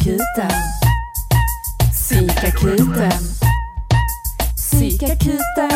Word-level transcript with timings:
Psykakuten. 0.00 0.50
Psykakuten. 1.92 3.12
Psykakuten. 4.56 5.70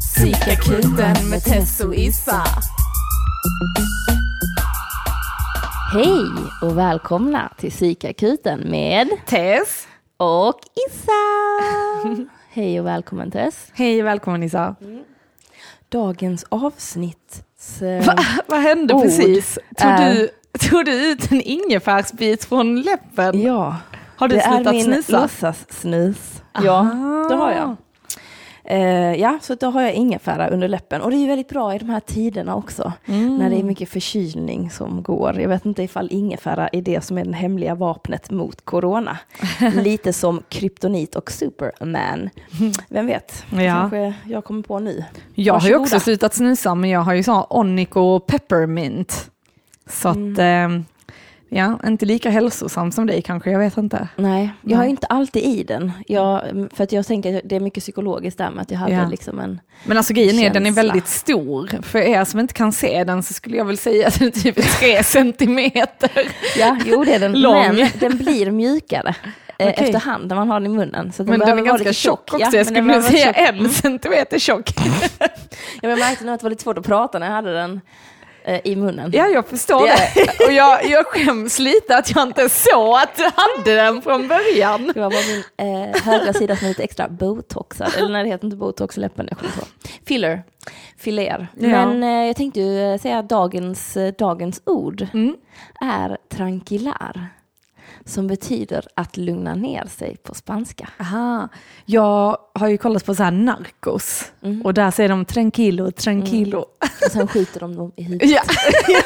Psykakuten 0.00 1.28
med 1.30 1.44
Tess 1.44 1.80
och 1.80 1.94
Issa. 1.94 2.42
Hej 5.92 6.24
och 6.62 6.78
välkomna 6.78 7.52
till 7.58 7.70
Psykakuten 7.70 8.60
med 8.70 9.08
Tess. 9.26 9.86
och 10.16 10.60
Issa. 10.88 12.26
Hej 12.50 12.80
och 12.80 12.86
välkommen 12.86 13.30
Tess. 13.30 13.66
Hej, 13.72 14.02
välkommen 14.02 14.42
Issa. 14.42 14.74
Dagens 15.88 16.44
avsnitt. 16.48 17.44
Va, 18.06 18.16
vad 18.46 18.60
hände 18.60 18.94
ord 18.94 19.02
precis? 19.02 19.58
Tog, 19.76 19.90
är- 19.90 20.14
du, 20.14 20.28
tog 20.60 20.84
du 20.84 21.10
ut 21.10 21.32
en 21.32 21.40
ingefärsbit 21.40 22.44
från 22.44 22.80
läppen? 22.82 23.40
Ja, 23.42 23.76
Har 24.16 24.28
du 24.28 24.34
det 24.34 24.40
är 24.40 24.54
slutat 24.54 24.74
min 24.74 24.84
snusa? 24.84 25.20
låtsassnus. 25.22 26.42
Ja, 26.62 26.82
det 27.30 27.34
har 27.36 27.50
jag. 27.52 27.76
Eh, 28.66 29.14
ja, 29.14 29.38
så 29.42 29.54
då 29.54 29.66
har 29.66 29.82
jag 29.82 29.92
ingefära 29.94 30.48
under 30.48 30.68
läppen. 30.68 31.00
Och 31.02 31.10
det 31.10 31.16
är 31.16 31.18
ju 31.18 31.26
väldigt 31.26 31.48
bra 31.48 31.74
i 31.74 31.78
de 31.78 31.90
här 31.90 32.00
tiderna 32.00 32.54
också. 32.56 32.92
Mm. 33.06 33.36
När 33.36 33.50
det 33.50 33.56
är 33.58 33.62
mycket 33.62 33.88
förkylning 33.88 34.70
som 34.70 35.02
går. 35.02 35.40
Jag 35.40 35.48
vet 35.48 35.66
inte 35.66 35.82
ifall 35.82 36.08
ingefära 36.12 36.68
är 36.68 36.82
det 36.82 37.04
som 37.04 37.18
är 37.18 37.24
det 37.24 37.32
hemliga 37.36 37.74
vapnet 37.74 38.30
mot 38.30 38.64
corona. 38.64 39.18
Lite 39.74 40.12
som 40.12 40.42
kryptonit 40.48 41.14
och 41.16 41.30
superman. 41.30 42.30
Vem 42.88 43.06
vet? 43.06 43.44
Det 43.50 43.62
Ja. 43.64 43.74
kanske 43.74 44.14
jag 44.26 44.44
kommer 44.44 44.62
på 44.62 44.78
nu. 44.78 45.04
Jag 45.34 45.54
har 45.54 45.68
ju 45.68 45.74
också 45.74 45.80
Varsågoda. 45.94 46.00
slutat 46.00 46.34
snusa, 46.34 46.74
men 46.74 46.90
jag 46.90 47.00
har 47.00 47.14
ju 47.14 47.22
sån 47.22 47.44
Onico 47.50 48.20
peppermint. 48.20 49.30
Så 49.86 50.08
att, 50.08 50.16
Mm. 50.16 50.74
eh, 50.76 50.82
ja, 51.58 51.78
inte 51.86 52.06
lika 52.06 52.30
hälsosam 52.30 52.92
som 52.92 53.06
dig 53.06 53.22
kanske, 53.22 53.50
jag 53.50 53.58
vet 53.58 53.76
inte. 53.76 54.08
Nej, 54.16 54.50
jag 54.62 54.78
har 54.78 54.84
inte 54.84 55.06
alltid 55.06 55.42
i 55.42 55.62
den. 55.62 55.92
Jag, 56.06 56.42
för 56.74 56.84
att 56.84 56.92
jag 56.92 57.06
tänker 57.06 57.36
att 57.36 57.42
det 57.44 57.56
är 57.56 57.60
mycket 57.60 57.82
psykologiskt 57.82 58.38
där 58.38 58.50
med 58.50 58.62
att 58.62 58.70
jag 58.70 58.78
hade 58.78 58.92
Ja. 58.92 59.08
liksom 59.08 59.38
en... 59.38 59.60
Men 59.84 59.96
alltså 59.96 60.12
grejen 60.12 60.38
är, 60.38 60.50
den 60.50 60.62
är 60.62 60.66
Känsla. 60.66 60.82
väldigt 60.82 61.08
stor. 61.08 61.82
För 61.82 61.98
er 61.98 62.24
som 62.24 62.40
inte 62.40 62.54
kan 62.54 62.72
se 62.72 63.04
den 63.04 63.22
så 63.22 63.34
skulle 63.34 63.56
jag 63.56 63.64
väl 63.64 63.78
säga 63.78 64.08
att 64.08 64.18
den 64.18 64.28
är 64.28 64.32
typ 64.32 64.56
tre 64.78 65.02
centimeter. 65.04 66.10
Ja, 66.58 66.76
jo 66.86 67.04
det 67.04 67.14
är 67.14 67.20
den. 67.20 67.32
Lång. 67.40 67.54
Men 67.76 67.88
den 68.00 68.16
blir 68.16 68.50
mjukare. 68.50 69.14
eh, 69.58 69.68
Okej. 69.68 69.74
Efterhand 69.84 70.28
när 70.28 70.36
man 70.36 70.48
har 70.50 70.60
den 70.60 70.72
i 70.72 70.76
munnen. 70.76 71.12
Så 71.12 71.24
Men 71.24 71.40
den 71.40 71.58
är 71.58 71.62
ganska 71.62 71.78
lite 71.88 71.92
tjock 71.94 72.20
också, 72.20 72.38
Ja, 72.38 72.50
jag 72.52 72.66
skulle 72.66 72.80
nog 72.82 73.02
säga 73.02 73.26
tjock. 73.26 73.36
en 73.62 73.68
centimeter 73.68 74.38
tjock. 74.38 74.70
Ja, 75.74 75.88
men 75.88 75.90
jag 75.90 75.98
märkte 75.98 76.24
nu 76.24 76.32
att 76.32 76.40
det 76.40 76.44
var 76.44 76.50
lite 76.50 76.62
svårt 76.62 76.78
att 76.78 76.86
prata 76.86 77.18
när 77.18 77.26
jag 77.26 77.34
hade 77.34 77.52
den 77.52 77.80
i 78.64 78.76
munnen. 78.76 79.10
Ja, 79.14 79.26
jag 79.26 79.46
förstår 79.48 79.86
det. 79.86 80.44
Och 80.46 80.52
jag, 80.52 80.86
jag 80.86 81.06
skäms 81.06 81.58
lite 81.58 81.96
att 81.96 82.10
jag 82.14 82.22
inte 82.28 82.48
såg 82.48 82.94
att 82.96 83.16
du 83.16 83.22
hade 83.22 83.74
den 83.82 84.02
från 84.02 84.28
början. 84.28 84.90
Det 84.94 85.00
var 85.00 85.10
bara 85.10 85.20
min 85.66 85.84
eh, 85.92 86.02
högra 86.02 86.32
sida 86.32 86.56
som 86.56 86.64
är 86.64 86.68
lite 86.68 86.82
extra 86.82 87.08
botoxad. 87.08 87.92
Eller 87.98 88.08
nej, 88.08 88.24
det 88.24 88.30
heter 88.30 88.44
inte 88.44 88.56
botox 88.56 88.96
läppen. 88.96 89.26
Jag 89.30 89.38
kommer 89.38 89.52
ihåg. 89.56 89.66
Filler. 90.06 90.42
Filer. 90.98 91.48
Ja. 91.58 91.68
Men 91.68 92.02
eh, 92.02 92.26
jag 92.26 92.36
tänkte 92.36 92.60
ju 92.60 92.92
eh, 92.92 92.98
säga 93.00 93.18
att 93.18 93.28
dagens, 93.28 93.96
eh, 93.96 94.12
dagens 94.18 94.62
ord 94.66 95.06
Mm. 95.14 95.36
är 95.80 96.16
tranquillar. 96.28 97.28
Som 98.06 98.26
betyder 98.26 98.86
att 98.94 99.16
lugna 99.16 99.54
ner 99.54 99.84
sig 99.86 100.16
på 100.16 100.34
spanska. 100.34 100.88
Aha. 101.00 101.48
Jag 101.84 102.38
har 102.54 102.68
ju 102.68 102.76
kollat 102.78 103.04
på 103.06 103.14
så 103.14 103.22
här 103.22 103.30
narcos 103.30 104.30
Mm. 104.42 104.62
och 104.62 104.74
där 104.74 104.90
säger 104.90 105.08
de 105.08 105.24
tranquilo, 105.24 105.90
tranquilo. 105.90 106.58
Och 106.58 107.12
sen 107.12 107.28
skjuter 107.28 107.60
de 107.60 107.76
dem 107.76 107.92
i 107.96 108.02
huvudet. 108.02 108.30
Ja. 108.30 108.42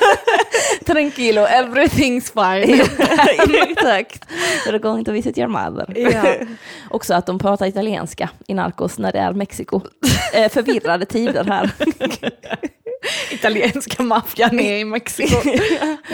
tranquilo, 0.86 1.40
everything's 1.42 2.32
fine. 2.32 2.80
Exakt. 3.70 4.24
You're 4.66 4.78
going 4.78 5.04
to 5.04 5.12
visit 5.12 5.38
your 5.38 5.48
mother. 5.48 5.98
Ja. 5.98 6.34
Också 6.90 7.14
att 7.14 7.26
de 7.26 7.38
pratar 7.38 7.66
italienska 7.66 8.30
i 8.46 8.54
Narcos 8.54 8.98
när 8.98 9.12
det 9.12 9.18
är 9.18 9.32
Mexiko. 9.32 9.80
Eh, 10.34 10.48
förvirrade 10.50 11.04
tider 11.06 11.44
här. 11.44 11.70
Italienska 13.32 14.02
maffian 14.02 14.60
är 14.60 14.76
i 14.78 14.84
Mexiko. 14.84 15.36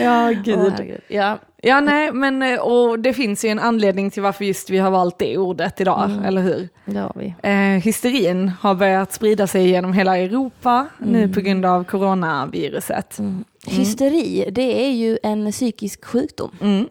ja, 0.01 0.31
gud. 0.45 0.59
herregud. 0.59 1.01
ja, 1.09 1.39
Ja, 1.67 1.81
nej, 1.81 2.13
men 2.13 2.43
eh, 2.43 2.59
och 2.61 2.99
det 2.99 3.13
finns 3.15 3.45
ju 3.45 3.49
en 3.49 3.59
anledning 3.59 4.11
till 4.11 4.23
varför 4.23 4.45
just 4.45 4.71
vi 4.71 4.79
har 4.79 4.91
valt 4.91 5.19
det 5.19 5.39
ordet 5.39 5.81
idag, 5.81 6.11
eller 6.27 6.43
hur? 6.43 6.69
det 6.85 6.99
har 6.99 7.13
vi. 7.15 7.35
Eh, 7.43 7.83
hysterin 7.83 8.49
har 8.61 8.75
börjat 8.75 9.13
sprida 9.13 9.47
sig 9.47 9.69
genom 9.69 9.93
hela 9.93 10.19
Europa 10.19 10.87
nu 10.99 11.29
på 11.29 11.41
grund 11.41 11.65
av 11.65 11.85
coronaviruset. 11.85 13.19
Hysteri, 13.67 14.49
det 14.53 14.85
är 14.87 14.91
ju 14.91 15.19
en 15.23 15.53
psykisk 15.53 16.05
sjukdom 16.05 16.51
Mm. 16.61 16.89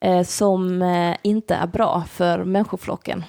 eh, 0.00 0.22
som 0.26 0.82
eh, 0.82 1.16
inte 1.22 1.54
är 1.54 1.66
bra 1.66 2.04
för 2.12 2.44
människoflocken. 2.44 3.24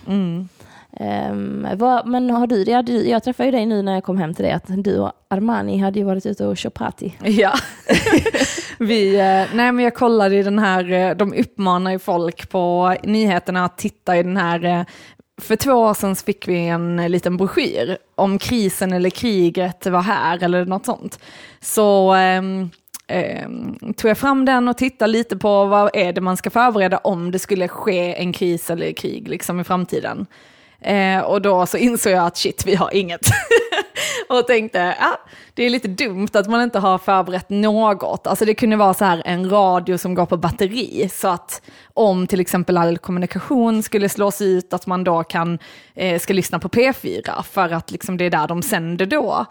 Um, 1.00 1.68
vad, 1.76 2.08
men 2.08 2.30
har 2.30 2.48
du? 2.48 2.64
Jag, 2.64 2.90
jag 2.90 3.24
träffade 3.24 3.48
ju 3.48 3.52
dig 3.52 3.66
nu 3.66 3.82
när 3.82 3.94
jag 3.94 4.04
kom 4.04 4.18
hem 4.18 4.34
till 4.34 4.44
dig, 4.44 4.54
att 4.54 4.64
du 4.68 5.00
och 5.00 5.12
Armani 5.28 5.78
hade 5.78 6.00
ju 6.00 6.06
varit 6.06 6.26
ute 6.26 6.46
och 6.46 6.58
kört 6.58 6.74
party. 6.74 7.12
Ja. 7.24 7.54
vi, 8.80 9.16
eh, 9.16 9.56
nej 9.56 9.72
men 9.72 9.80
jag 9.80 9.96
kollade 9.96 10.36
i 10.36 10.44
den 10.44 10.60
här, 10.60 10.92
eh, 10.92 11.16
de 11.16 11.34
uppmanar 11.34 11.92
ju 11.92 12.00
folk 12.00 12.50
på 12.50 12.96
nyheterna 13.04 13.66
att 13.66 13.78
titta 13.78 14.18
i 14.18 14.24
den 14.24 14.38
här 14.38 14.66
eh, 14.66 14.84
för 15.40 15.56
två 15.56 15.72
år 15.72 15.94
sedan 15.94 16.16
fick 16.16 16.48
vi 16.48 16.68
en 16.68 16.96
liten 16.96 17.38
broschyr 17.38 17.98
om 18.16 18.40
krisen 18.40 18.94
eller 18.94 19.10
kriget 19.10 19.86
var 19.86 20.02
här 20.02 20.44
eller 20.44 20.66
något 20.66 20.86
sånt. 20.86 21.20
Så 21.60 22.14
ehm, 22.14 22.70
ehm, 23.08 23.76
tog 23.98 24.10
jag 24.10 24.18
fram 24.18 24.46
den 24.46 24.68
och 24.68 24.78
tittade 24.78 25.12
lite 25.12 25.38
på 25.38 25.66
vad 25.66 25.90
är 25.94 26.14
det 26.14 26.22
man 26.22 26.38
ska 26.38 26.50
förbereda 26.50 26.98
om 26.98 27.32
det 27.32 27.40
skulle 27.40 27.68
ske 27.68 28.16
en 28.16 28.34
kris 28.34 28.70
eller 28.70 28.92
krig 28.92 29.28
liksom 29.28 29.60
i 29.60 29.64
framtiden. 29.64 30.26
Eh, 30.82 31.20
och 31.20 31.42
då 31.42 31.66
så 31.66 31.78
insåg 31.78 32.14
jag 32.14 32.26
att 32.26 32.38
shit, 32.38 32.64
vi 32.66 32.76
har 32.76 32.94
inget. 32.94 33.22
och 34.30 34.48
tänkte, 34.48 34.96
ja, 35.00 35.20
det 35.54 35.64
är 35.64 35.70
lite 35.70 35.88
dumt 35.88 36.28
att 36.34 36.48
man 36.48 36.62
inte 36.62 36.80
har 36.80 36.98
förberett 36.98 37.50
något. 37.50 38.28
Alltså 38.28 38.46
det 38.46 38.54
kunde 38.54 38.76
vara 38.76 38.94
så 38.94 39.06
här 39.06 39.22
en 39.26 39.50
radio 39.50 39.98
som 39.98 40.16
går 40.16 40.26
på 40.26 40.38
batteri, 40.38 41.10
så 41.14 41.28
att 41.28 41.62
om 41.94 42.28
till 42.28 42.40
exempel 42.40 42.78
all 42.78 42.98
kommunikation 42.98 43.84
skulle 43.84 44.10
slås 44.10 44.42
ut, 44.42 44.74
att 44.74 44.88
man 44.88 45.04
då 45.04 45.24
kan, 45.24 45.60
eh, 45.96 46.20
ska 46.20 46.34
lyssna 46.34 46.60
på 46.60 46.70
P4, 46.70 47.44
för 47.44 47.74
att 47.74 47.92
liksom 47.92 48.18
det 48.18 48.26
är 48.26 48.30
där 48.30 48.48
de 48.48 48.62
sänder 48.62 49.06
då. 49.06 49.46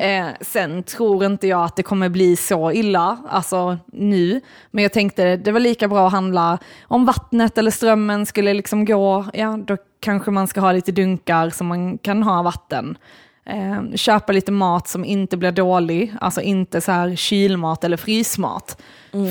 Eh, 0.00 0.26
sen 0.40 0.82
tror 0.82 1.24
inte 1.24 1.46
jag 1.46 1.64
att 1.64 1.76
det 1.76 1.82
kommer 1.82 2.08
bli 2.08 2.36
så 2.36 2.72
illa, 2.72 3.18
alltså 3.30 3.78
nu, 3.92 4.40
men 4.70 4.82
jag 4.82 4.92
tänkte 4.92 5.36
det 5.36 5.52
var 5.52 5.60
lika 5.60 5.88
bra 5.88 6.06
att 6.06 6.12
handla 6.12 6.58
om 6.82 7.04
vattnet 7.04 7.58
eller 7.58 7.70
strömmen 7.70 8.26
skulle 8.26 8.54
liksom 8.54 8.84
gå, 8.84 9.24
ja 9.32 9.58
då 9.66 9.76
kanske 10.00 10.30
man 10.30 10.46
ska 10.46 10.60
ha 10.60 10.72
lite 10.72 10.92
dunkar 10.92 11.50
som 11.50 11.66
man 11.66 11.98
kan 11.98 12.22
ha 12.22 12.42
vatten. 12.42 12.98
Eh, 13.46 13.82
köpa 13.94 14.32
lite 14.32 14.52
mat 14.52 14.88
som 14.88 15.04
inte 15.04 15.36
blir 15.36 15.52
dålig, 15.52 16.14
alltså 16.20 16.40
inte 16.40 16.80
så 16.80 16.92
här 16.92 17.16
kylmat 17.16 17.84
eller 17.84 17.96
frysmat 17.96 18.82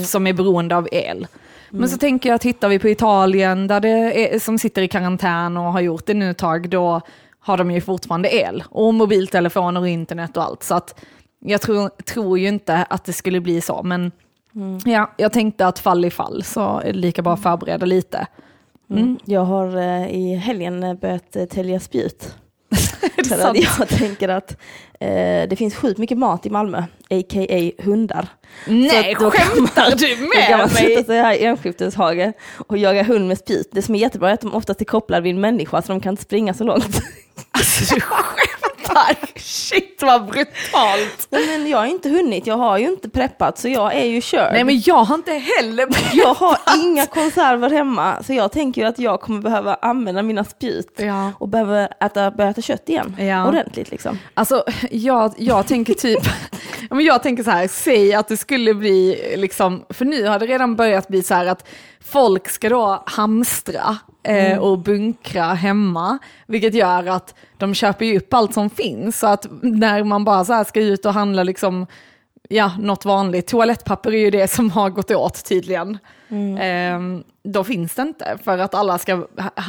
som 0.05 0.27
är 0.27 0.33
beroende 0.33 0.75
av 0.75 0.87
el. 0.91 1.27
Men 1.69 1.89
så 1.89 1.97
tänker 1.97 2.29
jag, 2.29 2.41
tittar 2.41 2.69
vi 2.69 2.79
på 2.79 2.89
Italien 2.89 3.67
där 3.67 3.79
det 3.79 4.33
är, 4.35 4.39
som 4.39 4.57
sitter 4.57 4.81
i 4.81 4.87
karantän 4.87 5.57
och 5.57 5.63
har 5.63 5.81
gjort 5.81 6.05
det 6.05 6.13
nu 6.13 6.29
ett 6.29 6.37
tag, 6.37 6.69
då 6.69 7.01
har 7.39 7.57
de 7.57 7.71
ju 7.71 7.81
fortfarande 7.81 8.35
el 8.35 8.63
och 8.69 8.93
mobiltelefoner 8.93 9.81
och 9.81 9.87
internet 9.87 10.37
och 10.37 10.43
allt. 10.43 10.63
Så 10.63 10.75
att 10.75 10.99
jag 11.39 11.61
tror, 11.61 11.89
tror 11.89 12.39
ju 12.39 12.47
inte 12.47 12.85
att 12.89 13.05
det 13.05 13.13
skulle 13.13 13.41
bli 13.41 13.61
så, 13.61 13.83
men 13.83 14.11
ja, 14.85 15.11
jag 15.17 15.33
tänkte 15.33 15.67
att 15.67 15.79
fall 15.79 16.05
i 16.05 16.09
fall 16.09 16.43
så 16.43 16.79
är 16.79 16.93
det 16.93 16.99
lika 16.99 17.21
bra 17.21 17.33
att 17.33 17.43
förbereda 17.43 17.85
lite. 17.85 18.27
Mm. 18.89 19.17
Jag 19.25 19.41
har 19.41 19.77
eh, 19.77 20.15
i 20.15 20.35
helgen 20.35 20.97
börjat 21.01 21.35
eh, 21.35 21.45
tälja 21.45 21.79
spjut. 21.79 22.35
För 23.29 23.39
att 23.49 23.57
jag 23.79 23.87
tänker 23.89 24.29
att 24.29 24.51
eh, 24.99 25.07
det 25.49 25.55
finns 25.57 25.75
sjukt 25.75 25.97
mycket 25.99 26.17
mat 26.17 26.45
i 26.45 26.49
Malmö, 26.49 26.77
a.k.a. 27.09 27.71
hundar. 27.83 28.27
Nej, 28.67 29.15
Så 29.19 29.31
skämtar 29.31 29.89
man- 29.89 29.97
du 29.97 30.15
Då 30.15 30.31
kan 30.41 30.57
man 30.57 30.59
med 30.59 30.69
sätta 30.77 31.03
sig 31.03 31.19
här 31.21 31.33
i 31.33 31.43
Enskifteshage 31.45 32.33
och 32.67 32.77
jaga 32.77 33.03
hund 33.03 33.27
med 33.27 33.37
spjut. 33.37 33.69
Det 33.71 33.81
som 33.81 33.95
är 33.95 33.99
jättebra 33.99 34.29
är 34.29 34.33
att 34.33 34.41
de 34.41 34.53
oftast 34.53 34.81
är 34.81 34.85
kopplade 34.85 35.21
vid 35.23 35.35
en 35.35 35.41
människa 35.41 35.81
så 35.81 35.87
de 35.91 36.01
kan 36.01 36.13
inte 36.13 36.23
springa 36.23 36.53
så 36.53 36.63
långt. 36.63 37.01
Alltså 37.51 37.95
du 37.95 38.01
skämtar? 38.01 38.62
Shit 39.35 39.99
vad 40.01 40.25
brutalt. 40.25 41.27
Nej, 41.29 41.47
men 41.47 41.67
jag 41.69 41.77
har 41.77 41.85
inte 41.85 42.09
hunnit, 42.09 42.47
jag 42.47 42.57
har 42.57 42.77
ju 42.77 42.87
inte 42.87 43.09
preppat 43.09 43.57
så 43.59 43.67
jag 43.69 43.95
är 43.95 44.05
ju 44.05 44.21
körd. 44.21 44.53
Nej 44.53 44.63
men 44.63 44.81
jag 44.85 45.03
har 45.03 45.15
inte 45.15 45.31
heller 45.33 45.87
Jag 46.13 46.33
har 46.33 46.57
inga 46.83 47.05
konserver 47.05 47.69
hemma 47.69 48.23
så 48.23 48.33
jag 48.33 48.51
tänker 48.51 48.81
ju 48.81 48.87
att 48.87 48.99
jag 48.99 49.21
kommer 49.21 49.41
behöva 49.41 49.73
använda 49.81 50.21
mina 50.23 50.43
spjut 50.43 50.93
Ja. 50.97 51.31
och 51.39 51.47
behöva 51.49 51.85
äta, 51.87 52.31
börja 52.31 52.49
äta 52.49 52.61
kött 52.61 52.89
igen. 52.89 53.15
Ja. 53.19 53.47
Ordentligt 53.47 53.91
liksom. 53.91 54.19
Alltså 54.33 54.63
jag, 54.91 55.33
jag 55.37 55.67
tänker 55.67 55.93
typ, 55.93 56.19
men 56.89 57.05
jag 57.05 57.23
tänker 57.23 57.43
så 57.43 57.51
här, 57.51 57.67
säg 57.67 58.13
att 58.13 58.27
det 58.27 58.37
skulle 58.37 58.73
bli 58.73 59.33
liksom, 59.37 59.85
för 59.89 60.05
nu 60.05 60.27
har 60.27 60.39
det 60.39 60.45
redan 60.45 60.75
börjat 60.75 61.07
bli 61.07 61.23
så 61.23 61.33
här 61.33 61.45
att 61.45 61.67
folk 62.05 62.49
ska 62.49 62.69
då 62.69 63.03
hamstra 63.05 63.97
eh, 64.23 64.57
och 64.57 64.79
bunkra 64.79 65.43
hemma, 65.43 66.17
vilket 66.47 66.73
gör 66.73 67.07
att 67.07 67.35
de 67.57 67.73
köper 67.73 68.05
ju 68.05 68.17
upp 68.17 68.33
allt 68.33 68.53
som 68.53 68.69
finns, 68.69 69.19
så 69.19 69.27
att 69.27 69.47
när 69.61 70.03
man 70.03 70.23
bara 70.23 70.45
så 70.45 70.53
här 70.53 70.63
ska 70.63 70.79
ut 70.79 71.05
och 71.05 71.13
handla 71.13 71.43
liksom 71.43 71.87
ja, 72.49 72.71
något 72.79 73.05
vanligt. 73.05 73.47
Toalettpapper 73.47 74.13
är 74.13 74.17
ju 74.17 74.31
det 74.31 74.47
som 74.47 74.71
har 74.71 74.89
gått 74.89 75.11
åt 75.11 75.45
tydligen. 75.45 75.97
Eh, 76.59 76.99
då 77.43 77.63
finns 77.63 77.95
det 77.95 78.01
inte 78.01 78.37
för 78.43 78.57
att 78.57 78.73
alla 78.73 78.97
ska 78.97 79.27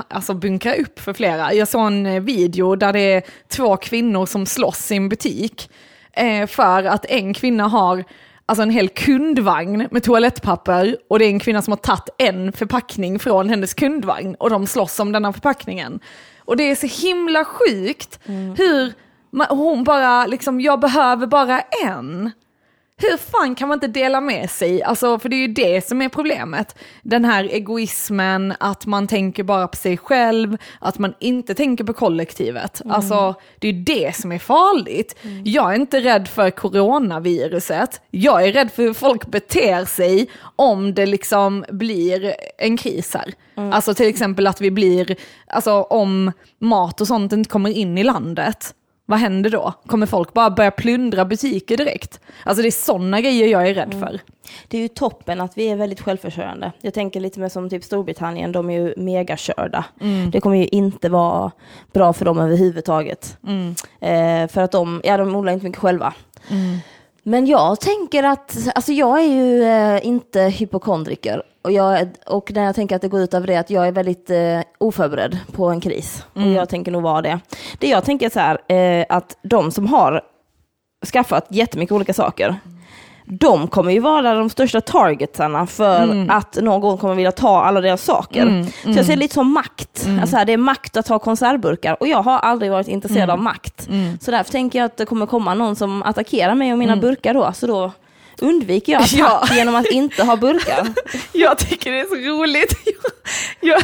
alltså, 0.09 0.35
bunkra 0.35 0.75
upp 0.75 1.01
för 1.01 1.12
flera. 1.12 1.55
Jag 1.55 1.69
såg 1.69 1.87
en 1.87 2.06
eh, 2.06 2.23
video 2.23 2.77
där 2.77 2.93
det 2.93 3.01
är 3.01 3.23
två 3.49 3.77
kvinnor 3.77 4.27
som 4.27 4.47
slåss 4.47 4.93
i 4.93 4.97
en 4.97 5.09
butik 5.09 5.71
eh, 6.12 6.47
för 6.47 6.85
att 6.85 7.05
en 7.05 7.35
kvinna 7.35 7.69
har 7.69 8.05
alltså 8.46 8.62
en 8.62 8.70
hel 8.70 8.88
kundvagn 8.88 9.88
med 9.91 10.02
toalettpapper 10.02 10.96
och 11.11 11.19
det 11.19 11.25
är 11.25 11.29
en 11.29 11.38
kvinna 11.41 11.62
som 11.62 11.73
har 11.73 11.76
tagit 11.76 12.08
en 12.19 12.52
förpackning 12.52 13.19
från 13.19 13.49
hennes 13.49 13.75
kundvagn 13.75 14.35
och 14.35 14.50
de 14.50 14.67
slåss 14.67 15.00
om 15.00 15.12
denna 15.12 15.32
förpackningen. 15.32 16.00
Och 16.38 16.56
det 16.56 16.70
är 16.70 16.75
så 16.75 17.06
himla 17.06 17.44
sjukt 17.44 18.20
hur 18.56 18.93
ma- 19.32 19.49
hon 19.56 19.85
bara 19.85 20.26
liksom, 20.26 20.61
jag 20.61 20.81
behöver 20.81 21.26
bara 21.26 21.61
en. 21.61 22.31
Hur 22.96 23.17
fan 23.17 23.55
kan 23.55 23.69
man 23.69 23.76
inte 23.76 23.87
dela 23.87 24.20
med 24.20 24.50
sig? 24.50 24.82
Alltså, 24.82 25.19
för 25.19 25.29
det 25.29 25.37
är 25.37 25.46
ju 25.49 25.49
det 25.49 25.88
som 25.88 26.02
är 26.02 26.08
problemet. 26.08 26.79
Den 27.02 27.25
här 27.25 27.44
egoismen, 27.44 28.55
att 28.61 28.87
man 28.87 29.06
tänker 29.06 29.43
bara 29.43 29.69
på 29.69 29.76
sig 29.76 29.96
själv, 29.96 30.56
att 30.81 30.99
man 30.99 31.14
inte 31.20 31.55
tänker 31.55 31.85
på 31.85 31.93
kollektivet. 31.93 32.82
Alltså, 32.88 33.35
det 33.58 33.69
är 33.69 33.73
ju 33.73 33.82
det 33.82 34.17
som 34.17 34.32
är 34.32 34.38
farligt. 34.38 35.17
Jag 35.44 35.70
är 35.70 35.75
inte 35.76 36.00
rädd 36.00 36.29
för 36.29 36.50
coronaviruset. 36.50 38.00
Jag 38.11 38.44
är 38.44 38.52
rädd 38.52 38.70
för 38.73 38.82
hur 38.82 38.93
folk 38.94 39.26
beter 39.26 39.85
sig 39.85 40.31
om 40.56 40.94
det 40.94 41.06
liksom 41.06 41.64
blir 41.69 42.35
en 42.58 42.76
kris 42.76 43.14
här. 43.14 43.35
Alltså 43.73 43.94
till 43.94 44.08
exempel 44.08 44.46
att 44.46 44.61
vi 44.61 44.70
blir, 44.70 45.17
alltså 45.46 45.82
om 45.82 46.32
mat 46.58 47.00
och 47.00 47.06
sånt 47.06 47.32
inte 47.32 47.50
kommer 47.50 47.70
in 47.70 47.99
i 47.99 48.05
landet. 48.05 48.75
Vad 49.06 49.19
händer 49.19 49.51
då? 49.51 49.73
Kommer 49.87 50.06
folk 50.06 50.33
bara 50.33 50.51
börja 50.51 50.71
plundra 50.71 51.25
butiker 51.25 51.77
direkt? 51.77 52.21
Alltså 52.45 52.62
det 52.62 52.69
är 52.69 52.71
sådana 52.71 53.21
grejer 53.21 53.49
jag 53.49 53.69
är 53.69 53.75
rädd 53.75 53.95
för. 54.01 54.21
Det 54.69 54.79
är 54.79 54.83
ju 54.83 54.89
toppen 54.89 55.41
att 55.41 55.59
vi 55.59 55.67
är 55.69 55.77
väldigt 55.77 56.01
självförsörjande. 56.01 56.73
Jag 56.81 56.95
tänker 56.95 57.21
lite 57.21 57.41
mer 57.41 57.49
som 57.49 57.71
typ 57.71 57.85
Storbritannien, 57.85 58.53
de 58.53 58.71
är 58.71 58.81
ju 58.81 58.95
megakörda. 58.97 59.85
Det 60.33 60.41
kommer 60.41 60.56
ju 60.56 60.67
inte 60.67 61.09
vara 61.09 61.51
bra 61.93 62.12
för 62.12 62.25
dem 62.25 62.39
överhuvudtaget. 62.39 63.37
Eh, 64.01 64.49
för 64.49 64.61
att 64.61 64.73
de, 64.73 65.01
ja 65.05 65.17
de 65.17 65.37
odlar 65.37 65.53
inte 65.53 65.65
mycket 65.67 65.81
själva. 65.81 66.15
Men 67.26 67.47
jag 67.47 67.81
tänker 67.81 68.23
att, 68.23 68.56
alltså 68.75 68.93
jag 68.93 69.21
är 69.21 69.29
ju 69.29 69.62
eh, 69.62 70.06
inte 70.06 70.41
hypokondriker. 70.41 71.43
Och, 71.62 71.73
jag, 71.73 72.09
och 72.26 72.53
när 72.53 72.65
jag 72.65 72.75
tänker 72.75 72.97
att 72.97 73.03
det 73.03 73.09
går 73.09 73.21
ut 73.21 73.35
över 73.35 73.47
det, 73.47 73.56
att 73.56 73.71
jag 73.71 73.88
är 73.88 73.93
väldigt 73.93 74.31
eh, 74.31 74.61
oförberedd 74.79 75.38
på 75.53 75.71
en 75.71 75.81
kris. 75.81 76.25
Och 76.32 76.43
jag 76.43 76.69
tänker 76.69 76.93
nog 76.93 77.03
vara 77.03 77.23
det. 77.23 77.41
Det 77.79 77.88
jag 77.88 78.05
tänker 78.05 78.31
så 78.31 78.41
här, 78.41 78.73
eh, 78.73 79.06
att 79.09 79.38
de 79.43 79.71
som 79.71 79.87
har 79.87 80.23
skaffat 81.12 81.47
jättemycket 81.49 81.93
olika 81.93 82.15
saker, 82.15 82.56
de 83.25 83.69
kommer 83.69 83.93
ju 83.93 83.99
vara 84.00 84.35
de 84.35 84.50
största 84.50 84.81
targetsarna 84.81 85.67
för 85.67 86.26
att 86.31 86.56
någon 86.62 86.99
kommer 86.99 87.15
vilja 87.15 87.32
ta 87.32 87.65
alla 87.65 87.81
deras 87.81 88.05
saker. 88.05 88.67
Så 88.82 88.88
jag 88.99 89.06
ser 89.06 89.12
det 89.12 89.17
lite 89.17 89.35
som 89.35 89.53
makt. 89.53 90.09
Alltså 90.21 90.37
här, 90.37 90.44
det 90.44 90.53
är 90.53 90.56
makt 90.56 90.97
att 90.97 91.09
ha 91.09 91.19
konservburkar 91.19 91.97
och 92.00 92.09
jag 92.09 92.23
har 92.23 92.38
aldrig 92.38 92.71
varit 92.71 92.88
intresserad 92.88 93.31
av 93.31 93.38
makt. 93.38 93.88
Så 94.21 94.31
därför 94.31 94.53
tänker 94.53 94.79
jag 94.79 94.87
att 94.87 94.97
det 94.97 95.06
kommer 95.06 95.26
komma 95.26 95.55
någon 95.55 95.76
som 95.76 96.03
attackerar 96.03 96.55
mig 96.55 96.73
och 96.73 96.79
mina 96.79 96.97
burkar 96.97 97.35
då, 97.35 97.53
så 97.53 97.67
då 97.67 97.93
undviker 98.41 98.93
jag 98.93 99.03
attack 99.03 99.19
Ja. 99.50 99.56
genom 99.56 99.75
att 99.75 99.87
inte 99.87 100.25
ha 100.25 100.37
burkar. 100.37 100.87
Jag 101.32 101.59
tycker 101.59 101.93
det 101.93 102.00
är 102.00 102.05
så 102.05 102.15
roligt. 102.43 102.75
Jag, 103.61 103.81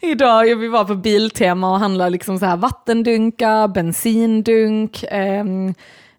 idag 0.00 0.48
jag 0.48 0.56
vi 0.56 0.68
var 0.68 0.84
på 0.84 0.94
Biltema 0.94 1.70
och 1.72 1.78
handlade 1.80 2.10
liksom 2.10 2.38
så 2.38 2.46
här 2.46 2.56
vattendunkar, 2.56 3.68
bensindunk, 3.68 5.04
ehm, 5.10 5.74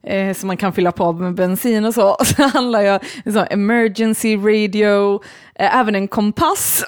eh, 0.07 0.33
som 0.33 0.48
man 0.48 0.57
kan 0.57 0.74
fylla 0.74 0.92
på 0.92 1.12
med 1.12 1.33
bensin 1.33 1.86
och 1.86 1.94
så. 1.94 2.09
Och 2.09 2.27
så 2.38 2.44
handlar 2.44 2.81
jag 2.81 3.04
en 3.25 3.33
sån 3.33 3.48
emergency 3.50 4.38
radio, 4.38 5.24
eh, 5.56 5.75
även 5.75 5.95
en 5.95 6.07
kompass. 6.07 6.83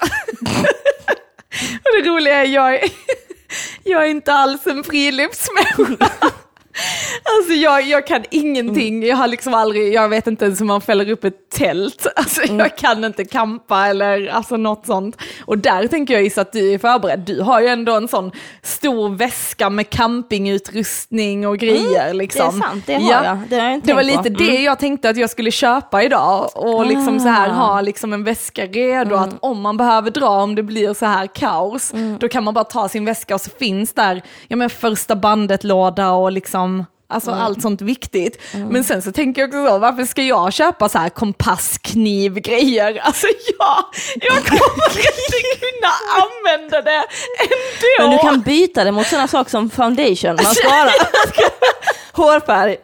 och 1.82 2.02
det 2.02 2.08
roliga 2.08 2.34
är 2.34 2.46
jag 2.46 2.74
är, 2.74 2.90
jag 3.84 4.04
är 4.04 4.08
inte 4.08 4.32
alls 4.32 4.66
en 4.66 4.84
friluftsmänniska. 4.84 6.10
Alltså 7.38 7.52
jag, 7.52 7.82
jag 7.82 8.06
kan 8.06 8.24
ingenting, 8.30 9.02
jag 9.06 9.16
har 9.16 9.26
liksom 9.28 9.54
aldrig, 9.54 9.92
jag 9.94 10.08
vet 10.08 10.26
inte 10.26 10.44
ens 10.44 10.60
hur 10.60 10.64
man 10.66 10.80
fäller 10.80 11.10
upp 11.10 11.24
ett 11.24 11.50
tält. 11.50 12.06
Alltså 12.16 12.42
jag 12.52 12.76
kan 12.76 13.04
inte 13.04 13.24
kampa 13.24 13.86
eller 13.86 14.26
alltså 14.28 14.56
något 14.56 14.86
sånt. 14.86 15.16
Och 15.44 15.58
där 15.58 15.86
tänker 15.86 16.14
jag 16.14 16.22
gissa 16.22 16.40
att 16.40 16.52
du 16.52 16.72
är 16.72 16.78
förberedd. 16.78 17.20
Du 17.20 17.40
har 17.42 17.60
ju 17.60 17.66
ändå 17.66 17.94
en 17.96 18.08
sån 18.08 18.30
stor 18.62 19.08
väska 19.08 19.70
med 19.70 19.90
campingutrustning 19.90 21.46
och 21.48 21.58
grejer 21.58 22.14
liksom. 22.14 22.58
Det 22.60 22.64
är 22.64 22.68
sant, 22.68 22.82
det 22.86 22.94
har 22.94 23.12
jag. 23.24 23.38
Det 23.48 23.56
har 23.58 23.64
jag 23.64 23.74
inte 23.74 23.86
Det 23.86 23.94
var 23.94 24.02
lite 24.02 24.22
på. 24.22 24.28
det 24.38 24.62
jag 24.62 24.78
tänkte 24.78 25.10
att 25.10 25.16
jag 25.16 25.30
skulle 25.30 25.50
köpa 25.50 26.02
idag 26.02 26.50
och 26.54 26.86
liksom 26.86 27.20
så 27.20 27.28
här 27.28 27.48
Ah. 27.50 27.52
ha 27.52 27.80
liksom 27.80 28.12
en 28.12 28.24
väska 28.24 28.66
redo 28.66 29.14
att 29.16 29.34
om 29.40 29.60
man 29.60 29.76
behöver 29.76 30.10
dra, 30.10 30.28
om 30.28 30.54
det 30.54 30.62
blir 30.62 30.94
så 30.94 31.06
här 31.06 31.26
kaos, 31.26 31.92
då 32.18 32.28
kan 32.28 32.44
man 32.44 32.54
bara 32.54 32.64
ta 32.64 32.88
sin 32.88 33.04
väska 33.04 33.34
och 33.34 33.40
så 33.40 33.50
finns 33.58 33.92
där, 33.94 34.22
ja 34.48 34.56
men 34.56 34.70
första 34.70 35.16
bandet-låda 35.16 36.10
och 36.10 36.32
liksom 36.32 36.69
Alltså 37.12 37.30
allt 37.30 37.62
sånt 37.62 37.80
viktigt. 37.82 38.40
Men 38.52 38.84
sen 38.84 39.02
så 39.02 39.12
tänker 39.12 39.40
jag 39.42 39.48
också 39.48 39.66
så, 39.66 39.78
varför 39.78 40.04
ska 40.04 40.22
jag 40.22 40.52
köpa 40.52 40.88
så 40.88 40.98
här 40.98 41.08
kompasskniv-grejer? 41.08 43.00
Alltså 43.04 43.26
jag, 43.58 43.84
jag 44.20 44.44
kommer 44.46 44.88
inte 44.88 45.40
kunna 45.60 45.92
använda 46.22 46.82
det 46.82 47.04
ändå. 47.38 47.98
Men 47.98 48.10
du 48.10 48.18
kan 48.18 48.40
byta 48.40 48.84
det 48.84 48.92
mot 48.92 49.06
sådana 49.06 49.28
saker 49.28 49.50
som 49.50 49.70
foundation, 49.70 50.34
mascara, 50.34 50.90
hårfärg. 52.12 52.76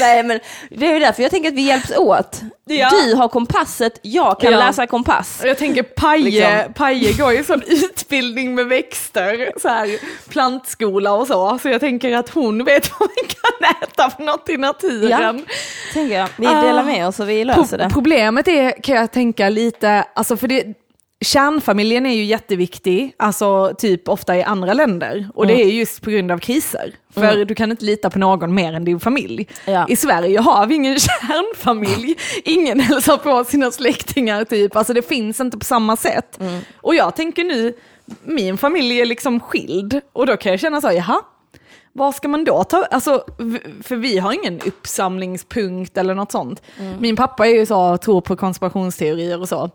Nej 0.00 0.22
men 0.22 0.40
det 0.70 0.86
är 0.86 0.92
ju 0.94 0.98
därför 0.98 1.22
jag 1.22 1.30
tänker 1.30 1.48
att 1.48 1.54
vi 1.54 1.62
hjälps 1.62 1.90
åt. 1.96 2.40
Ja. 2.64 2.90
Du 3.04 3.14
har 3.14 3.28
kompasset, 3.28 3.98
jag 4.02 4.40
kan 4.40 4.52
Ja. 4.52 4.58
läsa 4.58 4.86
kompass. 4.86 5.40
Jag 5.44 5.58
tänker 5.58 5.82
Paje, 5.82 6.22
Liksom. 6.24 6.72
Paje 6.74 7.12
går 7.12 7.32
ju 7.32 7.44
sån 7.44 7.62
utbildning 7.66 8.54
med 8.54 8.66
växter, 8.66 9.52
så 9.62 9.68
här 9.68 9.98
plantskola 10.28 11.12
och 11.12 11.26
så. 11.26 11.58
Så 11.62 11.68
jag 11.68 11.80
tänker 11.80 12.16
att 12.16 12.28
hon 12.28 12.64
vet 12.64 12.90
vad 12.90 13.00
man 13.00 13.28
kan 13.28 13.82
äta 13.82 14.10
för 14.10 14.22
något 14.22 14.48
i 14.48 14.56
naturen. 14.56 15.46
Tänker 15.92 16.18
jag. 16.18 16.28
Vi 16.36 16.46
delar 16.46 16.82
med 16.84 17.08
oss 17.08 17.20
och 17.20 17.28
vi 17.28 17.44
löser 17.44 17.62
Pro- 17.62 17.76
det. 17.76 17.90
Problemet 17.92 18.48
är, 18.48 18.82
kan 18.82 18.96
jag 18.96 19.12
tänka 19.12 19.48
lite, 19.48 20.04
alltså 20.14 20.36
för 20.36 20.48
det, 20.48 20.64
kärnfamiljen 21.22 22.06
är 22.06 22.14
ju 22.14 22.24
jätteviktig, 22.24 23.14
alltså 23.16 23.74
typ 23.78 24.08
ofta 24.08 24.36
i 24.36 24.42
andra 24.42 24.74
länder. 24.74 25.28
Och 25.34 25.46
det 25.46 25.62
är 25.62 25.66
just 25.66 26.02
på 26.02 26.10
grund 26.10 26.32
av 26.32 26.38
kriser. 26.38 26.94
För 27.14 27.44
du 27.44 27.54
kan 27.54 27.70
inte 27.70 27.84
lita 27.84 28.10
på 28.10 28.18
någon 28.18 28.54
mer 28.54 28.72
än 28.72 28.84
din 28.84 29.00
familj. 29.00 29.48
Ja. 29.64 29.86
I 29.88 29.96
Sverige 29.96 30.40
har 30.40 30.66
vi 30.66 30.74
ingen 30.74 30.98
kärnfamilj. 30.98 32.14
Ingen 32.44 32.80
hälsar 32.80 33.16
på 33.16 33.44
sina 33.44 33.70
släktingar 33.70 34.44
typ. 34.44 34.76
Alltså 34.76 34.92
det 34.92 35.02
finns 35.08 35.40
inte 35.40 35.58
på 35.58 35.64
samma 35.64 35.96
sätt. 35.96 36.40
Och 36.76 36.94
jag 36.94 37.16
tänker 37.16 37.44
nu, 37.44 37.74
min 38.24 38.58
familj 38.58 39.00
är 39.00 39.06
liksom 39.06 39.40
skild. 39.40 40.00
Och 40.12 40.26
då 40.26 40.36
kan 40.36 40.52
jag 40.52 40.60
känna 40.60 40.80
så 40.80 40.92
jaha, 40.92 41.20
vad 41.92 42.14
ska 42.14 42.28
man 42.28 42.44
då 42.44 42.64
ta? 42.64 42.84
Alltså, 42.84 43.24
för 43.82 43.96
vi 43.96 44.18
har 44.18 44.32
ingen 44.32 44.60
uppsamlingspunkt 44.66 45.96
eller 45.96 46.14
något 46.14 46.32
sånt. 46.32 46.62
Min 46.98 47.16
pappa 47.16 47.46
är 47.46 47.54
ju 47.54 47.66
så, 47.66 47.96
tror 47.96 48.20
på 48.20 48.36
konspirationsteorier 48.36 49.40
och 49.40 49.48
så. 49.48 49.70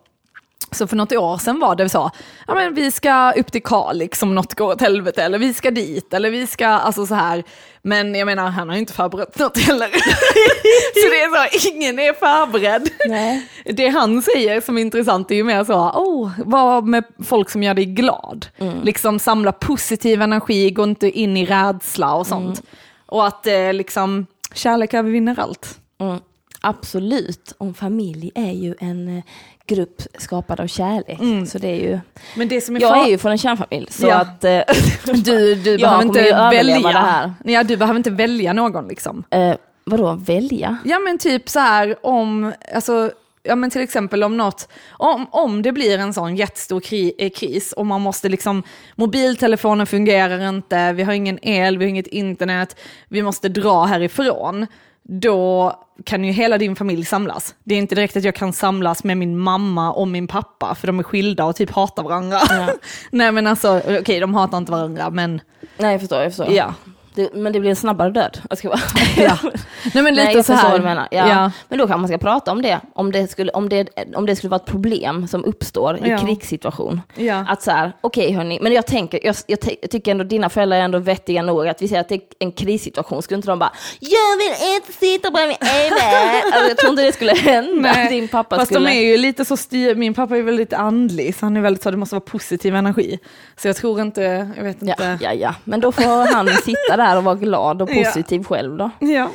Så 0.71 0.87
för 0.87 0.95
något 0.95 1.11
år 1.11 1.37
sedan 1.37 1.59
var 1.59 1.75
det 1.75 1.89
så, 1.89 2.11
ja 2.47 2.55
men 2.55 2.73
vi 2.73 2.91
ska 2.91 3.31
upp 3.31 3.51
till 3.51 3.63
Kalix 3.63 4.23
om 4.23 4.35
något 4.35 4.53
går 4.53 4.73
åt 4.73 4.81
helvete, 4.81 5.23
eller 5.23 5.39
vi 5.39 5.53
ska 5.53 5.71
dit, 5.71 6.13
eller 6.13 6.29
vi 6.29 6.47
ska, 6.47 6.67
alltså 6.67 7.05
så 7.05 7.15
här. 7.15 7.43
Men 7.81 8.15
jag 8.15 8.25
menar, 8.25 8.49
han 8.49 8.67
har 8.67 8.75
ju 8.75 8.79
inte 8.79 8.93
förberett 8.93 9.39
något 9.39 9.57
heller. 9.57 9.87
så 10.93 11.09
det 11.09 11.21
är 11.21 11.49
så, 11.49 11.67
ingen 11.67 11.99
är 11.99 12.13
förberedd. 12.13 12.89
Nej. 13.07 13.47
Det 13.65 13.87
han 13.87 14.21
säger 14.21 14.61
som 14.61 14.77
är 14.77 14.81
intressant 14.81 15.31
är 15.31 15.35
ju 15.35 15.43
mer 15.43 15.63
så, 15.63 15.73
oh, 15.73 16.31
var 16.45 16.81
med 16.81 17.03
folk 17.23 17.49
som 17.49 17.63
gör 17.63 17.73
dig 17.73 17.85
glad. 17.85 18.47
Liksom 18.83 19.19
samla 19.19 19.51
positiv 19.51 20.21
energi, 20.21 20.71
gå 20.71 20.83
inte 20.83 21.11
in 21.19 21.37
i 21.37 21.45
rädsla 21.45 22.15
och 22.15 22.27
sånt. 22.27 22.63
Och 23.05 23.27
att 23.27 23.47
eh, 23.47 23.73
liksom, 23.73 24.25
kärlek 24.53 24.93
övervinner 24.93 25.39
allt. 25.39 25.79
Mm. 25.99 26.19
Absolut, 26.61 27.53
om 27.57 27.73
familj 27.73 28.31
är 28.35 28.51
ju 28.51 28.75
en 28.79 29.17
eh, 29.17 29.23
grupp 29.67 30.01
skapad 30.17 30.59
av 30.59 30.67
kärlek. 30.67 31.49
Så 31.49 31.57
det 31.57 31.67
är 31.67 31.75
ju, 31.89 31.99
Men 32.35 32.47
det 32.47 32.61
som 32.61 32.75
är 32.75 32.81
jag 32.81 32.93
far- 32.95 33.05
är 33.05 33.09
ju 33.09 33.17
från 33.17 33.31
en 33.31 33.37
kärnfamilj 33.37 33.87
så 33.89 34.07
Ja. 34.07 34.15
att 34.15 34.43
eh, 34.43 34.59
Du, 35.05 35.55
du 35.55 35.63
behöver 35.77 35.87
kommer 35.89 36.03
inte 36.03 36.19
ju 36.19 36.27
överleva 36.27 36.63
välja. 36.81 36.91
det 36.91 36.97
här. 37.07 37.33
Ja, 37.45 37.63
du 37.63 37.77
behöver 37.77 37.97
inte 37.97 38.09
välja 38.11 38.53
någon 38.53 38.87
liksom. 38.87 39.23
eh, 39.31 39.55
vadå 39.85 40.13
välja? 40.13 40.77
Ja 40.85 40.99
men 40.99 41.17
typ 41.17 41.49
så 41.49 41.59
här 41.59 41.95
om, 42.05 42.53
alltså, 42.75 43.11
ja 43.43 43.55
men 43.55 43.69
till 43.69 43.81
exempel 43.81 44.23
om 44.23 44.37
något, 44.37 44.67
om, 44.91 45.27
om 45.31 45.61
det 45.61 45.71
blir 45.71 45.97
en 45.99 46.13
sån 46.13 46.35
jättestor 46.35 46.79
kri, 46.79 47.13
eh, 47.17 47.29
kris 47.29 47.73
och 47.73 47.85
man 47.85 48.01
måste 48.01 48.29
liksom, 48.29 48.63
mobiltelefonen 48.95 49.87
fungerar 49.87 50.49
inte, 50.49 50.93
vi 50.93 51.03
har 51.03 51.13
ingen 51.13 51.39
el, 51.47 51.77
vi 51.77 51.85
har 51.85 51.89
inget 51.89 52.07
internet, 52.07 52.75
vi 53.09 53.21
måste 53.23 53.49
dra 53.49 53.83
härifrån. 53.85 54.67
Då 55.09 55.73
kan 56.03 56.23
ju 56.23 56.31
hela 56.31 56.57
din 56.57 56.75
familj 56.75 57.05
samlas. 57.05 57.55
Det 57.63 57.75
är 57.75 57.79
inte 57.79 57.95
direkt 57.95 58.17
att 58.17 58.23
jag 58.23 58.35
kan 58.35 58.53
samlas 58.53 59.03
med 59.03 59.17
min 59.17 59.37
mamma 59.37 59.91
och 59.93 60.07
min 60.07 60.27
pappa, 60.27 60.75
för 60.75 60.87
de 60.87 60.99
är 60.99 61.03
skilda 61.03 61.45
och 61.45 61.55
typ 61.55 61.71
hatar 61.71 62.03
varandra. 62.03 62.39
Nej 63.11 63.31
men 63.31 63.47
alltså, 63.47 63.81
okej 63.99 64.19
de 64.19 64.33
hatar 64.33 64.57
inte 64.57 64.71
varandra 64.71 65.09
men 65.09 65.41
Nej 65.77 65.91
jag 65.91 65.99
förstår, 65.99 66.21
jag 66.21 66.31
förstår. 66.31 66.51
ja. 66.51 66.73
Det, 67.17 67.33
men 67.33 67.53
det 67.53 67.59
blir 67.59 67.69
en 67.69 67.75
snabbare 67.75 68.09
död. 68.09 68.41
Jag 68.49 68.57
ska 68.57 68.69
bara... 68.69 68.79
Ja. 69.17 69.37
Nej 69.93 70.03
men 70.03 70.15
lite 70.15 70.33
Nej, 70.33 70.43
så 70.43 70.53
här. 70.53 70.79
menar. 70.79 71.07
Ja. 71.11 71.29
Ja. 71.29 71.51
Men 71.67 71.79
då 71.79 71.87
kan 71.87 71.99
man 71.99 72.07
ska 72.07 72.17
prata 72.17 72.51
om 72.51 72.61
det. 72.61 72.79
Om 72.93 73.11
det, 73.11 73.27
skulle, 73.27 73.51
om, 73.51 73.69
det, 73.69 73.87
om 74.15 74.25
det 74.25 74.35
skulle 74.35 74.49
vara 74.49 74.59
ett 74.61 74.65
problem 74.67 75.27
som 75.27 75.45
uppstår 75.45 75.97
i 76.05 76.09
Ja. 76.09 76.17
krigssituation. 76.17 77.01
Ja. 77.15 77.45
Att 77.49 77.61
så 77.61 77.71
här, 77.71 77.91
okej 78.01 78.31
hörni, 78.31 78.59
men 78.61 78.71
jag 78.71 78.87
tänker, 78.87 79.19
jag, 79.23 79.35
jag, 79.47 79.59
jag 79.81 79.91
tycker 79.91 80.11
ändå 80.11 80.23
dina 80.23 80.49
föräldrar 80.49 80.77
är 80.77 80.81
ändå 80.81 80.99
vettiga 80.99 81.41
nog 81.41 81.67
att 81.67 81.81
vi 81.81 81.87
säger 81.87 82.01
att 82.01 82.09
det 82.09 82.15
är 82.15 82.21
en 82.39 82.51
krissituation, 82.51 83.21
skulle 83.21 83.35
inte 83.35 83.47
de 83.47 83.59
bara 83.59 83.71
jag 83.99 84.37
vill 84.37 84.75
inte 84.75 84.93
sitta 84.93 85.31
bredvid 85.31 85.57
Eva. 85.61 85.95
alltså, 86.53 86.67
jag 86.69 86.77
tror 86.77 86.89
inte 86.89 87.03
det 87.03 87.11
skulle 87.13 87.33
hända. 87.33 87.91
Nej, 87.95 88.09
Din 88.09 88.27
pappa 88.27 88.55
Fast 88.55 88.71
skulle... 88.71 88.89
de 88.89 88.97
är 88.97 89.01
ju 89.01 89.17
lite 89.17 89.45
så 89.45 89.57
styr, 89.57 89.95
min 89.95 90.13
pappa 90.13 90.37
är 90.37 90.41
väldigt 90.41 90.73
andlig 90.73 91.35
så 91.35 91.45
han 91.45 91.57
är 91.57 91.61
väldigt 91.61 91.83
så, 91.83 91.91
det 91.91 91.97
måste 91.97 92.15
vara 92.15 92.21
positiv 92.25 92.75
energi. 92.75 93.19
Så 93.57 93.67
jag 93.67 93.75
tror 93.75 94.01
inte, 94.01 94.49
jag 94.57 94.63
vet 94.63 94.77
Ja, 94.79 94.91
inte. 94.91 95.17
ja, 95.21 95.33
ja, 95.33 95.55
men 95.63 95.79
då 95.79 95.91
får 95.91 96.33
han 96.33 96.47
sitta 96.47 96.97
där 96.97 97.06
och 97.15 97.23
vara 97.23 97.35
glad 97.35 97.81
och 97.81 97.89
Ja. 97.91 98.03
positiv 98.03 98.43
själv 98.43 98.77
då. 98.77 98.89
Ja. 98.99 99.27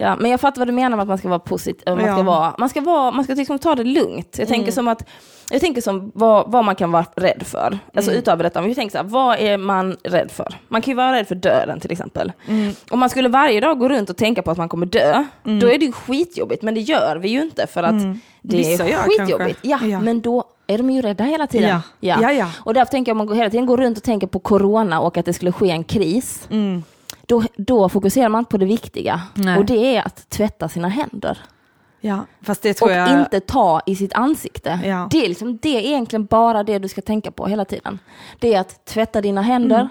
Ja, 0.00 0.16
men 0.16 0.30
jag 0.30 0.40
fattar 0.40 0.58
vad 0.58 0.68
du 0.68 0.72
menar 0.72 0.96
med 0.96 1.02
att 1.02 1.08
man 1.08 1.18
ska 1.18 1.28
vara 1.28 1.38
positiv, 1.38 1.82
man 1.86 1.98
ska, 1.98 2.06
Ja. 2.06 2.22
vara, 2.22 2.54
man 2.58 2.68
ska, 2.68 2.80
vara, 2.80 3.10
man 3.10 3.24
ska 3.24 3.34
liksom 3.34 3.58
ta 3.58 3.74
det 3.74 3.84
lugnt. 3.84 4.28
Jag 4.38 4.46
Mm. 4.48 4.48
tänker 4.58 4.72
som 4.72 4.88
att, 4.88 5.04
jag 5.50 5.60
tänker 5.60 5.80
som 5.80 6.12
vad, 6.14 6.50
vad 6.52 6.64
man 6.64 6.74
kan 6.74 6.92
vara 6.92 7.04
rädd 7.16 7.42
för. 7.46 7.78
Alltså 7.94 8.10
Mm. 8.10 8.18
utöver 8.22 8.42
detta, 8.44 8.60
om 8.60 8.66
vi 8.66 8.74
tänker 8.74 8.92
så 8.92 8.98
här, 8.98 9.04
vad 9.10 9.38
är 9.38 9.56
man 9.58 9.96
rädd 10.04 10.30
för? 10.30 10.54
Man 10.68 10.82
kan 10.82 10.90
ju 10.92 10.96
vara 10.96 11.12
rädd 11.12 11.28
för 11.28 11.34
döden 11.34 11.80
till 11.80 11.92
exempel. 11.92 12.32
Mm. 12.48 12.72
Om 12.90 12.98
man 12.98 13.10
skulle 13.10 13.28
varje 13.28 13.60
dag 13.60 13.78
gå 13.78 13.88
runt 13.88 14.10
och 14.10 14.16
tänka 14.16 14.42
på 14.42 14.50
att 14.50 14.58
man 14.58 14.68
kommer 14.68 14.86
dö, 14.86 15.24
då 15.42 15.68
är 15.68 15.78
det 15.78 15.84
ju 15.86 15.92
skitjobbigt, 15.92 16.62
men 16.62 16.74
det 16.74 16.80
gör 16.80 17.16
vi 17.16 17.28
ju 17.28 17.42
inte 17.42 17.66
för 17.66 17.82
att 17.82 17.98
det 17.98 18.04
Mm. 18.04 18.20
Vissa 18.42 18.88
är 18.88 18.96
skitjobbigt. 18.96 19.58
Ja, 19.62 19.78
Ja. 19.82 20.00
men 20.00 20.20
då 20.20 20.44
är 20.66 20.78
de 20.78 20.90
ju 20.90 21.02
rädda 21.02 21.24
hela 21.24 21.46
tiden. 21.46 21.78
Ja. 22.00 22.16
Ja, 22.22 22.32
ja. 22.32 22.46
Och 22.64 22.74
därför 22.74 22.90
tänker 22.90 23.10
jag 23.10 23.20
om 23.20 23.26
man 23.28 23.36
hela 23.36 23.50
tiden 23.50 23.66
går 23.66 23.76
runt 23.76 23.98
och 23.98 24.04
tänker 24.04 24.26
på 24.26 24.38
corona 24.38 25.00
och 25.00 25.16
att 25.16 25.26
det 25.26 25.32
skulle 25.32 25.52
ske 25.52 25.70
en 25.70 25.84
kris, 25.84 26.46
Mm. 26.50 26.82
Då, 27.28 27.42
då 27.56 27.88
fokuserar 27.88 28.28
man 28.28 28.38
inte 28.38 28.50
på 28.50 28.56
det 28.58 28.66
viktiga. 28.66 29.20
Nej. 29.34 29.58
Och 29.58 29.64
det 29.64 29.96
är 29.96 30.06
att 30.06 30.30
tvätta 30.30 30.68
sina 30.68 30.88
händer. 30.88 31.38
ja, 32.00 32.24
fast 32.42 32.62
det 32.62 32.74
tror 32.74 32.88
Och 32.88 32.94
jag... 32.94 33.20
inte 33.20 33.40
ta 33.40 33.80
i 33.86 33.96
sitt 33.96 34.12
ansikte. 34.12 34.80
Ja. 34.84 35.08
Det, 35.10 35.24
är 35.24 35.28
liksom, 35.28 35.58
det 35.62 35.76
är 35.76 35.80
egentligen 35.80 36.24
bara 36.24 36.62
det 36.62 36.78
du 36.78 36.88
ska 36.88 37.00
tänka 37.00 37.30
på 37.30 37.46
hela 37.46 37.64
tiden. 37.64 37.98
Det 38.38 38.54
är 38.54 38.60
att 38.60 38.84
tvätta 38.84 39.20
dina 39.20 39.42
händer, 39.42 39.76
Mm. 39.80 39.88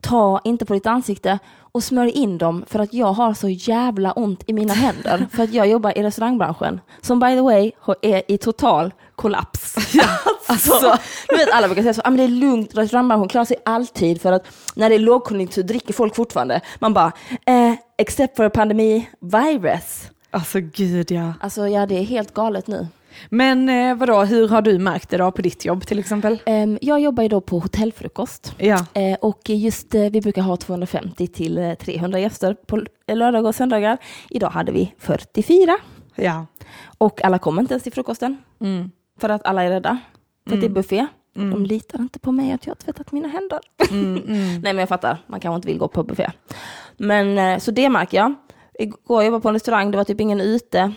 ta 0.00 0.40
inte 0.44 0.64
på 0.64 0.74
ditt 0.74 0.86
ansikte 0.86 1.38
och 1.72 1.84
smörj 1.84 2.10
in 2.10 2.38
dem 2.38 2.64
för 2.68 2.78
att 2.78 2.94
jag 2.94 3.12
har 3.12 3.34
så 3.34 3.48
jävla 3.48 4.12
ont 4.12 4.44
i 4.46 4.52
mina 4.52 4.74
händer. 4.74 5.26
för 5.32 5.42
att 5.42 5.52
jag 5.52 5.66
jobbar 5.68 5.98
i 5.98 6.02
restaurangbranschen, 6.02 6.80
som 7.00 7.20
by 7.20 7.26
the 7.26 7.40
way 7.40 7.72
är 8.02 8.22
i 8.28 8.38
total 8.38 8.92
kollaps. 9.16 9.76
alltså, 10.46 10.98
du 11.28 11.36
vet 11.36 11.50
alla 11.52 11.68
brukar 11.68 11.82
säga 11.82 11.94
så, 11.94 12.00
ah, 12.04 12.10
men 12.10 12.16
det 12.16 12.24
är 12.24 12.28
lugnt, 12.28 12.74
restaurangbranschen 12.74 13.28
klarar 13.28 13.44
sig 13.44 13.56
alltid 13.64 14.20
för 14.20 14.32
att 14.32 14.46
när 14.74 14.88
det 14.88 14.94
är 14.94 14.98
lågkonjunktur 14.98 15.62
dricker 15.62 15.92
folk 15.94 16.16
fortfarande. 16.16 16.60
Man 16.78 16.94
bara, 16.94 17.12
eh, 17.46 17.74
except 17.98 18.36
for 18.36 18.44
a 18.44 18.50
pandemi 18.50 19.08
virus. 19.20 20.10
Alltså 20.30 20.58
gud 20.60 21.10
ja. 21.10 21.32
Alltså 21.40 21.68
ja, 21.68 21.86
det 21.86 21.98
är 21.98 22.02
helt 22.04 22.34
galet 22.34 22.66
nu. 22.66 22.86
Men 23.28 23.68
eh, 23.68 23.94
vadå, 23.94 24.24
hur 24.24 24.48
har 24.48 24.62
du 24.62 24.78
märkt 24.78 25.10
det 25.10 25.16
då 25.16 25.30
på 25.32 25.42
ditt 25.42 25.64
jobb 25.64 25.86
till 25.86 25.98
exempel? 25.98 26.38
Jag 26.80 27.00
jobbar 27.00 27.22
ju 27.22 27.28
då 27.28 27.40
på 27.40 27.58
hotellfrukost. 27.58 28.54
Ja. 28.58 28.86
Eh, 28.94 29.18
och 29.20 29.40
just 29.44 29.94
eh, 29.94 30.00
vi 30.10 30.20
brukar 30.20 30.42
ha 30.42 30.56
250 30.56 31.26
till 31.26 31.58
eh, 31.58 31.74
300 31.74 32.18
gäster 32.18 32.56
på 32.66 32.80
lördagar 33.12 33.48
och 33.48 33.54
söndagar. 33.54 33.98
Idag 34.30 34.50
hade 34.50 34.72
vi 34.72 34.94
44 34.98 35.76
Ja. 36.14 36.46
och 36.98 37.24
alla 37.24 37.38
kom 37.38 37.58
inte 37.58 37.74
ens 37.74 37.82
till 37.82 37.92
frukosten 37.92 38.36
Mm. 38.60 38.90
För 39.22 39.28
att 39.28 39.46
alla 39.46 39.62
är 39.62 39.70
rädda. 39.70 39.98
För 40.46 40.54
att 40.54 40.60
det 40.60 40.66
är 40.66 40.70
buffé. 40.70 41.06
De 41.34 41.66
litar 41.66 41.98
inte 41.98 42.18
på 42.18 42.32
mig 42.32 42.52
att 42.52 42.66
jag 42.66 42.70
har 42.70 42.76
tvättat 42.76 43.12
mina 43.12 43.28
händer. 43.28 43.60
Mm, 43.90 44.14
Nej 44.26 44.60
men 44.62 44.78
jag 44.78 44.88
fattar, 44.88 45.18
man 45.26 45.40
kanske 45.40 45.56
inte 45.56 45.68
vill 45.68 45.78
gå 45.78 45.88
på 45.88 46.02
buffé. 46.02 46.30
Men 46.96 47.38
eh, 47.38 47.58
så 47.58 47.70
det 47.70 47.88
märker 47.88 48.18
jag. 48.18 48.34
Igår 48.78 49.22
jag 49.22 49.42
på 49.42 49.48
en 49.48 49.54
restaurang, 49.54 49.90
det 49.90 49.96
var 49.96 50.04
typ 50.04 50.20
ingen 50.20 50.40
ute. 50.40 50.92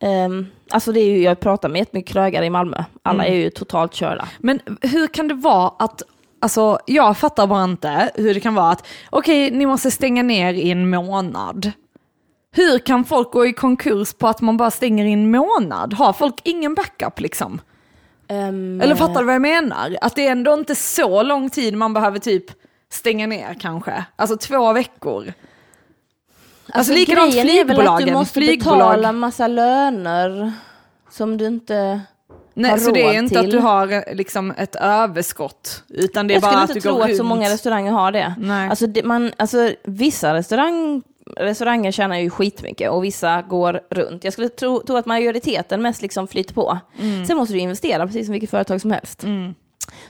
Ehm, 0.00 0.46
alltså 0.70 0.92
det 0.92 1.00
är 1.00 1.10
ju, 1.10 1.22
jag 1.22 1.40
pratar 1.40 1.68
med 1.68 1.78
jättemycket 1.78 2.12
krögare 2.12 2.46
i 2.46 2.50
Malmö. 2.50 2.84
Alla 3.02 3.26
är 3.26 3.34
ju 3.34 3.50
totalt 3.50 3.94
körda. 3.94 4.28
Men 4.38 4.60
hur 4.80 5.06
kan 5.06 5.28
det 5.28 5.34
vara 5.34 5.72
att, 5.78 6.02
alltså 6.40 6.78
jag 6.86 7.18
fattar 7.18 7.46
bara 7.46 7.64
inte 7.64 8.10
hur 8.14 8.34
det 8.34 8.40
kan 8.40 8.54
vara 8.54 8.70
att, 8.70 8.86
okej 9.10 9.50
ni 9.50 9.66
måste 9.66 9.90
stänga 9.90 10.22
ner 10.22 10.54
i 10.54 10.70
en 10.70 10.90
månad. 10.90 11.72
Hur 12.50 12.78
kan 12.78 13.04
folk 13.04 13.32
gå 13.32 13.46
i 13.46 13.52
konkurs 13.52 14.12
på 14.12 14.28
att 14.28 14.40
man 14.40 14.56
bara 14.56 14.70
stänger 14.70 15.04
i 15.04 15.12
en 15.12 15.30
månad? 15.30 15.92
Har 15.92 16.12
folk 16.12 16.34
ingen 16.44 16.74
backup 16.74 17.20
liksom? 17.20 17.60
Ehm, 18.28 18.80
Eller 18.80 18.94
fattar 18.94 19.20
du 19.20 19.26
vad 19.26 19.34
jag 19.34 19.42
menar? 19.42 19.96
Att 20.00 20.14
det 20.16 20.26
är 20.26 20.32
ändå 20.32 20.54
inte 20.54 20.74
så 20.74 21.22
lång 21.22 21.50
tid 21.50 21.74
man 21.74 21.94
behöver 21.94 22.18
typ 22.18 22.44
stänga 22.90 23.26
ner 23.26 23.56
kanske. 23.60 24.04
Alltså 24.16 24.36
två 24.36 24.72
veckor. 24.72 25.32
Alltså, 26.72 26.92
likadant 26.92 27.32
grejen 27.32 27.48
är 27.48 27.64
väl 27.64 27.70
att 27.70 27.76
flygbolagen. 27.76 28.06
du 28.08 28.12
måste 28.14 28.34
Flygbolag. 28.34 28.78
betala 28.90 29.12
massa 29.12 29.46
löner 29.48 30.52
som 31.10 31.36
du 31.36 31.46
inte 31.46 32.00
Nej, 32.54 32.70
har 32.70 32.78
så 32.78 32.90
det 32.90 33.02
är 33.02 33.06
råd 33.06 33.14
inte 33.14 33.40
att 33.40 33.50
du 33.50 33.58
har 33.58 33.92
eh, 33.92 34.14
liksom 34.14 34.50
ett 34.56 34.76
överskott. 34.76 35.82
Utan 35.88 36.26
det 36.26 36.34
är 36.34 36.36
jag 36.36 36.42
bara 36.42 36.50
skulle 36.50 36.62
att 36.64 36.70
inte 36.70 36.74
du 36.78 36.80
tro 36.80 36.94
går 36.94 37.02
att 37.02 37.08
runt. 37.08 37.16
så 37.18 37.24
många 37.24 37.50
restauranger 37.50 37.92
har 37.92 38.12
det. 38.12 38.34
Nej. 38.38 38.68
Alltså, 38.70 38.86
det 38.86 39.02
man, 39.02 39.32
alltså 39.36 39.72
vissa 39.84 40.34
restaurang, 40.34 41.02
restauranger 41.38 41.90
tjänar 41.92 42.18
ju 42.18 42.30
skitmycket 42.30 42.90
och 42.90 43.04
vissa 43.04 43.42
går 43.42 43.80
runt. 43.90 44.24
Jag 44.24 44.32
skulle 44.32 44.48
tro, 44.48 44.82
tro 44.86 44.96
att 44.96 45.06
majoriteten 45.06 45.82
mest 45.82 46.02
liksom 46.02 46.28
flyter 46.28 46.54
på. 46.54 46.78
Mm. 47.00 47.26
Sen 47.26 47.36
måste 47.36 47.54
du 47.54 47.58
investera 47.60 48.06
precis 48.06 48.26
som 48.26 48.32
vilket 48.32 48.50
företag 48.50 48.80
som 48.80 48.90
helst. 48.90 49.20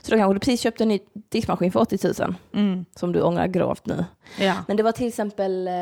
Så 0.01 0.11
då 0.11 0.17
kanske 0.17 0.33
du 0.33 0.39
precis 0.39 0.61
köpte 0.61 0.83
en 0.83 0.87
ny 0.87 0.99
diskmaskin 1.31 1.71
för 1.71 1.79
80 1.79 1.97
000 2.21 2.35
Mm. 2.53 2.85
som 2.95 3.11
du 3.11 3.21
ångrar 3.21 3.47
gravt 3.47 3.85
nu. 3.85 4.05
Ja. 4.39 4.53
Men 4.67 4.77
det 4.77 4.83
var 4.83 4.91
till 4.91 5.07
exempel 5.07 5.67
eh, 5.67 5.73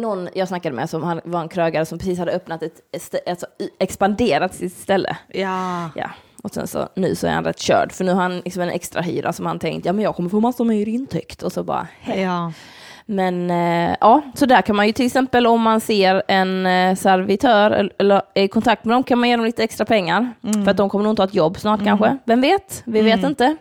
någon 0.00 0.28
jag 0.34 0.48
snackade 0.48 0.76
med 0.76 0.90
som 0.90 1.20
var 1.24 1.40
en 1.40 1.48
krögare 1.48 1.86
som 1.86 1.98
precis 1.98 2.18
hade 2.18 2.32
öppnat 2.32 2.62
ett, 2.62 2.80
ett, 2.92 3.28
alltså, 3.28 3.46
expanderat 3.78 4.54
sitt 4.54 4.76
ställe. 4.76 5.16
Ja. 5.28 5.90
Ja. 5.96 6.10
Och 6.42 6.50
sen 6.50 6.66
så 6.68 6.88
nu 6.96 7.14
så 7.14 7.26
är 7.26 7.30
han 7.32 7.44
rätt 7.44 7.58
körd 7.58 7.92
för 7.92 8.04
nu 8.04 8.12
har 8.12 8.22
han 8.22 8.38
liksom 8.40 8.62
en 8.62 8.70
extra 8.70 9.00
hyra 9.00 9.32
som 9.32 9.46
han 9.46 9.58
tänkt, 9.58 9.86
ja 9.86 9.92
men 9.92 10.04
jag 10.04 10.16
kommer 10.16 10.30
få 10.30 10.40
massor 10.40 10.64
mer 10.64 10.88
intäkt 10.88 11.42
och 11.42 11.52
så 11.52 11.62
bara, 11.62 11.88
hej. 12.00 12.20
ja. 12.20 12.52
Men 13.06 13.50
eh, 13.50 13.96
ja, 14.00 14.22
så 14.34 14.46
där 14.46 14.62
kan 14.62 14.76
man 14.76 14.86
ju 14.86 14.92
till 14.92 15.06
exempel 15.06 15.46
om 15.46 15.60
man 15.62 15.80
ser 15.80 16.22
en 16.28 16.66
eh, 16.66 16.94
servitör 16.96 17.90
eller, 17.98 18.22
är 18.34 18.42
i 18.42 18.48
kontakt 18.48 18.84
med 18.84 18.94
dem 18.96 19.02
kan 19.02 19.18
man 19.18 19.28
ge 19.28 19.36
dem 19.36 19.44
lite 19.44 19.64
extra 19.64 19.84
pengar. 19.84 20.32
För 20.64 20.70
att 20.70 20.76
de 20.76 20.88
kommer 20.88 21.02
nog 21.04 21.12
inte 21.12 21.22
ha 21.22 21.28
ett 21.28 21.34
jobb 21.34 21.58
snart 21.58 21.84
kanske. 21.84 22.18
Vem 22.24 22.40
vet? 22.40 22.82
Vi 22.86 23.02
vet 23.02 23.22
inte. 23.22 23.56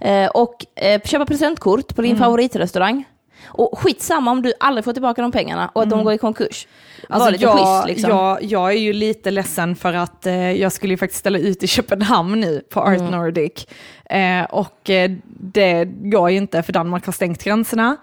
Eh, 0.00 0.26
och 0.26 0.66
köpa 1.04 1.26
presentkort 1.26 1.94
på 1.96 2.02
din 2.02 2.16
favoritrestaurang. 2.16 3.04
Och 3.48 3.78
skitsamma 3.78 4.30
om 4.30 4.42
du 4.42 4.52
aldrig 4.60 4.84
får 4.84 4.92
tillbaka 4.92 5.22
de 5.22 5.32
pengarna 5.32 5.70
och 5.72 5.82
att 5.82 5.90
de 5.90 6.04
går 6.04 6.12
i 6.12 6.18
konkurs. 6.18 6.66
Var 7.08 7.16
Alltså 7.16 7.30
lite 7.30 7.44
jag, 7.44 7.58
schysst 7.58 7.86
liksom. 7.86 8.10
jag, 8.10 8.42
jag 8.42 8.72
är 8.72 8.78
ju 8.78 8.92
lite 8.92 9.30
ledsen 9.30 9.76
för 9.76 9.92
att 9.92 10.26
eh, 10.26 10.52
jag 10.52 10.72
skulle 10.72 10.92
ju 10.92 10.96
faktiskt 10.96 11.20
ställa 11.20 11.38
ut 11.38 11.62
i 11.62 11.66
Köpenhamn 11.66 12.40
nu 12.40 12.62
på 12.70 12.80
Art 12.80 12.98
Mm. 12.98 13.10
Nordic. 13.10 13.66
Eh, 14.10 14.44
och 14.44 14.90
eh, 14.90 15.10
det 15.26 15.84
går 15.84 16.30
ju 16.30 16.36
inte 16.36 16.62
för 16.62 16.72
Danmark 16.72 17.06
har 17.06 17.12
stängt 17.12 17.44
gränserna. 17.44 17.96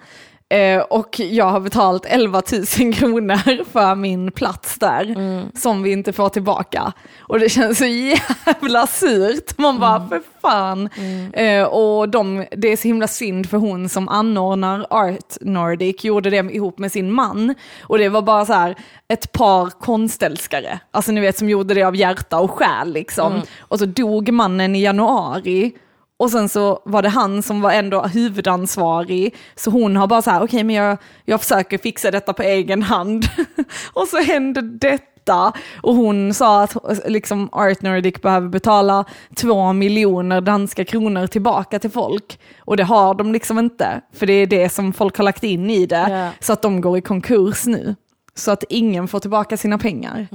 Eh, 0.50 0.81
och 0.81 1.19
jag 1.19 1.45
har 1.45 1.59
betalt 1.59 2.05
11 2.05 2.41
000 2.79 2.93
kronor 2.93 3.63
för 3.71 3.95
min 3.95 4.31
plats 4.31 4.79
där, 4.79 5.03
Mm. 5.15 5.45
som 5.55 5.83
vi 5.83 5.91
inte 5.91 6.13
får 6.13 6.29
tillbaka. 6.29 6.93
Och 7.19 7.39
det 7.39 7.50
känns 7.50 7.77
så 7.77 7.85
jävla 7.85 8.88
surt. 8.88 9.57
Man 9.57 9.79
bara, 9.79 9.95
Mm. 9.95 10.09
för 10.09 10.21
fan. 10.41 10.89
Eh, 11.33 11.63
och 11.63 12.09
de, 12.09 12.45
det 12.51 12.67
är 12.67 12.77
så 12.77 12.88
himla 12.88 13.07
synd 13.07 13.50
för 13.50 13.57
hon 13.57 13.89
som 13.89 14.09
anordnar 14.09 14.85
Art 14.89 15.33
Nordic, 15.41 16.03
gjorde 16.03 16.29
det 16.29 16.38
ihop 16.38 16.77
med 16.79 16.91
sin 16.91 17.12
man. 17.12 17.55
Och 17.83 17.97
det 17.97 18.09
var 18.09 18.21
bara 18.21 18.45
så 18.45 18.53
här, 18.53 18.75
ett 19.07 19.31
par 19.31 19.69
konstälskare, 19.69 20.79
alltså 20.91 21.12
ni 21.12 21.21
vet 21.21 21.38
som 21.38 21.50
gjorde 21.50 21.73
det 21.73 21.83
av 21.83 21.95
hjärta 21.95 22.39
och 22.39 22.51
själ 22.51 22.93
liksom. 22.93 23.41
Och 23.59 23.79
så 23.79 23.85
dog 23.85 24.31
mannen 24.31 24.75
i 24.75 24.81
januari. 24.81 25.71
Och 26.17 26.32
sen 26.32 26.50
så 26.50 26.82
var 26.86 27.01
det 27.01 27.10
han 27.10 27.43
som 27.43 27.62
var 27.62 27.72
ändå 27.72 28.01
huvudansvarig, 28.01 29.36
så 29.55 29.72
hon 29.72 29.96
har 29.96 30.08
bara 30.08 30.22
så 30.22 30.32
här, 30.32 30.43
okej 30.43 30.63
men 30.63 30.75
jag, 30.75 30.98
jag 31.25 31.41
försöker 31.41 31.77
fixa 31.77 32.12
detta 32.12 32.34
på 32.34 32.43
egen 32.43 32.84
hand. 32.84 33.25
och 33.93 34.08
så 34.08 34.17
hände 34.17 34.62
detta. 34.62 35.53
Och 35.82 35.96
hon 35.96 36.34
sa 36.34 36.63
att 36.63 36.75
liksom, 37.08 37.50
Art 37.51 37.82
Nordic 37.82 38.22
behöver 38.22 38.50
betala 38.50 39.05
två 39.36 39.74
miljoner 39.74 40.41
danska 40.41 40.86
kronor 40.86 41.27
tillbaka 41.27 41.79
till 41.79 41.91
folk. 41.91 42.39
Och 42.60 42.77
det 42.77 42.84
har 42.84 43.13
de 43.13 43.34
liksom 43.34 43.60
inte, 43.60 44.01
för 44.13 44.25
det 44.25 44.34
är 44.34 44.48
det 44.48 44.70
som 44.70 44.93
folk 44.93 45.17
har 45.17 45.24
lagt 45.24 45.43
in 45.43 45.70
i 45.70 45.86
det. 45.86 46.08
Ja. 46.10 46.29
Så 46.39 46.53
att 46.53 46.62
de 46.62 46.82
går 46.82 46.98
i 46.98 47.01
konkurs 47.01 47.65
nu. 47.65 47.96
Så 48.36 48.51
att 48.51 48.63
ingen 48.70 49.08
får 49.08 49.20
tillbaka 49.20 49.58
sina 49.58 49.77
pengar. 49.77 50.27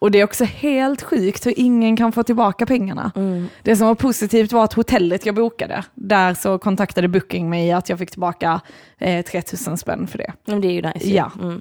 Och 0.00 0.10
det 0.10 0.20
är 0.20 0.24
också 0.24 0.44
helt 0.44 1.02
sjukt 1.02 1.46
hur 1.46 1.54
ingen 1.56 1.96
kan 1.96 2.12
få 2.12 2.22
tillbaka 2.22 2.66
pengarna. 2.66 3.12
Det 3.62 3.76
som 3.76 3.86
var 3.86 3.94
positivt 3.94 4.52
var 4.52 4.64
att 4.64 4.72
hotellet 4.72 5.26
jag 5.26 5.34
bokade, 5.34 5.84
där 5.94 6.34
så 6.34 6.58
kontaktade 6.58 7.08
Booking 7.08 7.50
mig 7.50 7.72
att 7.72 7.88
jag 7.88 7.98
fick 7.98 8.10
tillbaka 8.10 8.60
eh, 8.98 9.24
3000 9.24 9.76
spänn 9.78 10.06
för 10.06 10.18
det. 10.18 10.32
Men 10.44 10.60
det 10.60 10.68
är 10.68 10.72
ju 10.72 10.82
nice. 10.82 11.08
Ja. 11.08 11.30
Mm. 11.40 11.60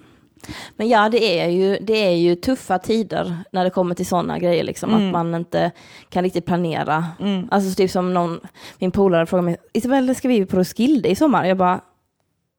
Men 0.77 0.88
ja, 0.89 1.10
det 1.10 1.39
är, 1.39 1.50
ju, 1.50 1.77
det 1.81 1.93
är 2.08 2.15
ju 2.15 2.36
tuffa 2.36 2.79
tider 2.79 3.38
när 3.51 3.63
det 3.63 3.69
kommer 3.69 3.96
till 3.96 4.05
sådana 4.05 4.39
grejer, 4.39 4.63
liksom, 4.63 4.89
Mm. 4.93 5.05
att 5.08 5.12
man 5.12 5.36
inte 5.36 5.72
kan 6.10 6.24
riktigt 6.24 6.46
planera. 6.46 7.05
Alltså 7.51 7.75
typ 7.75 7.91
som 7.91 8.13
någon, 8.13 8.39
min 8.79 8.91
polare 8.91 9.25
frågade 9.25 9.46
mig, 9.46 9.58
Isabelle 9.74 10.15
ska 10.15 10.27
vi 10.27 10.46
på 10.46 10.58
Roskilde 10.58 11.10
i 11.10 11.15
sommar? 11.15 11.46
Jag 11.46 11.58
bara, 11.58 11.81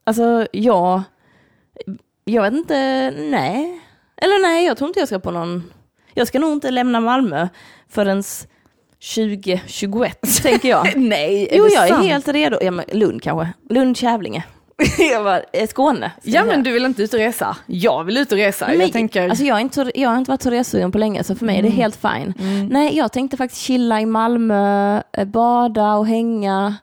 Alltså 0.05 0.47
jag, 0.53 1.03
jag 2.25 2.43
vet 2.43 2.53
inte, 2.53 3.11
nej. 3.11 3.81
Eller 4.21 4.43
nej, 4.43 4.67
jag 4.67 4.77
tror 4.77 4.89
inte 4.89 4.99
jag 5.01 5.09
ska 5.09 5.19
på 5.19 5.31
någon, 5.31 5.65
jag 6.15 6.27
ska 6.29 6.39
nog 6.39 6.53
inte 6.53 6.71
lämna 6.71 7.01
Malmö 7.01 7.49
förrän 7.89 8.23
2021 9.15 10.43
tänker 10.43 10.69
jag. 10.69 10.87
Nej, 10.97 11.49
är 11.51 11.57
Jo, 11.59 11.65
det 11.65 11.73
jag 11.75 11.85
är 11.85 11.89
sant? 11.89 12.07
helt 12.07 12.29
redo. 12.29 12.59
Ja, 12.61 12.71
men 12.71 12.85
Lund 12.93 13.23
kanske. 13.23 13.49
Lund, 13.71 13.97
Kävlinge. 13.97 14.45
jag 15.13 15.25
bara, 15.25 15.41
Eh, 15.53 15.69
Skåne. 15.69 16.13
ja 16.23 16.45
men 16.45 16.63
du 16.63 16.73
vill 16.73 16.85
inte 16.85 17.03
ut 17.03 17.13
och 17.15 17.19
resa? 17.21 17.57
Jag 17.67 18.05
vill 18.05 18.17
ut 18.17 18.33
och 18.33 18.39
resa. 18.39 18.67
Men, 18.69 18.81
jag 18.81 18.93
tänker, 18.93 19.29
alltså 19.29 19.45
jag, 19.45 19.55
har 19.55 19.61
inte, 19.61 19.91
jag 19.95 20.09
har 20.11 20.19
inte 20.19 20.31
varit 20.31 20.43
så 20.43 20.51
ressugen 20.51 20.93
på 20.93 20.99
länge, 20.99 21.25
så 21.25 21.35
för 21.35 21.47
mig 21.47 21.59
är 21.59 21.63
det 21.63 21.69
helt 21.69 21.97
fine. 21.97 22.35
Nej, 22.71 22.97
jag 22.97 23.13
tänkte 23.13 23.37
faktiskt 23.37 23.63
chilla 23.63 24.01
i 24.01 24.07
Malmö, 24.07 25.01
eh, 25.13 25.25
bada 25.25 25.95
och 25.95 26.07
hänga, 26.07 26.75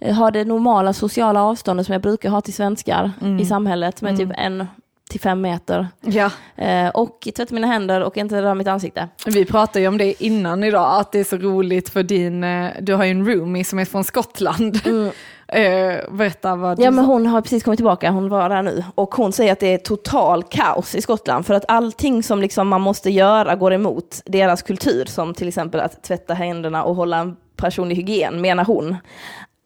eh, 0.00 0.14
ha 0.14 0.30
det 0.30 0.44
normala 0.44 0.92
sociala 0.92 1.42
avståndet 1.42 1.86
som 1.86 1.92
jag 1.92 2.02
brukar 2.02 2.28
ha 2.30 2.40
till 2.40 2.54
svenskar 2.54 3.10
i 3.40 3.44
samhället, 3.44 4.02
med 4.02 4.16
typ 4.18 4.30
en 4.34 4.66
till 5.12 5.20
fem 5.20 5.40
meter. 5.40 5.88
ja, 6.00 6.30
Eh, 6.56 6.88
och 6.88 7.28
tvätta 7.36 7.54
mina 7.54 7.66
händer 7.66 8.00
och 8.00 8.16
inte 8.16 8.42
röra 8.42 8.54
mitt 8.54 8.68
ansikte. 8.68 9.08
vi 9.26 9.44
pratade 9.44 9.80
ju 9.80 9.88
om 9.88 9.98
det 9.98 10.22
innan 10.24 10.64
idag, 10.64 11.00
att 11.00 11.12
det 11.12 11.20
är 11.20 11.24
så 11.24 11.36
roligt 11.36 11.88
för 11.88 12.02
din, 12.02 12.44
eh, 12.44 12.70
du 12.80 12.94
har 12.94 13.04
ju 13.04 13.10
en 13.10 13.26
roomie 13.26 13.64
som 13.64 13.78
är 13.78 13.84
från 13.84 14.04
Skottland. 14.04 14.80
Eh, 15.48 16.10
berätta 16.12 16.56
vad 16.56 16.78
du 16.78 16.82
Ja 16.84 16.90
men 16.90 17.04
sa. 17.04 17.10
hon 17.12 17.26
har 17.26 17.40
precis 17.40 17.62
kommit 17.62 17.78
tillbaka, 17.78 18.10
hon 18.10 18.28
var 18.28 18.48
där 18.48 18.62
nu. 18.62 18.84
Och 18.94 19.14
hon 19.14 19.32
säger 19.32 19.52
att 19.52 19.60
det 19.60 19.74
är 19.74 19.78
total 19.78 20.42
kaos 20.42 20.94
i 20.94 21.02
Skottland. 21.02 21.46
För 21.46 21.54
att 21.54 21.64
allting 21.68 22.22
som 22.22 22.40
liksom 22.40 22.68
man 22.68 22.80
måste 22.80 23.10
göra 23.10 23.54
går 23.56 23.72
emot 23.72 24.22
deras 24.26 24.62
kultur. 24.62 25.04
Som 25.04 25.34
till 25.34 25.48
exempel 25.48 25.80
att 25.80 26.02
tvätta 26.02 26.34
händerna 26.34 26.84
och 26.84 26.94
hålla 26.96 27.18
en 27.18 27.36
personlig 27.56 27.96
hygien, 27.96 28.40
menar 28.40 28.64
hon. 28.64 28.96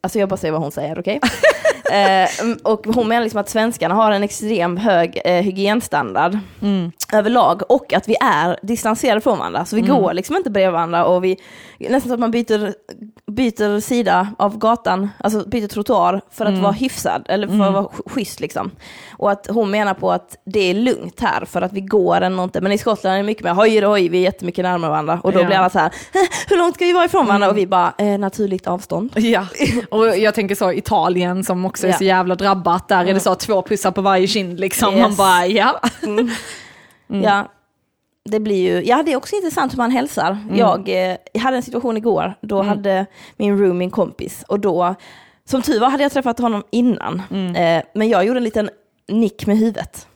Alltså 0.06 0.18
jag 0.18 0.28
bara 0.28 0.36
säger 0.36 0.52
vad 0.52 0.62
hon 0.62 0.72
säger, 0.72 0.98
okej? 0.98 1.20
eh, 1.92 2.28
och 2.62 2.86
hon 2.94 3.08
menar 3.08 3.22
liksom 3.22 3.40
att 3.40 3.48
svenskarna 3.48 3.94
har 3.94 4.10
en 4.10 4.22
extrem 4.22 4.76
hög 4.76 5.20
eh, 5.24 5.42
hygienstandard 5.42 6.38
överlag. 7.12 7.70
Och 7.70 7.92
att 7.92 8.08
vi 8.08 8.16
är 8.20 8.58
distanserade 8.62 9.20
från 9.20 9.38
varandra. 9.38 9.64
Så 9.64 9.76
vi 9.76 9.82
går 9.82 10.12
liksom 10.14 10.36
inte 10.36 10.50
bredvid 10.50 10.72
varandra 10.72 11.04
och 11.04 11.24
vi, 11.24 11.36
nästan 11.78 12.00
så 12.08 12.14
att 12.14 12.20
man 12.20 12.30
byter, 12.30 12.74
byter 13.36 13.80
sida 13.80 14.28
av 14.38 14.58
gatan, 14.58 15.08
alltså 15.18 15.48
byter 15.48 15.66
trottoar 15.68 16.20
för 16.30 16.46
att 16.46 16.58
vara 16.58 16.72
hyfsad, 16.72 17.26
eller 17.28 17.46
för 17.48 17.66
att 17.66 17.72
vara 17.72 17.84
sch- 17.84 18.08
schysst 18.10 18.40
liksom. 18.40 18.70
Och 19.10 19.30
att 19.30 19.46
hon 19.50 19.70
menar 19.70 19.94
på 19.94 20.12
att 20.12 20.36
det 20.46 20.60
är 20.70 20.74
lugnt 20.74 21.20
här 21.20 21.44
för 21.44 21.62
att 21.62 21.72
vi 21.72 21.80
går 21.80 22.20
ändå 22.20 22.44
inte, 22.44 22.60
men 22.60 22.72
i 22.72 22.78
Skottland 22.78 23.14
är 23.14 23.18
det 23.18 23.22
mycket 23.26 23.44
mer 23.44 23.54
hoj 23.54 23.80
hoj, 23.84 24.08
vi 24.08 24.18
är 24.18 24.22
jättemycket 24.22 24.62
närmare 24.64 24.90
varandra. 24.90 25.20
Och 25.22 25.32
då 25.32 25.40
Ja. 25.40 25.44
blir 25.46 25.56
alla 25.56 25.70
så 25.70 25.78
här, 25.78 25.86
"Eh, 26.12 26.20
hur 26.48 26.56
långt 26.58 26.74
ska 26.74 26.84
vi 26.84 26.92
vara 26.92 27.04
ifrån 27.04 27.26
varandra? 27.26 27.50
Och 27.50 27.56
vi 27.58 27.66
bara, 27.66 27.92
eh, 27.98 28.18
naturligt 28.18 28.66
avstånd. 28.66 29.10
Ja, 29.14 29.46
och 29.90 30.18
jag 30.18 30.34
tänker 30.34 30.54
så 30.54 30.72
Italien 30.72 31.44
som 31.44 31.64
också 31.64 31.86
är 31.86 31.90
Ja. 31.90 31.96
så 31.98 32.04
jävla 32.04 32.34
drabbat, 32.34 32.88
där 32.88 33.04
är 33.06 33.14
det 33.14 33.20
så 33.20 33.34
två 33.34 33.62
pussar 33.62 33.90
på 33.90 34.00
varje 34.02 34.26
kind 34.26 34.60
liksom. 34.60 34.94
Yes. 34.94 35.02
Man 35.02 35.14
bara, 35.16 35.46
ja. 35.46 35.80
Ja, 37.08 37.48
det 38.28 38.40
blir 38.40 38.56
ju, 38.74 38.84
ja 38.84 39.02
det 39.02 39.12
är 39.12 39.16
också 39.16 39.36
intressant 39.36 39.72
hur 39.72 39.76
man 39.78 39.90
hälsar. 39.90 40.38
Jag, 40.52 40.88
eh, 40.88 41.16
jag 41.32 41.40
hade 41.40 41.56
en 41.56 41.62
situation 41.62 41.96
igår, 41.96 42.34
då 42.40 42.62
hade 42.62 43.06
min 43.36 43.58
room 43.58 43.78
min 43.78 43.90
kompis 43.90 44.44
och 44.48 44.60
då, 44.60 44.94
som 45.44 45.62
tur 45.62 45.80
var 45.80 45.90
hade 45.90 46.02
jag 46.02 46.12
träffat 46.12 46.38
honom 46.38 46.62
innan, 46.70 47.22
eh, 47.56 47.82
men 47.94 48.08
jag 48.08 48.24
gjorde 48.26 48.38
en 48.38 48.44
liten 48.44 48.70
nick 49.08 49.46
med 49.46 49.58
huvudet. 49.58 50.06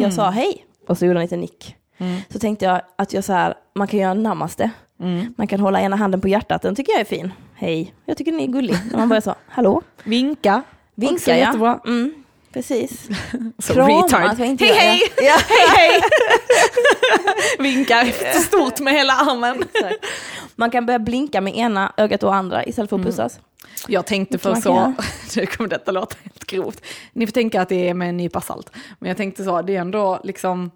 Jag 0.00 0.12
sa 0.12 0.30
hej 0.30 0.66
och 0.88 0.98
så 0.98 1.06
gjorde 1.06 1.18
han 1.18 1.22
en 1.22 1.24
liten 1.24 1.40
nick. 1.40 1.76
Så 2.32 2.38
tänkte 2.38 2.64
jag 2.64 2.80
att 2.96 3.12
jag 3.12 3.24
så 3.24 3.32
här, 3.32 3.54
man 3.74 3.86
kan 3.86 4.00
göra 4.00 4.10
en 4.10 4.22
namaste. 4.22 4.70
Man 5.36 5.46
kan 5.46 5.60
hålla 5.60 5.80
ena 5.80 5.96
handen 5.96 6.20
på 6.20 6.28
hjärtat, 6.28 6.62
den 6.62 6.74
tycker 6.74 6.92
jag 6.92 7.00
är 7.00 7.04
fin. 7.04 7.32
Hej, 7.54 7.94
jag 8.04 8.16
tycker 8.16 8.32
den 8.32 8.40
är 8.40 8.46
gullig. 8.46 8.76
När 8.90 8.98
man 8.98 9.08
börjar 9.08 9.20
så, 9.20 9.34
hallå? 9.48 9.82
Vinka. 10.04 10.62
Vinka 10.94 11.14
Också 11.14 11.30
ja. 11.30 11.36
jättebra. 11.36 11.80
Mm, 11.86 12.23
precis. 12.54 13.08
Så 13.58 13.74
Kramas, 13.74 14.12
retard. 14.12 14.40
inte 14.40 14.64
Hej 14.64 14.74
hej! 14.74 15.00
Ja. 15.16 15.36
hej 15.48 15.68
hej! 15.76 16.02
Vinkar 17.58 18.40
stort 18.40 18.80
med 18.80 18.92
hela 18.92 19.12
armen. 19.12 19.62
Exakt. 19.74 20.06
Man 20.56 20.70
kan 20.70 20.86
börja 20.86 20.98
blinka 20.98 21.40
med 21.40 21.56
ena 21.56 21.92
ögat 21.96 22.22
och 22.22 22.34
andra 22.34 22.64
istället 22.64 22.90
för 22.90 22.96
att 22.96 23.02
pussas. 23.02 23.40
Jag 23.88 24.06
tänkte 24.06 24.38
för 24.38 24.54
så, 24.54 24.94
nu 25.36 25.46
kommer 25.46 25.70
detta 25.70 25.92
låta 25.92 26.16
helt 26.22 26.44
grovt, 26.44 26.84
ni 27.12 27.26
får 27.26 27.32
tänka 27.32 27.62
att 27.62 27.68
det 27.68 27.88
är 27.88 27.94
med 27.94 28.08
en 28.08 28.16
nypa 28.16 28.40
salt, 28.40 28.70
men 28.98 29.08
jag 29.08 29.16
tänkte 29.16 29.44
så, 29.44 29.62
det 29.62 29.76
är 29.76 29.80
ändå 29.80 30.20
liksom, 30.24 30.70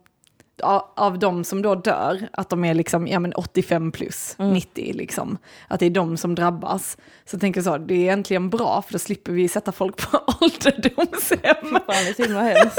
av 0.96 1.18
de 1.18 1.44
som 1.44 1.62
då 1.62 1.74
dör, 1.74 2.28
att 2.32 2.48
de 2.48 2.64
är 2.64 2.74
liksom, 2.74 3.06
ja 3.06 3.18
men 3.20 3.32
85 3.32 3.92
plus, 3.92 4.34
90 4.38 4.92
liksom, 4.94 5.38
att 5.68 5.80
det 5.80 5.86
är 5.86 5.90
de 5.90 6.16
som 6.16 6.34
drabbas. 6.34 6.96
Så 7.24 7.34
jag 7.34 7.40
tänker 7.40 7.62
så, 7.62 7.78
det 7.78 7.94
är 7.94 7.98
egentligen 7.98 8.50
bra, 8.50 8.82
för 8.82 8.92
då 8.92 8.98
slipper 8.98 9.32
vi 9.32 9.48
sätta 9.48 9.72
folk 9.72 10.10
på 10.10 10.18
ålderdomshem. 10.40 11.78
Fan, 11.86 12.44
hemskt. 12.44 12.78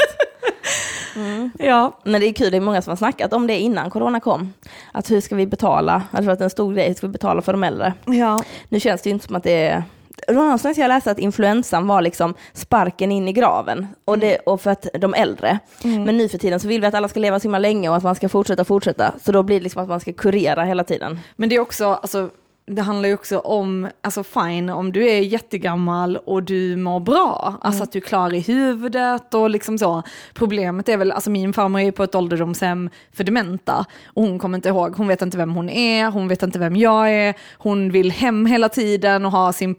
Ja, 1.60 2.00
Men 2.04 2.22
det 2.22 2.28
är 2.28 2.34
kul, 2.34 2.52
det 2.52 2.58
är 2.58 2.62
många 2.62 2.82
som 2.82 2.92
har 2.92 2.96
snackat 2.98 3.34
om 3.34 3.48
det 3.48 3.60
innan 3.60 3.90
corona 3.90 4.20
kom. 4.20 4.54
Att 4.92 5.12
hur 5.12 5.22
ska 5.22 5.36
vi 5.36 5.48
betala? 5.48 6.04
Alltså 6.12 6.32
att 6.32 6.42
en 6.42 6.50
stor 6.50 6.74
grej, 6.74 6.96
ska 6.96 7.08
vi 7.08 7.12
betala 7.12 7.42
för 7.42 7.52
de 7.52 7.64
äldre? 7.64 7.94
ja. 8.06 8.44
Nu 8.70 8.80
känns 8.80 9.02
det 9.02 9.10
ju 9.10 9.14
inte 9.14 9.28
som 9.28 9.36
att 9.36 9.44
det 9.44 9.68
är... 9.68 9.84
Någonstans 10.28 10.78
jag 10.78 10.88
läste 10.88 11.12
att 11.12 11.20
influensan 11.20 11.88
var 11.88 12.02
liksom 12.02 12.34
sparken 12.54 13.12
in 13.12 13.28
i 13.28 13.34
graven, 13.34 13.88
och, 14.06 14.20
det, 14.20 14.38
och 14.38 14.62
för 14.62 14.72
att 14.72 14.88
de 14.94 15.14
äldre. 15.14 15.60
Men 15.84 16.18
nu 16.18 16.30
för 16.30 16.38
tiden 16.38 16.60
så 16.60 16.68
vill 16.68 16.82
vi 16.82 16.88
att 16.88 16.94
alla 16.94 17.08
ska 17.08 17.20
leva 17.20 17.40
så 17.40 17.44
himla 17.44 17.60
länge 17.60 17.90
och 17.90 17.96
att 17.96 18.04
man 18.04 18.16
ska 18.16 18.30
fortsätta 18.30 18.66
fortsätta. 18.66 19.14
Så 19.22 19.32
då 19.32 19.44
blir 19.44 19.60
det 19.60 19.64
liksom 19.64 19.84
att 19.84 19.90
man 19.90 20.00
ska 20.00 20.14
kurera 20.14 20.64
hela 20.64 20.84
tiden. 20.84 21.20
Men 21.36 21.50
det 21.50 21.56
är 21.56 21.60
också, 21.60 21.86
alltså, 21.86 22.30
det 22.70 22.82
handlar 22.82 23.10
ju 23.10 23.16
också 23.16 23.40
om, 23.40 23.90
alltså 24.02 24.24
fine, 24.24 24.70
om 24.70 24.92
du 24.92 25.10
är 25.10 25.20
jättegammal 25.20 26.18
och 26.18 26.44
du 26.44 26.76
mår 26.76 27.00
bra, 27.00 27.58
alltså 27.62 27.84
att 27.84 27.92
du 27.92 28.00
är 28.00 28.04
klar 28.04 28.34
i 28.34 28.40
huvudet 28.40 29.34
och 29.34 29.50
liksom 29.50 29.78
så. 29.78 30.04
Problemet 30.34 30.90
är 30.90 30.98
väl, 30.98 31.12
alltså 31.12 31.30
min 31.30 31.54
farmor 31.54 31.82
är 31.82 31.92
på 31.92 32.04
ett 32.04 32.16
ålderdomshem 32.16 32.90
för 33.14 33.24
dementa 33.24 33.86
och 34.06 34.24
hon 34.24 34.40
kommer 34.40 34.58
inte 34.58 34.70
ihåg, 34.70 34.96
hon 34.96 35.08
vet 35.08 35.22
inte 35.22 35.38
vem 35.38 35.54
hon 35.54 35.70
är, 35.70 36.12
hon 36.12 36.28
vet 36.28 36.44
inte 36.44 36.60
vem 36.60 36.76
jag 36.76 37.14
är, 37.14 37.36
hon 37.58 37.92
vill 37.92 38.12
hem 38.12 38.46
hela 38.46 38.70
tiden 38.70 39.26
och 39.26 39.32
ha 39.32 39.54
sin 39.54 39.76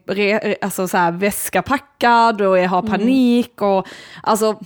alltså 0.61 0.89
så 0.89 0.97
här, 0.97 1.13
väska 1.13 1.63
packad 1.63 2.41
och 2.41 2.59
har 2.59 2.83
panik 2.83 3.63
och 3.63 3.87
alltså 4.23 4.61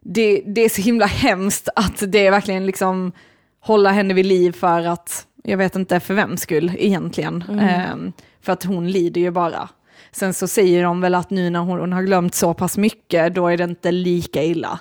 det, 0.00 0.42
det 0.46 0.60
är 0.60 0.68
så 0.68 0.82
himla 0.82 1.06
hemskt 1.06 1.68
att 1.76 2.02
det 2.12 2.26
är 2.26 2.30
verkligen 2.30 2.66
liksom 2.66 3.12
hålla 3.60 3.90
henne 3.90 4.14
vid 4.14 4.26
liv 4.26 4.52
för 4.52 4.86
att, 4.86 5.26
jag 5.46 5.56
vet 5.58 5.76
inte 5.76 6.00
för 6.00 6.14
vems 6.14 6.40
skull 6.40 6.72
egentligen. 6.78 7.44
Ehm, 7.60 8.12
för 8.40 8.52
att 8.52 8.64
hon 8.64 8.90
lider 8.90 9.20
ju 9.20 9.30
bara. 9.30 9.68
Sen 10.12 10.34
så 10.34 10.48
säger 10.48 10.82
de 10.82 11.00
väl 11.00 11.14
att 11.14 11.30
nu 11.30 11.50
när 11.50 11.60
hon, 11.60 11.92
har 11.92 12.02
glömt 12.02 12.34
så 12.34 12.54
pass 12.54 12.78
mycket, 12.78 13.34
då 13.34 13.48
är 13.48 13.56
det 13.56 13.64
inte 13.64 13.92
lika 13.92 14.42
illa. 14.42 14.78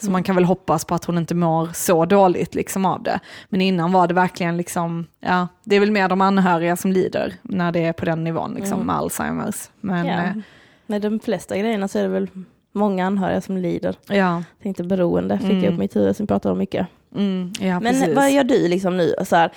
Så 0.00 0.10
man 0.10 0.22
kan 0.22 0.34
väl 0.34 0.44
hoppas 0.44 0.84
på 0.84 0.94
att 0.94 1.04
hon 1.04 1.18
inte 1.18 1.34
mår 1.34 1.68
så 1.74 2.04
dåligt 2.04 2.54
liksom 2.54 2.84
av 2.86 3.02
det. 3.02 3.20
Men 3.48 3.60
innan 3.60 3.92
var 3.92 4.06
det 4.06 4.14
verkligen 4.14 4.56
liksom, 4.56 5.06
ja, 5.20 5.48
det 5.64 5.76
är 5.76 5.80
väl 5.80 5.90
mer 5.92 6.08
de 6.08 6.20
anhöriga 6.20 6.76
som 6.76 6.92
lider 6.92 7.34
när 7.42 7.72
det 7.72 7.84
är 7.84 7.92
på 7.92 8.04
den 8.04 8.24
nivån, 8.24 8.54
liksom 8.54 8.80
med 8.80 8.96
Alzheimers. 8.96 9.70
Men 9.80 10.06
Ja. 10.06 10.12
eh, 10.22 10.30
Med 10.86 11.02
de 11.02 11.20
flesta 11.20 11.56
grejerna 11.58 11.88
så 11.88 11.98
är 11.98 12.02
det 12.02 12.08
väl 12.08 12.28
många 12.72 13.06
anhöriga 13.06 13.40
som 13.40 13.56
lider. 13.56 13.96
ja, 14.08 14.42
Tänkte 14.62 14.82
beroende, 14.84 15.38
fick 15.38 15.64
jag 15.64 15.72
upp 15.72 15.78
mitt 15.78 15.96
huvud 15.96 16.16
som 16.16 16.26
pratar 16.26 16.50
om 16.52 16.58
mycket. 16.58 16.86
Mm, 17.14 17.52
ja 17.60 17.80
Men 17.80 17.94
precis. 17.94 18.14
vad 18.16 18.30
gör 18.32 18.44
du 18.44 18.68
liksom 18.68 18.96
nu? 18.96 19.14
Så 19.24 19.36
här, 19.36 19.52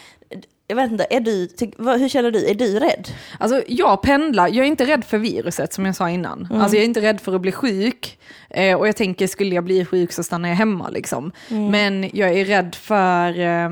jag 0.67 0.75
vet 0.75 0.91
inte, 0.91 1.07
är 1.09 1.19
du, 1.19 1.47
ty, 1.47 1.71
vad, 1.77 1.99
hur 1.99 2.09
känner 2.09 2.31
du? 2.31 2.45
Är 2.49 2.55
du 2.55 2.79
rädd? 2.79 3.07
Alltså 3.39 3.61
jag 3.67 4.01
pendlar, 4.01 4.47
jag 4.47 4.57
är 4.57 4.63
inte 4.63 4.85
rädd 4.85 5.05
för 5.05 5.17
viruset 5.17 5.73
som 5.73 5.85
jag 5.85 5.95
sa 5.95 6.09
innan. 6.09 6.47
Alltså 6.51 6.75
jag 6.75 6.81
är 6.83 6.87
inte 6.87 7.01
rädd 7.01 7.21
för 7.21 7.35
att 7.35 7.41
bli 7.41 7.51
sjuk. 7.51 8.17
Eh, 8.55 8.75
och 8.77 8.87
jag 8.87 8.95
tänker, 8.95 9.27
skulle 9.27 9.55
jag 9.55 9.63
bli 9.63 9.85
sjuk 9.85 10.11
så 10.11 10.23
stannar 10.23 10.49
jag 10.49 10.55
hemma 10.55 10.89
liksom. 10.89 11.31
Men 11.71 12.09
jag 12.13 12.29
är 12.29 12.45
rädd 12.45 12.75
för, 12.75 13.39
eh, 13.39 13.69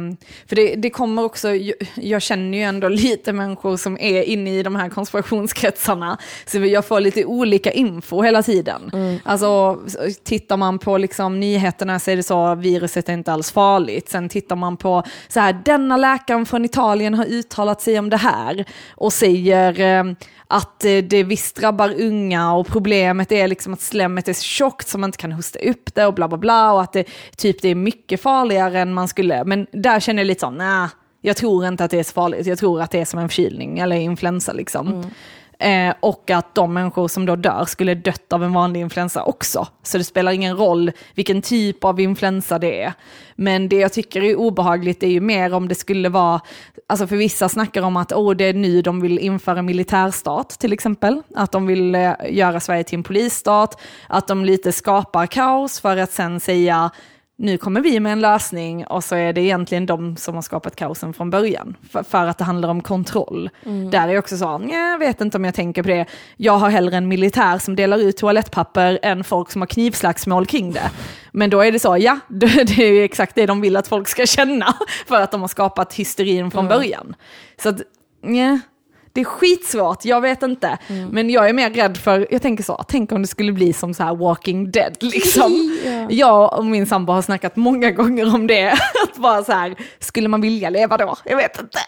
för 0.47 0.55
det, 0.55 0.75
det 0.75 0.89
kommer 0.89 1.23
också, 1.23 1.55
jag, 1.55 1.75
jag 1.95 2.21
känner 2.21 2.57
ju 2.57 2.63
ändå 2.63 2.87
lite 3.03 3.33
människor 3.33 3.77
som 3.77 3.97
är 3.99 4.23
inne 4.23 4.59
i 4.59 4.63
de 4.63 4.75
här 4.75 4.89
konspirationskretsarna. 4.89 6.17
Så 6.45 6.57
jag 6.57 6.85
får 6.85 6.99
lite 6.99 7.25
olika 7.25 7.71
info 7.71 8.21
hela 8.21 8.43
tiden. 8.43 8.91
Alltså 9.23 9.79
tittar 10.23 10.57
man 10.57 10.79
på 10.79 10.97
liksom 10.97 11.39
nyheterna 11.39 11.99
så 11.99 12.11
är 12.11 12.15
det 12.15 12.23
så, 12.23 12.55
viruset 12.55 13.09
är 13.09 13.13
inte 13.13 13.33
alls 13.33 13.51
farligt. 13.51 14.09
Sen 14.09 14.29
tittar 14.29 14.55
man 14.55 14.77
på 14.77 15.03
så 15.27 15.39
här, 15.39 15.61
denna 15.65 15.97
läkaren 15.97 16.45
från 16.45 16.65
Italien 16.65 17.13
har 17.13 17.25
uttalat 17.25 17.81
sig 17.81 17.99
om 17.99 18.09
det 18.09 18.17
här 18.17 18.65
och 18.89 19.13
säger 19.13 19.81
eh, 19.81 20.03
att 20.53 20.85
eh, 20.85 20.97
det 20.97 21.23
visst 21.23 21.55
drabbar 21.55 22.01
unga 22.01 22.53
och 22.53 22.67
problemet 22.67 23.31
är 23.31 23.47
liksom 23.47 23.73
att 23.73 23.81
slemmet 23.81 24.27
är 24.27 24.33
så 24.33 24.43
tjockt 24.43 24.87
så 24.87 24.97
man 24.97 25.07
inte 25.07 25.17
kan 25.17 25.31
hosta 25.31 25.59
upp 25.59 25.95
det 25.95 26.05
och 26.05 26.13
bla 26.13 26.27
bla 26.27 26.37
bla 26.37 26.73
och 26.73 26.81
att 26.81 26.93
det, 26.93 27.07
typ, 27.37 27.61
det 27.61 27.69
är 27.69 27.75
mycket 27.75 28.21
farligare 28.21 28.79
än 28.79 28.93
man 28.93 29.07
skulle. 29.07 29.43
Men 29.43 29.67
där 29.71 29.99
känner 29.99 30.19
jag 30.19 30.27
lite 30.27 30.39
så, 30.39 30.49
nej, 30.49 30.89
jag 31.21 31.37
tror 31.37 31.65
inte 31.65 31.83
att 31.83 31.91
det 31.91 31.99
är 31.99 32.03
så 32.03 32.13
farligt. 32.13 32.47
Jag 32.47 32.57
tror 32.57 32.81
att 32.81 32.91
det 32.91 33.01
är 33.01 33.05
som 33.05 33.19
en 33.19 33.29
förkylning 33.29 33.79
eller 33.79 33.95
influensa 33.95 34.53
liksom. 34.53 34.87
Mm. 34.87 35.09
Eh, 35.63 35.93
och 35.99 36.31
att 36.31 36.55
de 36.55 36.73
människor 36.73 37.07
som 37.07 37.25
då 37.25 37.35
dör 37.35 37.65
skulle 37.65 37.95
dött 37.95 38.33
av 38.33 38.43
en 38.43 38.53
vanlig 38.53 38.79
influensa 38.79 39.23
också. 39.23 39.67
Så 39.83 39.97
det 39.97 40.03
spelar 40.03 40.31
ingen 40.31 40.57
roll 40.57 40.91
vilken 41.15 41.41
typ 41.41 41.83
av 41.83 41.99
influensa 41.99 42.59
det 42.59 42.83
är. 42.83 42.93
Men 43.35 43.69
det 43.69 43.75
jag 43.75 43.93
tycker 43.93 44.23
är 44.23 44.35
obehagligt 44.35 45.03
är 45.03 45.07
ju 45.07 45.21
mer 45.21 45.53
om 45.53 45.67
det 45.67 45.75
skulle 45.75 46.09
vara, 46.09 46.41
alltså 46.87 47.07
för 47.07 47.15
vissa 47.15 47.49
snackar 47.49 47.81
om 47.81 47.97
att 47.97 48.11
oh, 48.11 48.35
det 48.35 48.45
är 48.45 48.53
nu 48.53 48.81
de 48.81 49.01
vill 49.01 49.19
införa 49.19 49.61
militärstat 49.61 50.49
till 50.49 50.73
exempel. 50.73 51.21
Att 51.35 51.51
de 51.51 51.67
vill 51.67 51.95
eh, 51.95 52.13
göra 52.29 52.59
Sverige 52.59 52.83
till 52.83 52.97
en 52.97 53.03
polisstat, 53.03 53.81
att 54.07 54.27
de 54.27 54.45
lite 54.45 54.71
skapar 54.71 55.25
kaos 55.25 55.79
för 55.79 55.97
att 55.97 56.11
sen 56.11 56.39
säga 56.39 56.91
nu 57.37 57.57
kommer 57.57 57.81
vi 57.81 57.99
med 57.99 58.11
en 58.11 58.21
lösning 58.21 58.85
och 58.85 59.03
så 59.03 59.15
är 59.15 59.33
det 59.33 59.41
egentligen 59.41 59.85
de 59.85 60.17
som 60.17 60.35
har 60.35 60.41
skapat 60.41 60.75
kaosen 60.75 61.13
från 61.13 61.29
början. 61.29 61.77
För, 61.91 62.03
för 62.03 62.27
att 62.27 62.37
det 62.37 62.43
handlar 62.43 62.69
om 62.69 62.81
kontroll. 62.81 63.49
Mm. 63.65 63.91
Där 63.91 64.07
är 64.07 64.17
också 64.17 64.37
så, 64.37 64.61
jag 64.71 64.99
vet 64.99 65.21
inte 65.21 65.37
om 65.37 65.45
jag 65.45 65.53
tänker 65.53 65.83
på 65.83 65.89
det. 65.89 66.05
Jag 66.37 66.57
har 66.57 66.69
hellre 66.69 66.97
en 66.97 67.07
militär 67.07 67.57
som 67.57 67.75
delar 67.75 67.97
ut 67.97 68.17
toalettpapper 68.17 68.99
än 69.01 69.23
folk 69.23 69.51
som 69.51 69.61
har 69.61 69.67
knivslagsmål 69.67 70.45
kring 70.45 70.73
det. 70.73 70.91
Men 71.31 71.49
då 71.49 71.61
är 71.61 71.71
det 71.71 71.79
så, 71.79 71.97
ja, 71.97 72.19
det, 72.27 72.63
det 72.63 72.83
är 72.83 73.03
exakt 73.03 73.35
det 73.35 73.45
de 73.45 73.61
vill 73.61 73.75
att 73.75 73.87
folk 73.87 74.07
ska 74.07 74.25
känna. 74.25 74.77
För 75.07 75.21
att 75.21 75.31
de 75.31 75.41
har 75.41 75.47
skapat 75.47 75.93
hysterin 75.93 76.51
från 76.51 76.65
mm. 76.65 76.77
början. 76.77 77.15
Så 77.57 77.69
att, 77.69 77.81
yeah. 78.27 78.57
Det 79.13 79.21
är 79.21 79.25
skitsvårt, 79.25 80.05
jag 80.05 80.21
vet 80.21 80.43
inte. 80.43 80.77
Mm. 80.87 81.09
Men 81.09 81.29
jag 81.29 81.49
är 81.49 81.53
mer 81.53 81.69
rädd 81.69 81.97
för, 81.97 82.27
jag 82.31 82.41
tänker 82.41 82.63
så, 82.63 82.83
tänk 82.87 83.11
om 83.11 83.21
det 83.21 83.27
skulle 83.27 83.51
bli 83.51 83.73
som 83.73 83.93
så 83.93 84.03
här 84.03 84.15
Walking 84.15 84.71
Dead 84.71 84.97
liksom. 84.99 85.51
yeah. 85.85 86.13
Jag 86.13 86.57
och 86.57 86.65
min 86.65 86.87
sambo 86.87 87.13
har 87.13 87.21
snackat 87.21 87.55
många 87.55 87.91
gånger 87.91 88.35
om 88.35 88.47
det. 88.47 88.71
Att 89.03 89.17
bara 89.17 89.43
så 89.43 89.51
här, 89.51 89.75
skulle 89.99 90.27
man 90.27 90.41
vilja 90.41 90.69
leva 90.69 90.97
då? 90.97 91.15
Jag 91.23 91.37
vet 91.37 91.59
inte. 91.61 91.79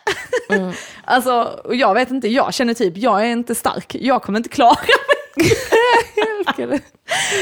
Mm. 0.49 0.73
alltså, 1.05 1.59
jag 1.71 1.93
vet 1.93 2.11
inte, 2.11 2.27
jag 2.27 2.53
känner 2.53 2.73
typ, 2.73 2.97
jag 2.97 3.21
är 3.21 3.25
inte 3.25 3.55
stark, 3.55 3.95
jag 3.99 4.21
kommer 4.21 4.39
inte 4.39 4.49
klara 4.49 4.75
mig. 4.81 5.14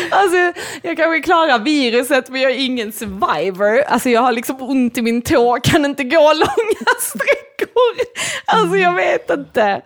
alltså, 0.10 0.38
jag 0.82 0.98
kanske 0.98 1.20
klarar 1.20 1.60
viruset 1.60 2.30
men 2.30 2.42
jag 2.42 2.52
är 2.52 2.66
ingen 2.66 2.92
survivor. 2.92 3.82
Alltså 3.82 4.10
jag 4.10 4.22
har 4.22 4.32
liksom 4.32 4.62
ont 4.62 4.98
i 4.98 5.02
min 5.02 5.22
tå, 5.22 5.60
kan 5.64 5.86
inte 5.86 6.04
gå 6.04 6.34
långa 6.34 6.94
sträckor. 7.00 8.06
Alltså 8.46 8.78
jag 8.78 8.94
vet 8.94 9.30
inte. 9.30 9.82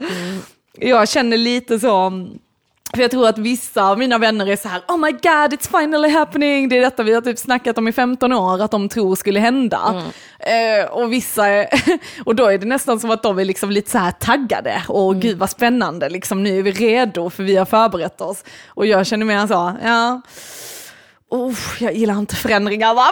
Jag 0.80 1.10
känner 1.10 1.38
lite 1.38 1.80
så, 1.80 2.12
för 2.94 3.02
jag 3.02 3.12
tror 3.12 3.28
att 3.28 3.38
vissa 3.38 3.90
av 3.90 4.00
mina 4.00 4.18
vänner 4.18 4.50
är 4.50 4.56
så 4.56 4.68
här, 4.68 4.82
oh 4.88 4.98
my 4.98 5.12
god 5.12 5.54
it's 5.54 5.80
finally 5.80 6.10
happening, 6.10 6.70
det 6.70 6.78
är 6.78 6.82
detta 6.82 7.04
vi 7.04 7.14
har 7.14 7.22
typ 7.22 7.40
snackat 7.40 7.78
om 7.78 7.88
i 7.88 7.92
15 7.92 8.34
år 8.34 8.62
att 8.62 8.72
de 8.72 8.90
tror 8.90 9.16
skulle 9.16 9.40
hända. 9.40 10.04
Mm. 10.40 10.84
Eh, 10.84 10.90
och 10.92 11.14
vissa, 11.14 11.48
är, 11.48 11.68
och 12.26 12.36
då 12.36 12.46
är 12.46 12.58
det 12.58 12.66
nästan 12.66 13.00
som 13.00 13.12
att 13.12 13.24
de 13.24 13.40
är 13.40 13.46
liksom 13.46 13.72
lite 13.72 13.92
så 13.92 13.98
här 13.98 14.12
taggade, 14.12 14.84
och 14.88 15.12
mm. 15.12 15.20
gud 15.20 15.38
vad 15.38 15.50
spännande, 15.50 16.10
liksom, 16.10 16.44
nu 16.44 16.60
är 16.60 16.64
vi 16.64 16.72
redo 16.72 17.30
för 17.30 17.44
vi 17.44 17.56
har 17.56 17.66
förberett 17.66 18.22
oss. 18.22 18.44
Och 18.68 18.86
jag 18.86 19.08
känner 19.08 19.26
mer 19.26 19.48
så, 19.48 19.74
ja, 19.84 20.22
oh, 21.30 21.56
jag 21.80 21.96
gillar 21.96 22.20
inte 22.20 22.36
förändringar 22.36 22.94
va? 22.94 23.08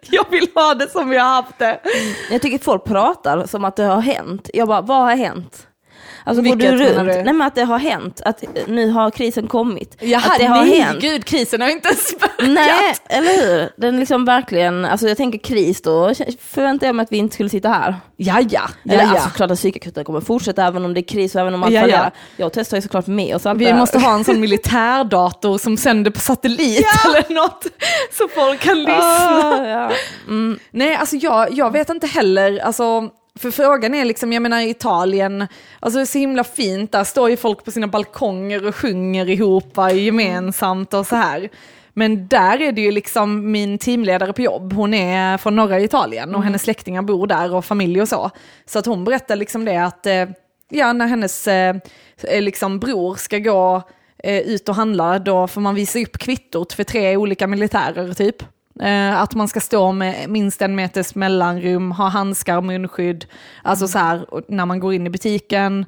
jag 0.10 0.30
vill 0.30 0.48
ha 0.54 0.74
det 0.74 0.90
som 0.90 1.10
vi 1.10 1.18
har 1.18 1.28
haft 1.28 1.58
det. 1.58 1.80
Jag 2.30 2.42
tycker 2.42 2.58
folk 2.58 2.84
pratar 2.84 3.46
som 3.46 3.64
att 3.64 3.76
det 3.76 3.84
har 3.84 4.00
hänt. 4.00 4.50
Jag 4.54 4.68
bara, 4.68 4.80
vad 4.80 4.98
har 4.98 5.16
hänt? 5.16 5.66
Alltså 6.24 6.42
går 6.42 6.56
du 6.56 6.76
runt, 6.76 6.98
du? 6.98 7.04
nej 7.04 7.24
men 7.24 7.42
att 7.42 7.54
det 7.54 7.64
har 7.64 7.78
hänt, 7.78 8.20
att 8.24 8.44
nu 8.66 8.90
har 8.90 9.10
krisen 9.10 9.46
kommit. 9.46 9.96
Jaha, 10.00 10.20
att 10.32 10.38
det 10.38 10.44
har 10.44 10.64
nej, 10.64 10.80
hänt. 10.80 11.00
gud 11.00 11.24
krisen 11.24 11.60
har 11.60 11.68
inte 11.68 11.88
ens 11.88 12.14
börjat. 12.18 12.54
Nej, 12.54 12.94
eller 13.08 13.42
hur? 13.42 13.68
Den 13.76 14.00
liksom 14.00 14.24
verkligen, 14.24 14.84
alltså 14.84 15.08
jag 15.08 15.16
tänker 15.16 15.38
kris 15.38 15.82
då 15.82 16.14
förväntar 16.40 16.86
jag 16.86 16.96
mig 16.96 17.02
att 17.02 17.12
vi 17.12 17.16
inte 17.16 17.34
skulle 17.34 17.48
sitta 17.48 17.68
här. 17.68 17.96
Ja, 18.16 18.40
ja. 18.50 18.62
Eller 18.84 19.04
ja, 19.04 19.10
alltså 19.10 19.30
klart 19.30 19.50
att 19.50 19.58
psykakuten 19.58 20.04
kommer 20.04 20.20
fortsätta 20.20 20.66
även 20.66 20.84
om 20.84 20.94
det 20.94 21.00
är 21.00 21.08
kris 21.08 21.34
och 21.34 21.40
även 21.40 21.54
om 21.54 21.62
allt 21.62 21.72
ja, 21.72 21.86
ja. 21.86 22.10
Jag 22.36 22.52
testar 22.52 22.76
ju 22.76 22.82
såklart 22.82 23.06
med 23.06 23.36
oss 23.36 23.46
allt 23.46 23.60
Vi 23.60 23.74
måste 23.74 23.98
ha 23.98 24.14
en 24.14 24.24
sån 24.24 24.40
militärdator 24.40 25.58
som 25.58 25.76
sänder 25.76 26.10
på 26.10 26.20
satellit 26.20 26.86
ja. 27.04 27.10
eller 27.10 27.34
något. 27.34 27.66
Så 28.12 28.28
folk 28.28 28.60
kan 28.60 28.78
lyssna. 28.78 28.94
Ah, 28.94 29.66
ja. 29.66 29.90
mm. 30.28 30.58
Nej, 30.70 30.94
alltså 30.94 31.16
jag, 31.16 31.52
jag 31.52 31.70
vet 31.70 31.88
inte 31.88 32.06
heller, 32.06 32.58
alltså 32.58 33.10
för 33.38 33.50
frågan 33.50 33.94
är 33.94 34.04
liksom, 34.04 34.32
jag 34.32 34.42
menar 34.42 34.60
Italien, 34.60 35.46
alltså 35.80 35.98
det 35.98 36.02
är 36.02 36.06
så 36.06 36.18
himla 36.18 36.44
fint, 36.44 36.92
där 36.92 37.04
står 37.04 37.30
ju 37.30 37.36
folk 37.36 37.64
på 37.64 37.70
sina 37.70 37.86
balkonger 37.86 38.66
och 38.66 38.76
sjunger 38.76 39.28
ihop 39.28 39.78
gemensamt 39.92 40.94
och 40.94 41.06
så 41.06 41.16
här. 41.16 41.50
Men 41.94 42.28
där 42.28 42.62
är 42.62 42.72
det 42.72 42.80
ju 42.80 42.90
liksom 42.90 43.52
min 43.52 43.78
teamledare 43.78 44.32
på 44.32 44.42
jobb, 44.42 44.72
hon 44.72 44.94
är 44.94 45.38
från 45.38 45.56
norra 45.56 45.80
Italien 45.80 46.28
och 46.28 46.34
mm. 46.34 46.42
hennes 46.42 46.62
släktingar 46.62 47.02
bor 47.02 47.26
där 47.26 47.54
och 47.54 47.64
familj 47.64 48.02
och 48.02 48.08
så. 48.08 48.30
Så 48.66 48.78
att 48.78 48.86
hon 48.86 49.04
berättar 49.04 49.36
liksom 49.36 49.64
det 49.64 49.76
att, 49.76 50.06
eh, 50.06 50.26
ja 50.68 50.92
när 50.92 51.06
hennes 51.06 51.48
eh, 51.48 51.76
eh, 52.22 52.42
liksom 52.42 52.78
bror 52.78 53.14
ska 53.14 53.38
gå 53.38 53.82
ut 54.24 54.68
och 54.68 54.74
handla, 54.74 55.18
då 55.18 55.46
får 55.46 55.60
man 55.60 55.74
visa 55.74 55.98
upp 55.98 56.18
kvittot 56.18 56.72
för 56.72 56.84
tre 56.84 57.16
olika 57.16 57.46
militärer 57.46 58.14
typ. 58.14 58.42
Eh, 58.80 59.20
att 59.20 59.34
man 59.34 59.48
ska 59.48 59.60
stå 59.60 59.92
med 59.92 60.30
minst 60.30 60.62
en 60.62 60.74
meters 60.74 61.14
mellanrum, 61.14 61.92
ha 61.92 62.08
handskar, 62.08 62.60
munskydd. 62.60 63.24
Alltså 63.62 63.88
så 63.88 63.98
här, 63.98 64.26
när 64.48 64.66
man 64.66 64.80
går 64.80 64.94
in 64.94 65.06
i 65.06 65.10
butiken, 65.10 65.86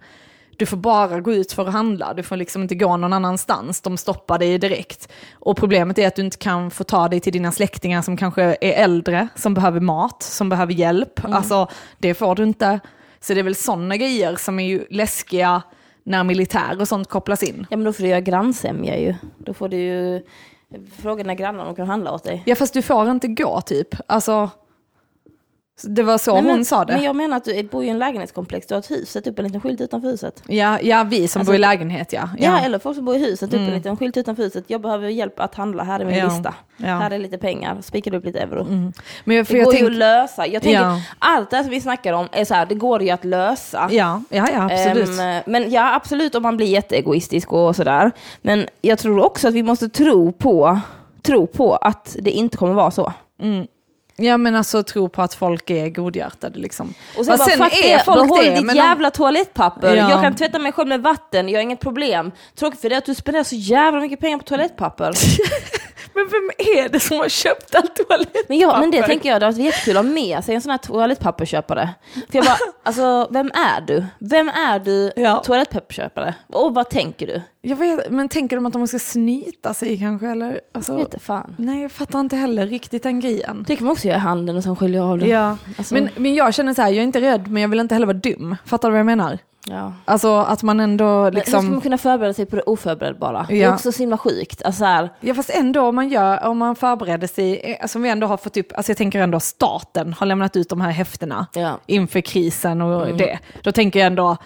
du 0.56 0.66
får 0.66 0.76
bara 0.76 1.20
gå 1.20 1.32
ut 1.32 1.52
för 1.52 1.66
att 1.66 1.72
handla, 1.72 2.14
du 2.14 2.22
får 2.22 2.36
liksom 2.36 2.62
inte 2.62 2.74
gå 2.74 2.96
någon 2.96 3.12
annanstans, 3.12 3.80
de 3.80 3.96
stoppar 3.96 4.38
dig 4.38 4.58
direkt. 4.58 5.12
Och 5.32 5.56
problemet 5.56 5.98
är 5.98 6.06
att 6.06 6.16
du 6.16 6.22
inte 6.22 6.36
kan 6.36 6.70
få 6.70 6.84
ta 6.84 7.08
dig 7.08 7.20
till 7.20 7.32
dina 7.32 7.52
släktingar 7.52 8.02
som 8.02 8.16
kanske 8.16 8.42
är 8.42 8.84
äldre, 8.84 9.28
som 9.34 9.54
behöver 9.54 9.80
mat, 9.80 10.22
som 10.22 10.48
behöver 10.48 10.72
hjälp. 10.72 11.24
Mm. 11.24 11.36
Alltså 11.36 11.68
det 11.98 12.14
får 12.14 12.34
du 12.34 12.42
inte. 12.42 12.80
Så 13.20 13.34
det 13.34 13.40
är 13.40 13.44
väl 13.44 13.54
sådana 13.54 13.96
grejer 13.96 14.36
som 14.36 14.58
är 14.58 14.66
ju 14.66 14.86
läskiga 14.90 15.62
när 16.02 16.24
militär 16.24 16.80
och 16.80 16.88
sånt 16.88 17.08
kopplas 17.08 17.42
in. 17.42 17.66
Ja 17.70 17.76
men 17.76 17.84
då 17.84 17.92
får 17.92 18.02
du 18.02 18.08
göra 18.08 18.20
grannsämja 18.20 18.98
ju. 18.98 19.14
Då 19.38 19.54
får 19.54 19.68
du 19.68 19.76
ju 19.76 20.22
Fråga 21.02 21.22
dina 21.22 21.34
grannar 21.34 21.60
om 21.60 21.66
de 21.66 21.74
kan 21.74 21.86
handla 21.86 22.12
åt 22.12 22.24
dig. 22.24 22.42
Ja 22.46 22.54
fast 22.54 22.74
du 22.74 22.82
får 22.82 23.10
inte 23.10 23.28
gå 23.28 23.60
typ. 23.60 23.88
Alltså, 24.06 24.50
det 25.82 26.02
var 26.02 26.18
så 26.18 26.32
Nej, 26.32 26.42
hon 26.42 26.52
men, 26.52 26.64
sa 26.64 26.84
det. 26.84 26.92
Men 26.92 27.02
jag 27.02 27.16
menar 27.16 27.36
att 27.36 27.44
du 27.44 27.62
bor 27.62 27.84
i 27.84 27.88
en 27.88 27.98
lägenhetskomplex, 27.98 28.66
du 28.66 28.74
har 28.74 28.78
ett 28.78 28.90
hus, 28.90 29.10
sätt 29.10 29.26
upp 29.26 29.38
en 29.38 29.44
liten 29.44 29.60
skylt 29.60 29.80
utanför 29.80 30.08
huset. 30.08 30.42
Ja, 30.46 30.78
ja 30.80 31.04
vi 31.04 31.28
som 31.28 31.40
alltså, 31.40 31.50
bor 31.50 31.54
i 31.54 31.58
lägenhet 31.58 32.12
ja. 32.12 32.28
ja. 32.38 32.58
ja. 32.58 32.64
eller 32.64 32.78
folk 32.78 32.96
som 32.96 33.04
bor 33.04 33.16
i 33.16 33.18
huset, 33.18 33.52
mm. 33.52 33.64
upp 33.64 33.68
en 33.68 33.74
liten 33.74 33.96
skylt 33.96 34.16
utanför 34.16 34.42
huset. 34.42 34.64
Jag 34.66 34.80
behöver 34.80 35.08
hjälp 35.08 35.40
att 35.40 35.54
handla, 35.54 35.82
här 35.82 36.00
är 36.00 36.04
min 36.04 36.14
ja. 36.14 36.24
lista. 36.24 36.54
Ja. 36.76 36.86
Här 36.86 37.10
är 37.10 37.18
lite 37.18 37.38
pengar, 37.38 37.80
spikar 37.80 38.14
upp 38.14 38.24
lite 38.24 38.38
euro. 38.38 38.60
Mm. 38.60 38.92
Men 39.24 39.36
jag, 39.36 39.46
det 39.46 39.64
går 39.64 39.72
tänk... 39.72 39.82
ju 39.82 39.86
att 39.86 39.96
lösa. 39.96 40.46
Jag 40.46 40.62
tänker, 40.62 40.82
ja. 40.82 41.00
allt 41.18 41.50
det 41.50 41.62
som 41.62 41.70
vi 41.70 41.80
snackar 41.80 42.12
om 42.12 42.28
är 42.32 42.44
så 42.44 42.54
här, 42.54 42.66
det 42.66 42.74
går 42.74 43.02
ju 43.02 43.10
att 43.10 43.24
lösa. 43.24 43.88
Ja, 43.90 44.22
ja, 44.28 44.48
ja 44.52 44.68
absolut. 44.72 45.08
Um, 45.08 45.52
men 45.52 45.70
ja, 45.70 45.94
absolut 45.94 46.34
om 46.34 46.42
man 46.42 46.56
blir 46.56 46.66
jätteegoistisk 46.66 47.52
och 47.52 47.76
sådär. 47.76 48.10
Men 48.42 48.66
jag 48.80 48.98
tror 48.98 49.24
också 49.24 49.48
att 49.48 49.54
vi 49.54 49.62
måste 49.62 49.88
tro 49.88 50.32
på 50.32 50.80
tro 51.22 51.46
på 51.46 51.76
att 51.76 52.16
det 52.20 52.30
inte 52.30 52.56
kommer 52.56 52.74
vara 52.74 52.90
så. 52.90 53.12
Mm. 53.40 53.66
Ja 54.16 54.36
men 54.36 54.54
alltså 54.54 54.82
tro 54.82 55.08
på 55.08 55.22
att 55.22 55.34
folk 55.34 55.70
är 55.70 55.88
godhjärtade 55.88 56.58
liksom. 56.58 56.94
Och 57.18 57.24
sen, 57.24 57.38
bara, 57.38 57.48
sen 57.48 57.62
är 57.62 57.98
folk 57.98 58.28
behåll 58.28 58.44
det, 58.44 58.54
ditt 58.54 58.64
men 58.64 58.76
jävla 58.76 59.10
toalettpapper. 59.10 59.96
Ja. 59.96 60.10
Jag 60.10 60.22
kan 60.22 60.36
tvätta 60.36 60.58
mig 60.58 60.72
själv 60.72 60.88
med 60.88 61.02
vatten, 61.02 61.48
jag 61.48 61.58
har 61.58 61.62
inget 61.62 61.80
problem. 61.80 62.32
Tråkigt 62.54 62.80
för 62.80 62.90
det 62.90 62.96
att 62.96 63.04
du 63.04 63.14
spenderar 63.14 63.44
så 63.44 63.56
jävla 63.56 64.00
mycket 64.00 64.20
pengar 64.20 64.38
på 64.38 64.44
toalettpapper. 64.44 65.12
Men 66.14 66.28
vem 66.28 66.50
är 66.58 66.88
det 66.88 67.00
som 67.00 67.18
har 67.18 67.28
köpt 67.28 67.74
allt 67.74 67.96
toalettpapper? 67.96 68.44
Men, 68.48 68.58
ja, 68.58 68.80
men 68.80 68.90
det 68.90 69.02
tänker 69.02 69.28
jag, 69.28 69.40
det 69.40 69.46
var 69.46 69.52
jättekul 69.52 69.96
att 69.96 70.04
ha 70.04 70.12
med 70.12 70.44
sig 70.44 70.54
en 70.54 70.60
sån 70.62 70.70
här 70.70 70.78
toalettpappersköpare. 70.78 71.90
För 72.12 72.38
jag 72.38 72.44
bara, 72.44 72.56
alltså 72.82 73.28
vem 73.30 73.50
är 73.54 73.80
du? 73.80 74.04
Vem 74.18 74.48
är 74.48 74.78
du 74.78 75.12
ja. 75.16 75.42
toalettpappersköpare? 75.44 76.34
Och 76.52 76.74
vad 76.74 76.90
tänker 76.90 77.26
du? 77.26 77.42
Jag 77.66 77.76
vet, 77.76 78.10
men 78.10 78.28
tänker 78.28 78.56
de 78.56 78.66
att 78.66 78.72
de 78.72 78.88
ska 78.88 78.98
snyta 78.98 79.74
sig 79.74 79.98
kanske? 79.98 80.28
Eller? 80.28 80.60
Alltså, 80.72 80.92
jag 80.92 80.98
vet 80.98 81.22
fan. 81.22 81.54
Nej, 81.58 81.82
jag 81.82 81.92
fattar 81.92 82.20
inte 82.20 82.36
heller 82.36 82.66
riktigt 82.66 83.02
den 83.02 83.20
grejen. 83.20 83.64
Det 83.66 83.76
kan 83.76 83.84
man 83.84 83.92
också 83.92 84.06
göra 84.06 84.16
i 84.16 84.20
handen 84.20 84.56
och 84.56 84.62
sen 84.62 84.76
skölja 84.76 85.04
av 85.04 85.18
det. 85.18 85.26
Ja. 85.26 85.56
Alltså. 85.78 85.94
Men, 85.94 86.08
men 86.16 86.34
jag 86.34 86.54
känner 86.54 86.74
så 86.74 86.82
här, 86.82 86.88
jag 86.88 86.98
är 86.98 87.02
inte 87.02 87.20
rädd 87.20 87.50
men 87.50 87.62
jag 87.62 87.68
vill 87.68 87.80
inte 87.80 87.94
heller 87.94 88.06
vara 88.06 88.16
dum. 88.16 88.56
Fattar 88.64 88.88
du 88.88 88.92
vad 88.92 88.98
jag 88.98 89.06
menar? 89.06 89.38
Ja. 89.66 89.92
Alltså 90.04 90.36
att 90.36 90.62
man 90.62 90.80
ändå 90.80 91.30
liksom... 91.30 91.54
Hur 91.54 91.62
ska 91.62 91.72
man 91.72 91.80
kunna 91.80 91.98
förbereda 91.98 92.34
sig 92.34 92.46
på 92.46 92.56
det 92.56 92.62
oförberedbara? 92.62 93.46
Ja. 93.48 93.54
Det 93.54 93.62
är 93.62 93.74
också 93.74 93.92
så 93.92 93.98
himla 93.98 94.18
sjukt. 94.18 94.62
Alltså 94.62 94.84
här... 94.84 95.12
Ja 95.20 95.34
fast 95.34 95.50
ändå 95.50 95.88
om 95.88 95.94
man 95.94 96.08
gör, 96.08 96.44
om 96.44 96.58
man 96.58 96.76
förbereder 96.76 97.26
sig, 97.26 97.78
alltså 97.80 97.98
vi 97.98 98.08
ändå 98.08 98.26
har 98.26 98.36
fått 98.36 98.56
upp, 98.56 98.72
alltså 98.74 98.90
jag 98.90 98.96
tänker 98.96 99.20
ändå 99.20 99.40
staten 99.40 100.12
har 100.12 100.26
lämnat 100.26 100.56
ut 100.56 100.68
de 100.68 100.80
här 100.80 100.90
häftena 100.90 101.46
ja. 101.54 101.78
inför 101.86 102.20
krisen 102.20 102.82
och 102.82 103.06
mm. 103.06 103.16
det. 103.16 103.38
Då 103.62 103.72
tänker 103.72 103.98
jag 103.98 104.06
ändå, 104.06 104.36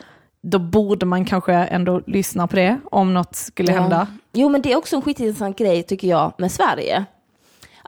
då 0.40 0.58
borde 0.58 1.06
man 1.06 1.24
kanske 1.24 1.52
ändå 1.54 2.02
lyssna 2.06 2.46
på 2.46 2.56
det 2.56 2.80
om 2.84 3.14
något 3.14 3.36
skulle 3.36 3.72
ja. 3.72 3.80
hända. 3.80 4.06
Jo 4.32 4.48
men 4.48 4.62
det 4.62 4.72
är 4.72 4.76
också 4.76 4.96
en 4.96 5.02
skitintressant 5.02 5.58
grej 5.58 5.82
tycker 5.82 6.08
jag 6.08 6.32
med 6.38 6.52
Sverige 6.52 7.06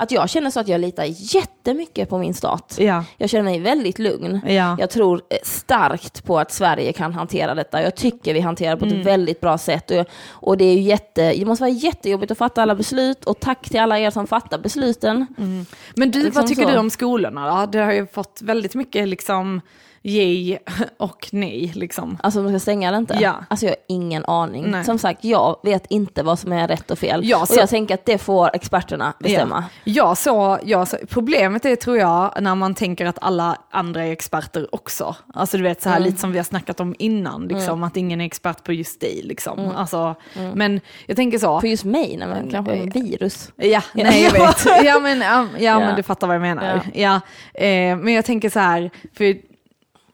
att 0.01 0.11
jag 0.11 0.31
känner 0.31 0.51
så 0.51 0.61
att 0.61 0.69
jag 0.69 0.81
litar 0.81 1.05
jättemycket 1.09 2.09
på 2.09 2.19
min 2.19 2.35
stat. 2.35 2.77
Ja. 2.79 3.05
Jag 3.17 3.31
känner 3.31 3.45
mig 3.45 3.61
väldigt 3.61 3.99
lugn. 3.99 4.41
Ja. 4.47 4.77
Jag 4.81 4.91
tror 4.91 5.23
eh, 5.31 5.39
starkt 5.43 6.25
på 6.25 6.39
att 6.39 6.53
Sverige 6.53 6.93
kan 6.93 7.13
hantera 7.13 7.55
detta. 7.55 7.83
Jag 7.83 7.97
tycker 7.97 8.35
vi 8.35 8.41
hanterar 8.41 8.75
det 8.75 8.81
på 8.81 8.87
ett 8.87 8.93
mm. 8.93 9.05
väldigt 9.05 9.41
bra 9.41 9.59
sätt. 9.59 9.91
Och, 9.91 10.07
och, 10.31 10.57
det, 10.57 10.65
är 10.65 10.75
ju 10.75 10.81
jätte, 10.81 11.33
det 11.33 11.45
måste 11.45 11.63
vara 11.63 11.73
jättejobbigt 11.73 12.33
att 12.33 12.39
fatta 12.39 12.63
alla 12.63 12.75
beslut 12.75 13.25
och 13.25 13.41
tack 13.41 13.69
till 13.69 13.81
alla 13.81 13.99
er 13.99 14.11
som 14.11 14.27
fattar 14.27 14.59
besluten. 14.59 15.27
Mm. 15.39 15.67
Men 15.97 16.11
du, 16.11 16.23
liksom 16.23 16.41
vad 16.41 16.49
tycker 16.49 16.63
så. 16.63 16.71
du 16.71 16.79
om 16.79 16.91
skolorna 16.91 17.61
då? 17.61 17.67
Det 17.67 17.79
har 17.79 17.93
ju 17.93 18.07
fått 18.07 18.41
väldigt 18.43 18.75
mycket 18.75 19.09
liksom 19.09 19.61
yay 20.03 20.59
och 20.99 21.29
nej 21.33 21.73
liksom. 21.75 22.19
Alltså 22.23 22.41
om 22.41 22.47
de 22.47 22.53
ska 22.53 22.61
stänga 22.61 22.89
eller 22.89 22.99
inte? 22.99 23.17
Ja. 23.21 23.35
Alltså 23.49 23.67
jag 23.67 23.71
har 23.73 23.79
ingen 23.89 24.25
aning. 24.25 24.71
Nej. 24.71 24.85
Som 24.85 24.99
sagt, 24.99 25.25
jag 25.25 25.57
vet 25.63 25.87
inte 25.89 26.23
vad 26.23 26.39
som 26.39 26.53
är 26.53 26.69
rätt 26.69 26.91
och 26.91 26.99
fel. 26.99 27.21
Ja, 27.25 27.41
och 27.41 27.49
så- 27.49 27.61
jag 27.61 27.69
tänker 27.69 27.95
att 27.95 28.05
det 28.07 28.19
får 28.19 28.51
experterna 28.55 29.13
bestämma. 29.19 29.65
Ja. 29.85 29.93
Ja, 29.93 30.15
så, 30.15 30.59
ja, 30.65 30.87
så, 30.87 30.97
problemet 31.09 31.65
är 31.65 31.77
tror 31.77 31.99
jag 31.99 32.33
när 32.41 32.55
man 32.55 32.75
tänker 32.75 33.07
att 33.07 33.19
alla 33.21 33.57
andra 33.71 34.05
är 34.07 34.13
experter 34.13 34.75
också. 34.75 35.17
Alltså 35.35 35.57
du 35.57 35.63
vet 35.63 35.83
så 35.83 35.89
här 35.89 35.97
Mm. 35.97 36.07
lite 36.07 36.21
som 36.21 36.33
vi 36.33 36.39
har 36.39 36.45
snackat 36.45 36.81
om 36.81 36.95
innan, 36.99 37.49
liksom, 37.49 37.83
att 37.83 37.97
ingen 37.97 38.21
är 38.21 38.25
expert 38.27 38.65
på 38.65 38.73
just 38.73 39.01
dig. 39.01 39.21
Liksom. 39.25 39.59
Mm. 39.59 39.77
Alltså, 39.77 40.15
Men 40.55 40.81
jag 41.07 41.17
tänker 41.17 41.39
så, 41.39 41.61
På 41.61 41.67
just 41.67 41.85
mig, 41.85 42.17
nej, 42.19 42.29
men 42.29 42.51
kanske 42.51 42.73
en 42.73 42.91
virus. 42.91 43.53
Ja, 43.57 43.83
nej 43.95 44.23
jag 44.23 44.33
vet. 44.33 44.85
Ja 44.85 45.01
men, 45.01 45.21
ja, 45.21 45.47
ja, 45.53 45.59
Ja. 45.59 45.79
men 45.79 45.97
du 45.97 46.03
fattar 46.03 46.27
vad 46.27 46.37
jag 46.37 46.41
menar. 46.43 46.81
Ja. 46.95 47.21
eh, 47.55 47.97
men 47.97 48.09
jag 48.15 48.25
tänker 48.25 48.51
så 48.51 48.59
här, 48.59 48.91
för 49.15 49.50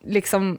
liksom 0.06 0.58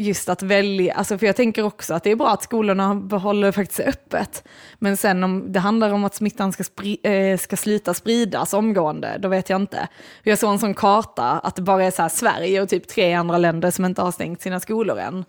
just 0.00 0.28
att 0.28 0.42
välja, 0.42 0.94
alltså 0.94 1.18
för 1.18 1.26
jag 1.26 1.36
tänker 1.36 1.62
också 1.64 1.94
att 1.94 2.02
det 2.04 2.10
är 2.10 2.16
bra 2.16 2.28
att 2.30 2.42
skolorna 2.42 2.94
behåller 2.94 3.52
faktiskt 3.52 3.80
öppet. 3.80 4.44
Men 4.78 4.96
sen 4.96 5.24
om 5.24 5.52
det 5.52 5.60
handlar 5.60 5.92
om 5.92 6.04
att 6.04 6.14
smittan 6.14 6.52
ska, 6.52 6.64
spri, 6.64 6.98
eh, 7.02 7.38
ska 7.38 7.56
sluta 7.56 7.94
spridas 7.94 8.52
omgående, 8.54 9.16
då 9.18 9.28
vet 9.28 9.50
jag 9.50 9.60
inte. 9.60 9.88
Jag 10.22 10.38
såg 10.38 10.52
en 10.52 10.58
sån 10.58 10.74
karta 10.74 11.22
att 11.24 11.56
det 11.56 11.62
bara 11.62 11.84
är 11.84 11.90
så 11.90 12.08
Sverige 12.08 12.62
och 12.62 12.68
typ 12.68 12.88
tre 12.88 13.12
andra 13.14 13.38
länder 13.38 13.70
som 13.70 13.84
inte 13.84 14.02
har 14.02 14.12
stängt 14.12 14.42
sina 14.42 14.60
skolor 14.60 14.98
än 14.98 15.24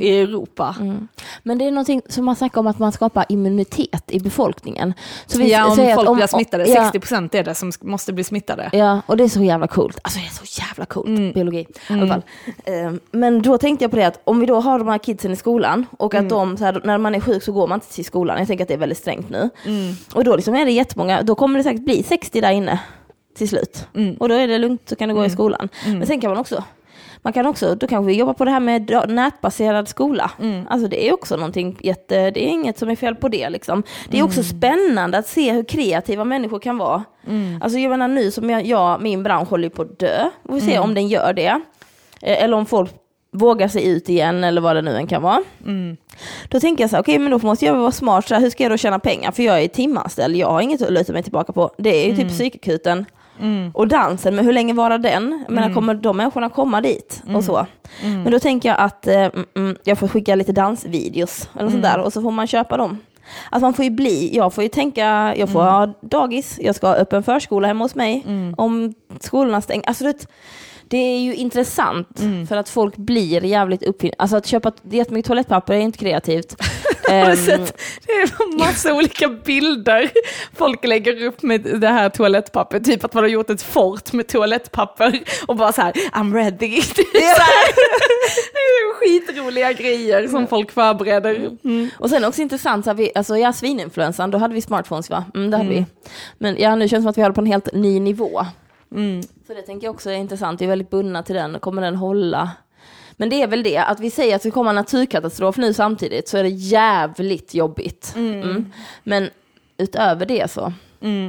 i 0.00 0.20
Europa. 0.20 0.76
Men 1.42 1.58
det 1.58 1.64
är 1.66 1.70
någonting 1.70 2.02
som 2.08 2.24
man 2.24 2.36
snackar 2.36 2.60
om 2.60 2.66
att 2.66 2.78
man 2.78 2.92
skapar 2.92 3.24
immunitet 3.28 4.04
i 4.10 4.20
befolkningen. 4.20 4.94
Så 5.26 5.38
vi 5.38 5.52
Ja, 5.52 5.66
om 5.66 5.76
säger 5.76 5.90
att 5.90 5.94
folk 5.96 6.08
om- 6.08 6.16
blir 6.16 6.26
smittade, 6.26 6.64
ja, 6.68 6.74
60% 6.92 7.34
är 7.34 7.44
det 7.44 7.54
som 7.54 7.72
måste 7.80 8.12
bli 8.12 8.24
smittade. 8.24 8.70
Ja, 8.72 9.00
och 9.06 9.16
det 9.16 9.24
är 9.24 9.28
så 9.28 9.42
jävla 9.42 9.66
coolt. 9.66 9.98
Alltså 10.02 10.18
det 10.20 10.26
är 10.26 10.46
så 10.46 10.62
jävla 10.62 10.84
coolt, 10.86 11.08
Mm. 11.08 11.32
biologi 11.32 11.58
i 11.60 11.92
alla 11.92 12.06
fall. 12.06 12.22
Men 13.10 13.42
då 13.42 13.58
tänkte 13.58 13.84
jag 13.84 13.90
på 13.90 13.96
det 13.96 14.06
att 14.12 14.20
om 14.24 14.40
vi 14.40 14.46
då 14.46 14.60
har 14.60 14.78
de 14.78 14.88
här 14.88 14.98
kidsen 14.98 15.32
i 15.32 15.36
skolan 15.36 15.86
och 15.98 16.14
Mm. 16.14 16.26
att 16.26 16.30
de, 16.30 16.56
så 16.56 16.64
här, 16.64 16.80
när 16.84 16.98
man 16.98 17.14
är 17.14 17.20
sjuk 17.20 17.42
så 17.42 17.52
går 17.52 17.66
man 17.68 17.76
inte 17.76 17.92
till 17.94 18.04
skolan. 18.04 18.38
Jag 18.38 18.46
tänker 18.48 18.64
att 18.64 18.68
det 18.68 18.74
är 18.74 18.78
väldigt 18.78 18.98
strängt 18.98 19.30
nu. 19.30 19.50
Mm. 19.66 19.92
Och 20.14 20.24
då 20.24 20.36
liksom 20.36 20.54
är 20.54 20.64
det 20.64 20.70
jättemånga, 20.72 21.22
då 21.22 21.34
kommer 21.34 21.58
det 21.58 21.64
säkert 21.64 21.84
bli 21.84 22.02
60 22.02 22.40
där 22.40 22.50
inne 22.52 22.80
till 23.38 23.48
slut. 23.48 23.86
Mm. 23.94 24.14
Och 24.14 24.28
då 24.28 24.34
är 24.34 24.48
det 24.48 24.58
lugnt, 24.58 24.82
så 24.88 24.96
kan 24.96 25.08
du 25.08 25.14
gå 25.14 25.24
i 25.24 25.30
skolan. 25.30 25.68
Men 25.86 26.06
sen 26.06 26.20
kan 26.20 26.30
man 26.30 26.38
också 26.38 26.64
man 27.24 27.32
kan 27.32 27.46
också, 27.46 27.74
då 27.74 27.86
kanske 27.86 28.06
vi 28.06 28.18
jobbar 28.18 28.32
på 28.34 28.44
det 28.44 28.50
här 28.50 28.60
med 28.60 28.90
nätbaserad 29.08 29.88
skola. 29.88 30.30
Mm. 30.40 30.66
Alltså 30.70 30.88
det 30.88 31.08
är 31.08 31.12
också 31.14 31.36
någonting 31.36 31.78
jätte, 31.80 32.30
det 32.30 32.44
är 32.44 32.48
inget 32.48 32.78
som 32.78 32.90
är 32.90 32.96
fel 32.96 33.14
på 33.14 33.28
det 33.28 33.50
liksom. 33.50 33.82
Det 34.08 34.16
är 34.16 34.20
Mm. 34.20 34.28
också 34.28 34.42
spännande 34.42 35.18
att 35.18 35.26
se 35.26 35.52
hur 35.52 35.64
kreativa 35.64 36.24
människor 36.24 36.58
kan 36.58 36.78
vara. 36.78 37.04
Mm. 37.28 37.62
Alltså 37.62 37.78
jag 37.78 37.90
menar 37.90 38.08
nu 38.08 38.30
som 38.30 38.50
jag, 38.50 38.66
jag 38.66 39.02
min 39.02 39.22
bransch 39.22 39.48
håller 39.50 39.68
på 39.68 39.82
att 39.82 39.98
dö. 39.98 40.30
Vi 40.42 40.60
får 40.60 40.66
se 40.66 40.72
Mm. 40.74 40.82
om 40.88 40.94
den 40.94 41.08
gör 41.08 41.32
det. 41.32 41.60
Eh, 42.22 42.44
Eller 42.44 42.56
om 42.56 42.66
folk 42.66 42.94
vågar 43.32 43.68
sig 43.68 43.88
ut 43.88 44.08
igen 44.08 44.44
eller 44.44 44.60
vad 44.60 44.76
det 44.76 44.82
nu 44.82 44.96
än 44.96 45.06
kan 45.06 45.22
vara. 45.22 45.42
Mm. 45.64 45.96
Då 46.48 46.60
tänker 46.60 46.84
jag 46.84 46.90
så 46.90 46.96
här, 46.96 47.02
okej 47.02 47.18
men 47.18 47.30
då 47.30 47.38
måste 47.38 47.64
jag 47.64 47.76
vara 47.76 47.92
smart, 47.92 48.28
så 48.28 48.34
här, 48.34 48.40
hur 48.42 48.50
ska 48.50 48.62
jag 48.62 48.72
då 48.72 48.76
tjäna 48.76 48.98
pengar? 48.98 49.32
För 49.32 49.42
jag 49.42 49.62
är 49.62 49.68
timanställd, 49.68 50.36
jag 50.36 50.50
har 50.50 50.60
inget 50.60 50.82
att 50.82 50.92
luta 50.92 51.12
mig 51.12 51.22
tillbaka 51.22 51.52
på. 51.52 51.70
Det 51.78 52.04
är 52.04 52.10
ju 52.10 52.16
typ 52.16 52.28
psykakuten 52.28 53.04
och 53.74 53.88
dansen, 53.88 54.36
men 54.36 54.44
hur 54.44 54.52
länge 54.52 54.74
varar 54.74 54.98
den? 54.98 55.44
Jag 55.46 55.54
menar, 55.54 55.74
kommer 55.74 55.94
de 55.94 56.16
människorna 56.16 56.48
komma 56.48 56.80
dit? 56.80 57.22
Och 57.34 57.44
så. 57.44 57.66
Men 58.02 58.32
då 58.32 58.38
tänker 58.38 58.68
jag 58.68 58.78
att 58.78 59.06
eh, 59.06 59.14
mm, 59.14 59.44
mm, 59.56 59.76
jag 59.84 59.98
får 59.98 60.08
skicka 60.08 60.34
lite 60.34 60.52
dansvideos 60.52 61.48
eller 61.58 61.70
sånt 61.70 61.82
där 61.82 61.98
och 61.98 62.12
så 62.12 62.22
får 62.22 62.30
man 62.30 62.46
köpa 62.46 62.76
dem. 62.76 62.98
Att 63.50 63.62
man 63.62 63.74
får 63.74 63.84
ju 63.84 63.90
bli, 63.90 64.36
jag 64.36 64.54
får 64.54 64.64
ju 64.64 64.68
tänka, 64.68 65.34
jag 65.36 65.48
får 65.48 65.62
ha 65.62 65.94
dagis, 66.00 66.58
jag 66.62 66.74
ska 66.74 66.86
ha 66.86 66.94
öppen 66.94 67.22
förskola 67.22 67.68
hemma 67.68 67.84
hos 67.84 67.94
mig. 67.94 68.24
Om 68.56 68.94
skolorna 69.20 69.60
stänger, 69.60 69.88
alltså 69.88 70.04
det, 70.04 70.26
det 70.92 70.98
är 70.98 71.20
ju 71.20 71.34
intressant 71.34 72.08
för 72.48 72.56
att 72.56 72.68
folk 72.68 72.96
blir 72.96 73.44
jävligt 73.44 73.82
uppfinnande. 73.82 74.16
Alltså 74.18 74.36
att 74.36 74.46
köpa 74.46 74.72
jättemycket 74.90 75.26
toalettpapper 75.26 75.74
är 75.74 75.78
inte 75.78 75.98
kreativt. 75.98 76.56
Har 77.08 77.14
du 77.24 77.30
Ehm, 77.30 77.36
sett? 77.36 77.80
Det 78.06 78.12
är 78.12 78.58
massa 78.58 78.94
olika 78.94 79.28
bilder 79.28 80.10
folk 80.56 80.84
lägger 80.84 81.24
upp 81.26 81.42
med 81.42 81.60
det 81.80 81.88
här 81.88 82.08
toalettpappret. 82.08 82.84
Typ 82.84 83.04
att 83.04 83.14
man 83.14 83.24
har 83.24 83.28
gjort 83.28 83.50
ett 83.50 83.62
fort 83.62 84.12
med 84.12 84.28
toalettpapper 84.28 85.20
och 85.46 85.56
bara 85.56 85.72
så 85.72 85.82
här, 85.82 85.92
I'm 85.92 86.34
ready. 86.34 86.58
Det 87.12 87.18
är, 87.18 87.34
så 87.34 87.42
här, 87.42 87.74
det 88.52 88.58
är 88.58 88.94
skitroliga 88.94 89.72
grejer 89.72 90.28
som 90.28 90.46
folk 90.46 90.70
förbereder. 90.70 91.34
Mm. 91.64 91.88
Och 91.98 92.10
sen 92.10 92.24
också 92.24 92.42
intressant, 92.42 92.84
så 92.84 92.90
här, 92.90 92.96
vi, 92.96 93.12
alltså 93.14 93.36
ja, 93.36 93.52
svininfluensan, 93.52 94.30
då 94.30 94.38
hade 94.38 94.54
vi 94.54 94.60
smartphones 94.62 95.10
va? 95.10 95.24
Mm, 95.34 95.50
det 95.50 95.56
hade 95.56 95.68
vi. 95.68 95.86
Men 96.38 96.56
ja, 96.58 96.74
nu 96.76 96.88
känns 96.88 97.00
det 97.00 97.02
som 97.02 97.10
att 97.10 97.18
vi 97.18 97.22
håller 97.22 97.34
på 97.34 97.40
en 97.40 97.46
helt 97.46 97.72
ny 97.72 98.00
nivå. 98.00 98.46
Mm. 98.94 99.22
Så 99.46 99.54
det 99.54 99.62
tänker 99.62 99.86
jag 99.86 99.94
också 99.94 100.10
är 100.10 100.14
intressant, 100.14 100.60
vi 100.60 100.64
är 100.64 100.68
väldigt 100.68 100.90
bundna 100.90 101.22
till 101.22 101.34
den, 101.34 101.58
kommer 101.60 101.82
den 101.82 101.96
hålla? 101.96 102.50
Men 103.12 103.28
det 103.30 103.42
är 103.42 103.46
väl 103.46 103.62
det, 103.62 103.78
att 103.78 104.00
vi 104.00 104.10
säger 104.10 104.36
att 104.36 104.42
det 104.42 104.50
kommer 104.50 104.70
en 104.70 104.76
naturkatastrof 104.76 105.56
nu 105.56 105.74
samtidigt 105.74 106.28
så 106.28 106.38
är 106.38 106.42
det 106.42 106.48
jävligt 106.48 107.54
jobbigt. 107.54 108.12
Mm. 108.16 108.72
Men 109.02 109.30
utöver 109.78 110.26
det 110.26 110.50
så, 110.50 110.72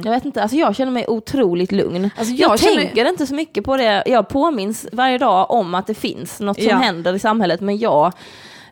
jag 0.04 0.10
vet 0.10 0.24
inte, 0.24 0.42
alltså 0.42 0.56
jag 0.56 0.76
känner 0.76 0.92
mig 0.92 1.04
otroligt 1.08 1.72
lugn. 1.72 2.10
Alltså, 2.18 2.34
jag 2.34 2.50
jag 2.50 2.60
känner- 2.60 2.76
tänker 2.76 3.08
inte 3.08 3.26
så 3.26 3.34
mycket 3.34 3.64
på 3.64 3.76
det, 3.76 4.02
jag 4.06 4.28
påminns 4.28 4.86
varje 4.92 5.18
dag 5.18 5.50
om 5.50 5.74
att 5.74 5.86
det 5.86 5.94
finns 5.94 6.40
något 6.40 6.56
som 6.56 6.68
Ja. 6.70 6.76
händer 6.76 7.14
i 7.14 7.18
samhället, 7.18 7.60
men 7.60 7.78
jag 7.78 8.12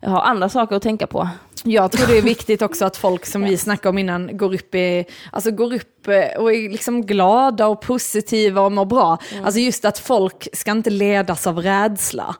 har 0.03 0.21
andra 0.21 0.49
saker 0.49 0.77
att 0.77 0.83
tänka 0.83 1.07
på. 1.07 1.29
Jag 1.65 1.93
tror 1.93 2.07
det 2.07 2.19
är 2.19 2.23
viktigt 2.23 2.63
också 2.63 2.85
att 2.85 2.97
folk 2.97 3.27
som 3.27 3.45
vi 3.45 3.57
snackade 3.57 3.89
om 3.89 3.99
innan 3.99 4.37
går 4.37 4.55
upp, 4.55 4.75
i, 4.75 5.05
alltså 5.33 5.51
går 5.51 5.75
upp 5.75 6.09
eh, 6.09 6.41
och 6.41 6.53
är 6.53 6.71
liksom 6.71 7.07
glada 7.07 7.67
och 7.67 7.81
positiva 7.81 8.61
och 8.61 8.73
mår 8.73 8.85
bra. 8.85 9.19
Alltså 9.45 9.61
just 9.61 9.85
att 9.85 9.99
folk 9.99 10.49
ska 10.53 10.71
inte 10.71 10.91
ledas 10.91 11.47
av 11.47 11.59
rädsla. 11.59 12.37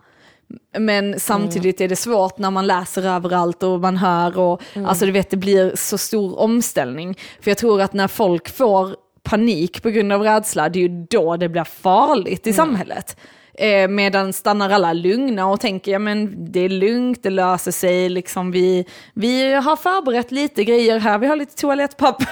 Men 0.79 1.21
samtidigt 1.21 1.81
är 1.81 1.89
det 1.89 1.97
svårt 1.97 2.39
när 2.39 2.51
man 2.51 2.67
läser 2.67 3.07
överallt 3.07 3.63
och 3.63 3.81
man 3.81 3.97
hör 3.97 4.39
och 4.39 4.63
alltså 4.87 5.07
du 5.07 5.13
vet 5.13 5.31
det 5.31 5.37
blir 5.37 5.73
så 5.77 5.99
stor 5.99 6.39
omställning. 6.39 7.19
För 7.41 7.51
jag 7.51 7.59
tror 7.59 7.81
att 7.81 7.93
när 7.93 8.09
folk 8.09 8.49
får 8.49 8.97
panik 9.23 9.83
på 9.83 9.91
grund 9.91 10.13
av 10.13 10.23
rädsla, 10.23 10.69
det 10.69 10.79
är 10.79 10.89
ju 10.89 11.07
då 11.11 11.37
det 11.37 11.49
blir 11.49 11.65
farligt 11.65 12.47
i 12.47 12.53
samhället. 12.53 13.17
Eh, 13.55 13.89
medan 13.89 14.33
stannar 14.33 14.71
alla 14.71 14.93
lugna 14.93 15.47
och 15.47 15.61
tänker, 15.61 15.93
ja 15.93 15.99
men 15.99 16.53
det 16.53 16.61
är 16.61 16.69
lugnt, 16.69 17.23
det 17.23 17.31
löser 17.31 17.71
sig, 17.71 18.09
liksom 18.09 18.51
vi, 18.51 18.87
vi 19.15 19.55
har 19.55 19.77
förberett 19.77 20.31
lite 20.31 20.65
grejer 20.65 20.99
här, 20.99 21.19
vi 21.19 21.27
har 21.27 21.37
lite 21.37 21.57
toalettpapper. 21.57 22.29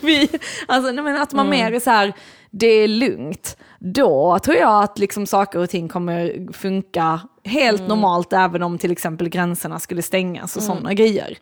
vi, 0.06 0.28
alltså, 0.66 0.92
nej, 0.92 1.04
men 1.04 1.22
att 1.22 1.32
man 1.32 1.48
mer 1.48 1.72
är 1.72 1.80
så 1.80 1.90
här, 1.90 2.12
det 2.50 2.66
är 2.66 2.88
lugnt. 2.88 3.56
Då 3.78 4.38
tror 4.38 4.56
jag 4.56 4.84
att 4.84 4.98
liksom 4.98 5.26
saker 5.26 5.58
och 5.58 5.70
ting 5.70 5.88
kommer 5.88 6.52
funka 6.52 7.20
helt 7.44 7.88
normalt, 7.88 8.32
även 8.32 8.62
om 8.62 8.78
till 8.78 8.92
exempel 8.92 9.28
gränserna 9.28 9.78
skulle 9.78 10.02
stängas 10.02 10.56
och 10.56 10.62
sådana 10.62 10.94
grejer. 10.94 11.38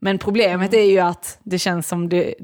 Men 0.00 0.18
problemet 0.18 0.74
är 0.74 0.90
ju 0.90 0.98
att 0.98 1.38
det 1.42 1.58
känns 1.58 1.88
som 1.88 2.08
det, 2.08 2.34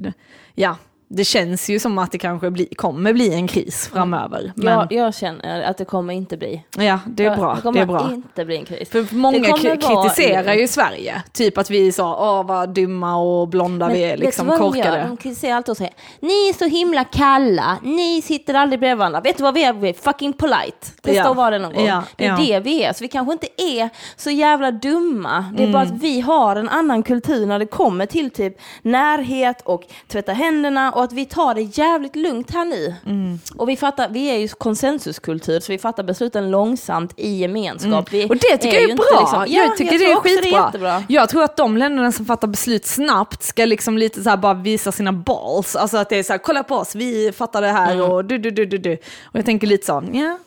ja, 0.54 0.76
det 1.08 1.24
känns 1.24 1.68
ju 1.70 1.78
som 1.78 1.98
att 1.98 2.12
det 2.12 2.18
kanske 2.18 2.50
bli, 2.50 2.66
kommer 2.76 3.12
bli 3.12 3.34
en 3.34 3.48
kris 3.48 3.90
framöver. 3.92 4.52
Men 4.56 4.66
Jag, 4.74 4.92
jag 4.92 5.14
känner 5.14 5.62
att 5.62 5.78
det 5.78 5.84
kommer 5.84 6.14
inte 6.14 6.36
bli. 6.36 6.62
ja, 6.78 6.98
det 7.06 7.24
är 7.24 7.36
bra. 7.36 7.54
Det 7.54 7.60
kommer 7.60 7.80
Det 7.80 7.86
bra. 7.86 8.10
inte 8.14 8.44
bli 8.44 8.56
en 8.56 8.64
kris. 8.64 8.90
För 8.90 9.14
många 9.14 9.38
Det 9.38 9.44
kommer 9.44 9.58
kri- 9.76 9.86
vara- 9.94 10.08
kritiserar 10.08 10.54
ju 10.54 10.68
Sverige. 10.68 11.22
Typ 11.32 11.58
att 11.58 11.70
vi 11.70 11.92
sa, 11.92 12.38
åh 12.40 12.46
vad 12.46 12.68
dumma 12.74 13.16
och 13.16 13.48
blonda 13.48 13.88
vi 13.88 14.04
är, 14.04 14.16
liksom 14.16 14.48
korkade. 14.58 15.04
De 15.08 15.16
kritiserar 15.16 15.56
alltid 15.56 15.70
och 15.70 15.76
säger, 15.76 15.94
ni 16.20 16.48
är 16.48 16.52
så 16.58 16.64
himla 16.64 17.04
kalla, 17.04 17.78
ni 17.82 18.22
sitter 18.22 18.54
aldrig 18.54 18.80
bredvid 18.80 18.98
varandra. 18.98 19.20
Vet 19.20 19.36
du 19.36 19.42
vad 19.42 19.54
vi 19.54 19.64
är? 19.64 19.72
Vi 19.72 19.88
är 19.88 19.92
fucking 19.92 20.32
polite. 20.32 20.86
Testa 21.02 21.12
Ja. 21.12 21.30
att 21.30 21.36
vara 21.36 21.50
det 21.50 21.58
någon 21.58 21.74
gång. 21.74 21.86
Ja, 21.86 22.02
Det 22.16 22.24
är 22.24 22.28
ja. 22.28 22.36
det 22.36 22.60
vi 22.60 22.82
är. 22.84 22.92
Så 22.92 23.04
vi 23.04 23.08
kanske 23.08 23.32
inte 23.32 23.46
är 23.56 23.88
så 24.16 24.30
jävla 24.30 24.70
dumma. 24.70 25.44
Det 25.56 25.62
är 25.62 25.72
bara 25.72 25.82
Mm. 25.82 25.94
att 25.96 26.02
vi 26.02 26.20
har 26.20 26.56
en 26.56 26.68
annan 26.68 27.02
kultur 27.02 27.46
när 27.46 27.58
det 27.58 27.66
kommer 27.66 28.06
till 28.06 28.30
typ 28.30 28.56
närhet 28.82 29.60
och 29.64 29.82
tvätta 30.08 30.32
händerna 30.32 30.92
och 30.96 31.04
att 31.04 31.12
vi 31.12 31.24
tar 31.26 31.54
det 31.54 31.60
jävligt 31.62 32.16
lugnt 32.16 32.50
här 32.50 32.64
nu. 32.64 32.94
Mm. 33.06 33.38
Och 33.56 33.68
vi 33.68 33.76
fattar, 33.76 34.08
vi 34.08 34.30
är 34.30 34.36
ju 34.38 34.48
konsensuskultur 34.48 35.60
så 35.60 35.72
vi 35.72 35.78
fattar 35.78 36.02
besluten 36.02 36.50
långsamt 36.50 37.12
i 37.16 37.30
gemenskap. 37.38 38.12
Mm. 38.12 38.30
Och 38.30 38.36
det 38.36 38.56
tycker 38.56 38.66
jag 38.74 38.82
ju 38.82 38.86
är 38.88 38.90
inte 38.90 39.02
bra. 39.12 39.20
liksom- 39.20 39.44
Ja, 39.48 39.64
jag 39.66 39.76
tycker 39.76 39.92
jag 39.92 40.00
det 40.00 40.12
är 40.12 40.16
skitbra. 40.20 40.60
jättebra. 40.66 41.02
jag 41.08 41.28
tror 41.28 41.42
att 41.42 41.56
de 41.56 41.76
länderna 41.76 42.12
som 42.12 42.26
fattar 42.26 42.48
beslut 42.48 42.86
snabbt 42.86 43.42
ska 43.42 43.64
liksom 43.64 43.98
lite 43.98 44.22
så 44.22 44.36
bara 44.36 44.54
visa 44.54 44.92
sina 44.92 45.12
balls. 45.12 45.76
Alltså 45.76 45.96
att 45.96 46.08
det 46.08 46.16
är 46.18 46.22
så 46.22 46.32
här, 46.32 46.38
kolla 46.38 46.62
på 46.62 46.74
oss, 46.76 46.94
vi 46.94 47.32
fattar 47.32 47.62
det 47.62 47.68
här 47.68 47.92
Mm. 47.94 48.10
och 48.10 48.24
du, 48.24 48.38
du, 48.38 48.50
du, 48.50 48.66
du, 48.66 48.78
du. 48.78 48.92
Och 49.24 49.36
jag 49.38 49.44
tänker 49.44 49.66
lite 49.66 49.86
så, 49.86 50.04
ja, 50.12 50.38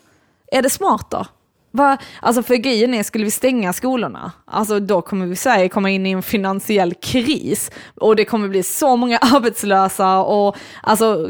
är 0.52 0.62
det 0.62 0.70
smart 0.70 1.06
då? 1.10 1.26
Va? 1.72 1.98
Alltså 2.22 2.42
för 2.42 2.54
grejen 2.54 2.94
är, 2.94 3.02
skulle 3.02 3.24
vi 3.24 3.30
stänga 3.30 3.72
skolorna, 3.72 4.32
alltså 4.44 4.80
då 4.80 5.02
kommer 5.02 5.26
vi 5.26 5.36
Sverige 5.36 5.68
komma 5.68 5.90
in 5.90 6.06
i 6.06 6.10
en 6.10 6.22
finansiell 6.22 6.94
kris. 6.94 7.70
Och 7.96 8.16
det 8.16 8.24
kommer 8.24 8.48
bli 8.48 8.62
så 8.62 8.96
många 8.96 9.18
arbetslösa 9.20 10.18
och 10.18 10.56
alltså 10.82 11.28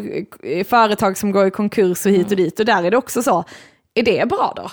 företag 0.66 1.18
som 1.18 1.32
går 1.32 1.46
i 1.46 1.50
konkurs 1.50 2.06
och 2.06 2.12
hit 2.12 2.30
och 2.30 2.36
dit. 2.36 2.60
Och 2.60 2.66
där 2.66 2.82
är 2.84 2.90
det 2.90 2.96
också 2.96 3.22
så, 3.22 3.44
är 3.94 4.02
det 4.02 4.28
bra 4.28 4.52
då? 4.56 4.70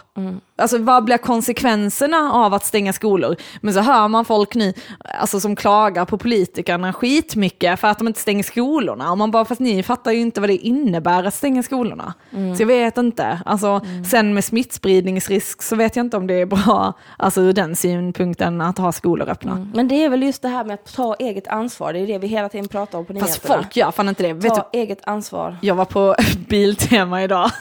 Alltså 0.55 0.77
vad 0.77 1.03
blir 1.03 1.17
konsekvenserna 1.17 2.31
av 2.33 2.53
att 2.53 2.65
stänga 2.65 2.93
skolor? 2.93 3.35
Men 3.61 3.73
så 3.73 3.79
hör 3.79 4.07
man 4.07 4.25
folk 4.25 4.55
nu 4.55 4.73
alltså, 5.19 5.39
som 5.39 5.55
klagar 5.55 6.05
på 6.05 6.17
politikerna 6.17 6.93
skitmycket 6.93 7.79
för 7.79 7.87
att 7.87 7.97
de 7.97 8.07
inte 8.07 8.19
stänger 8.19 8.43
skolorna. 8.43 9.11
Och 9.11 9.17
man 9.17 9.31
bara, 9.31 9.45
fast 9.45 9.61
ni 9.61 9.83
fattar 9.83 10.11
ju 10.11 10.19
inte 10.19 10.41
vad 10.41 10.49
det 10.49 10.57
innebär 10.57 11.23
att 11.23 11.33
stänga 11.33 11.63
skolorna. 11.63 12.13
Mm. 12.31 12.55
Så 12.55 12.61
jag 12.61 12.67
vet 12.67 12.97
inte. 12.97 13.41
Alltså, 13.45 13.67
mm. 13.67 14.05
Sen 14.05 14.33
med 14.33 14.43
smittspridningsrisk 14.43 15.61
så 15.61 15.75
vet 15.75 15.95
jag 15.95 16.05
inte 16.05 16.17
om 16.17 16.27
det 16.27 16.33
är 16.33 16.45
bra, 16.45 16.93
alltså 17.17 17.41
ur 17.41 17.53
den 17.53 17.75
synpunkten, 17.75 18.61
att 18.61 18.77
ha 18.77 18.91
skolor 18.91 19.29
öppna. 19.29 19.51
Mm. 19.51 19.71
Men 19.73 19.87
det 19.87 20.03
är 20.03 20.09
väl 20.09 20.23
just 20.23 20.41
det 20.41 20.49
här 20.49 20.63
med 20.63 20.73
att 20.73 20.93
ta 20.93 21.15
eget 21.15 21.47
ansvar, 21.47 21.93
det 21.93 21.99
är 21.99 22.07
det 22.07 22.17
vi 22.17 22.27
hela 22.27 22.49
tiden 22.49 22.67
pratar 22.67 22.97
om 22.97 23.05
på 23.05 23.13
nyheterna. 23.13 23.33
Fast 23.33 23.47
folk 23.47 23.75
gör 23.75 23.91
fan 23.91 24.09
inte 24.09 24.23
det. 24.23 24.33
Ta 24.33 24.39
vet 24.39 24.71
du, 24.71 24.79
eget 24.79 24.99
ansvar. 25.03 25.57
Jag 25.61 25.75
var 25.75 25.85
på 25.85 26.15
Biltema 26.49 27.23
idag. 27.23 27.51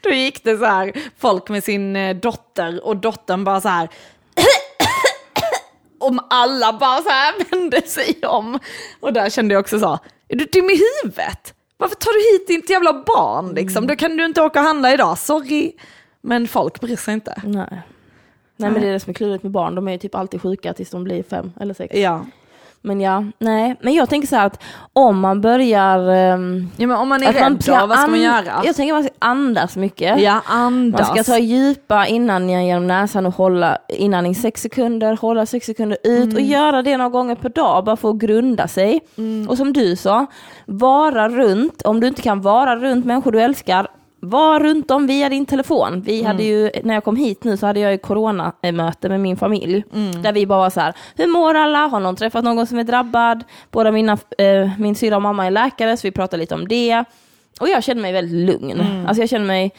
Då 0.00 0.10
gick 0.10 0.44
det 0.44 0.58
så 0.58 0.64
här, 0.64 0.92
folk 1.18 1.48
med 1.48 1.64
sin 1.64 1.96
eh, 1.96 2.16
dotter 2.16 2.84
och 2.84 2.96
dottern 2.96 3.44
bara 3.44 3.60
så 3.60 3.68
här 3.68 3.88
om 6.00 6.20
alla 6.30 6.72
bara 6.72 7.02
så 7.02 7.08
här 7.08 7.34
vände 7.50 7.82
sig 7.82 8.18
om. 8.26 8.58
Och 9.00 9.12
där 9.12 9.30
kände 9.30 9.54
jag 9.54 9.60
också 9.60 9.78
så, 9.78 9.98
är 10.28 10.36
du 10.36 10.44
dum 10.44 10.70
i 10.70 10.80
huvudet? 11.02 11.54
Varför 11.76 11.96
tar 11.96 12.12
du 12.12 12.38
hit 12.38 12.48
ditt 12.48 12.70
jävla 12.70 12.92
barn 12.92 13.54
liksom? 13.54 13.84
Mm. 13.84 13.88
Då 13.88 13.96
kan 13.96 14.16
du 14.16 14.24
inte 14.24 14.42
åka 14.42 14.60
och 14.60 14.66
handla 14.66 14.92
idag, 14.92 15.18
sorry. 15.18 15.72
Men 16.20 16.48
folk 16.48 16.80
bryr 16.80 16.96
sig 16.96 17.14
inte. 17.14 17.42
Nej. 17.44 17.82
Nej 18.56 18.70
men 18.70 18.82
det 18.82 18.88
är 18.88 18.92
det 18.92 19.00
som 19.00 19.10
är 19.10 19.14
klurigt 19.14 19.42
med 19.42 19.52
barn, 19.52 19.74
de 19.74 19.88
är 19.88 19.92
ju 19.92 19.98
typ 19.98 20.14
alltid 20.14 20.42
sjuka 20.42 20.74
tills 20.74 20.90
de 20.90 21.04
blir 21.04 21.22
fem 21.22 21.52
eller 21.60 21.74
sex. 21.74 21.96
Ja. 21.96 22.26
Men 22.86 23.00
ja, 23.00 23.24
nej. 23.38 23.76
Men 23.80 23.94
jag 23.94 24.08
tänker 24.08 24.28
så 24.28 24.36
här 24.36 24.46
att 24.46 24.62
om 24.92 25.20
man 25.20 25.40
börjar... 25.40 25.98
Um, 26.34 26.70
ja 26.76 26.86
men 26.86 26.96
om 26.96 27.08
man 27.08 27.22
är 27.22 27.32
rädd 27.32 27.42
man 27.42 27.58
då, 27.66 27.86
vad 27.86 27.98
ska 27.98 28.10
man 28.10 28.20
göra? 28.20 28.62
Jag 28.64 28.76
tänker 28.76 28.94
att 28.94 28.96
man 28.96 29.04
ska 29.04 29.12
andas 29.18 29.76
mycket. 29.76 30.20
Ja, 30.20 30.40
andas. 30.46 31.08
Man 31.08 31.16
ska 31.16 31.32
ta 31.32 31.38
djupa 31.38 32.06
inandningar 32.06 32.62
genom 32.62 32.86
näsan 32.86 33.26
och 33.26 33.34
hålla 33.34 33.78
inandning 33.88 34.34
sex 34.34 34.62
sekunder, 34.62 35.16
hålla 35.16 35.46
sex 35.46 35.66
sekunder 35.66 35.98
ut 36.02 36.24
mm. 36.24 36.34
och 36.34 36.40
göra 36.40 36.82
det 36.82 36.96
några 36.96 37.10
gånger 37.10 37.34
per 37.34 37.48
dag 37.48 37.84
bara 37.84 37.96
för 37.96 38.10
att 38.10 38.16
grunda 38.16 38.68
sig. 38.68 39.00
Mm. 39.18 39.48
Och 39.48 39.56
som 39.56 39.72
du 39.72 39.96
sa, 39.96 40.26
vara 40.66 41.28
runt, 41.28 41.82
om 41.82 42.00
du 42.00 42.06
inte 42.06 42.22
kan 42.22 42.40
vara 42.40 42.76
runt 42.76 43.04
människor 43.04 43.32
du 43.32 43.42
älskar, 43.42 43.88
var 44.24 44.60
runt 44.60 44.90
om 44.90 45.06
via 45.06 45.28
din 45.28 45.46
telefon. 45.46 46.02
Vi 46.06 46.20
mm. 46.20 46.26
hade 46.26 46.42
ju, 46.42 46.70
när 46.82 46.94
jag 46.94 47.04
kom 47.04 47.16
hit 47.16 47.44
nu 47.44 47.56
så 47.56 47.66
hade 47.66 47.80
jag 47.80 47.92
ju 47.92 47.98
coronamöte 47.98 49.08
med 49.08 49.20
min 49.20 49.36
familj. 49.36 49.84
Mm. 49.94 50.22
Där 50.22 50.32
vi 50.32 50.46
bara 50.46 50.58
var 50.58 50.70
så 50.70 50.80
här, 50.80 50.94
hur 51.16 51.26
mår 51.26 51.54
alla? 51.54 51.78
Har 51.78 52.00
någon 52.00 52.16
träffat 52.16 52.44
någon 52.44 52.66
som 52.66 52.78
är 52.78 52.84
drabbad? 52.84 53.44
Båda 53.70 53.92
mina, 53.92 54.18
äh, 54.38 54.70
min 54.78 54.94
syra 54.94 55.16
och 55.16 55.22
mamma 55.22 55.46
är 55.46 55.50
läkare 55.50 55.96
så 55.96 56.06
vi 56.06 56.12
pratade 56.12 56.40
lite 56.40 56.54
om 56.54 56.68
det. 56.68 57.04
Och 57.60 57.68
jag 57.68 57.84
kände 57.84 58.02
mig 58.02 58.12
väldigt 58.12 58.46
lugn. 58.46 58.80
Mm. 58.80 59.06
Alltså 59.06 59.22
jag 59.22 59.28
kände 59.30 59.46
mig 59.46 59.72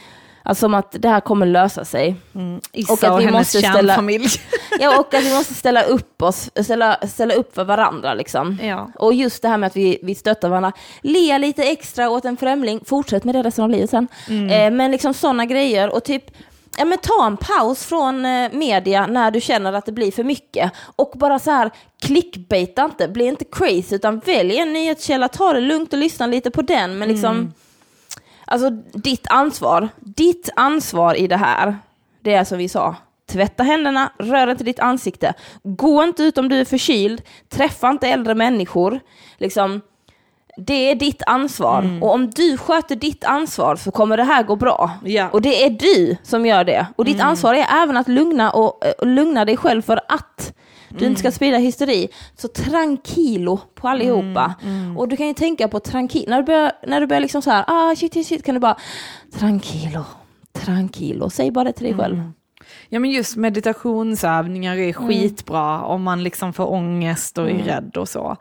Alltså 0.48 0.60
som 0.60 0.74
att 0.74 0.96
det 1.00 1.10
här 1.10 1.20
kommer 1.20 1.46
lösa 1.46 1.86
sig. 1.86 2.16
Mm. 2.36 2.62
Issa 2.72 2.94
och, 2.94 3.04
att 3.04 3.12
och 3.12 3.20
vi 3.20 3.26
hennes 3.26 3.40
måste 3.40 3.70
ställa, 3.70 4.00
ja, 4.80 5.00
och 5.00 5.14
att 5.14 5.24
vi 5.24 5.34
måste 5.34 5.54
ställa 5.54 5.84
upp 5.84 6.22
oss, 6.22 6.50
ställa, 6.64 6.98
ställa 7.08 7.34
upp 7.34 7.56
för 7.56 7.64
varandra 7.64 8.14
liksom. 8.14 8.58
Ja. 8.64 8.92
Och 8.96 9.14
just 9.14 9.42
det 9.42 9.48
här 9.48 9.58
med 9.58 9.68
att 9.68 9.76
vi, 9.76 10.00
vi 10.04 10.16
stöttar 10.16 10.50
varandra. 10.50 10.72
Le 11.02 11.38
lite 11.38 11.64
extra 11.64 12.10
åt 12.10 12.26
en 12.26 12.38
främling, 12.38 12.80
fortsätt 12.86 13.24
med 13.24 13.36
det 13.36 13.44
resten 13.44 13.64
av 13.64 13.70
livet 13.70 13.90
sen. 13.90 14.08
Mm. 14.30 14.50
Eh, 14.50 14.78
men 14.78 14.92
liksom 14.92 15.14
sådana 15.14 15.46
grejer 15.46 15.96
och 15.96 16.04
typ 16.04 16.24
Ja, 16.78 16.86
men 16.86 16.98
ta 16.98 17.26
en 17.26 17.38
paus 17.38 17.86
från 17.86 18.26
eh, 18.26 18.52
media 18.52 19.08
när 19.08 19.32
du 19.32 19.42
känner 19.42 19.74
att 19.74 19.86
det 19.86 19.92
blir 19.92 20.12
för 20.12 20.24
mycket. 20.24 20.72
Och 20.96 21.12
bara 21.16 21.40
så 21.40 21.52
här, 21.52 21.72
clickbaita 22.02 22.86
inte, 22.86 23.08
bli 23.08 23.26
inte 23.26 23.46
crazy, 23.52 23.96
utan 23.96 24.20
välj 24.20 24.58
en 24.58 24.74
nyhetskälla, 24.74 25.28
ta 25.28 25.54
det 25.54 25.60
lugnt 25.60 25.94
och 25.94 26.00
lyssna 26.00 26.28
lite 26.28 26.52
på 26.52 26.62
den. 26.62 26.98
Men 26.98 27.10
liksom, 27.10 27.32
mm 27.32 27.52
Alltså 28.48 28.70
ditt 28.94 29.28
ansvar, 29.30 29.90
ditt 30.16 30.50
ansvar 30.56 31.16
i 31.16 31.28
det 31.28 31.38
här, 31.38 31.78
det 32.22 32.34
är 32.34 32.44
som 32.44 32.58
vi 32.58 32.70
sa, 32.70 32.96
tvätta 33.30 33.64
händerna, 33.64 34.12
rör 34.20 34.52
inte 34.52 34.64
ditt 34.64 34.80
ansikte, 34.80 35.34
gå 35.64 36.04
inte 36.04 36.24
ut 36.24 36.38
om 36.38 36.50
du 36.50 36.60
är 36.60 36.66
förkyld, 36.66 37.22
träffa 37.50 37.90
inte 37.90 38.08
äldre 38.08 38.36
människor. 38.36 39.00
Liksom, 39.38 39.82
det 40.58 40.92
är 40.92 40.96
ditt 40.96 41.22
ansvar 41.26 41.80
mm. 41.80 42.04
och 42.04 42.14
om 42.14 42.30
du 42.30 42.58
sköter 42.58 42.96
ditt 42.96 43.24
ansvar 43.24 43.76
så 43.76 43.92
kommer 43.92 44.18
det 44.18 44.24
här 44.24 44.44
gå 44.44 44.56
bra. 44.56 44.92
Ja. 45.04 45.30
Och 45.30 45.42
det 45.42 45.64
är 45.64 45.70
du 45.70 46.18
som 46.24 46.46
gör 46.46 46.64
det. 46.64 46.88
Och 46.96 47.06
ditt 47.06 47.16
mm. 47.16 47.28
ansvar 47.28 47.54
är 47.54 47.84
även 47.84 47.98
att 47.98 48.08
lugna, 48.08 48.52
och, 48.52 48.84
och 49.00 49.08
lugna 49.08 49.46
dig 49.46 49.58
själv 49.58 49.82
för 49.82 50.02
att 50.08 50.54
du 51.00 51.06
inte 51.06 51.20
ska 51.20 51.32
sprida 51.32 51.58
hysteri. 51.58 52.08
Så 52.36 52.48
tranquilo 52.48 53.60
på 53.76 53.88
allihopa. 53.88 54.56
Mm, 54.64 54.84
mm. 54.84 54.98
Och 54.98 55.08
du 55.08 55.18
kan 55.18 55.28
ju 55.28 55.34
tänka 55.34 55.68
på 55.68 55.80
tranquilo, 55.80 56.30
när 56.30 56.38
du 56.38 56.44
börjar, 56.44 56.72
när 56.88 57.02
du 57.02 57.08
börjar 57.08 57.22
liksom 57.22 57.42
så 57.42 57.52
här, 57.52 57.66
ah 57.68 57.96
shit, 57.96 58.14
shit, 58.14 58.28
shit, 58.28 58.44
kan 58.44 58.56
du 58.56 58.60
bara 58.60 58.78
tranquilo, 59.40 60.04
tranquilo, 60.54 61.30
säg 61.30 61.52
bara 61.52 61.64
det 61.64 61.74
till 61.74 61.84
dig 61.84 61.94
mm. 61.94 62.04
själv. 62.04 62.32
Ja 62.90 63.00
men 63.00 63.12
just 63.12 63.36
meditationsövningar 63.36 64.78
är 64.78 64.98
mm. 64.98 65.08
skitbra 65.08 65.82
om 65.82 66.04
man 66.04 66.24
liksom 66.24 66.54
får 66.54 66.72
ångest 66.72 67.38
och 67.38 67.46
är 67.46 67.52
mm. 67.52 67.66
rädd 67.66 67.98
och 67.98 68.10
så. 68.10 68.38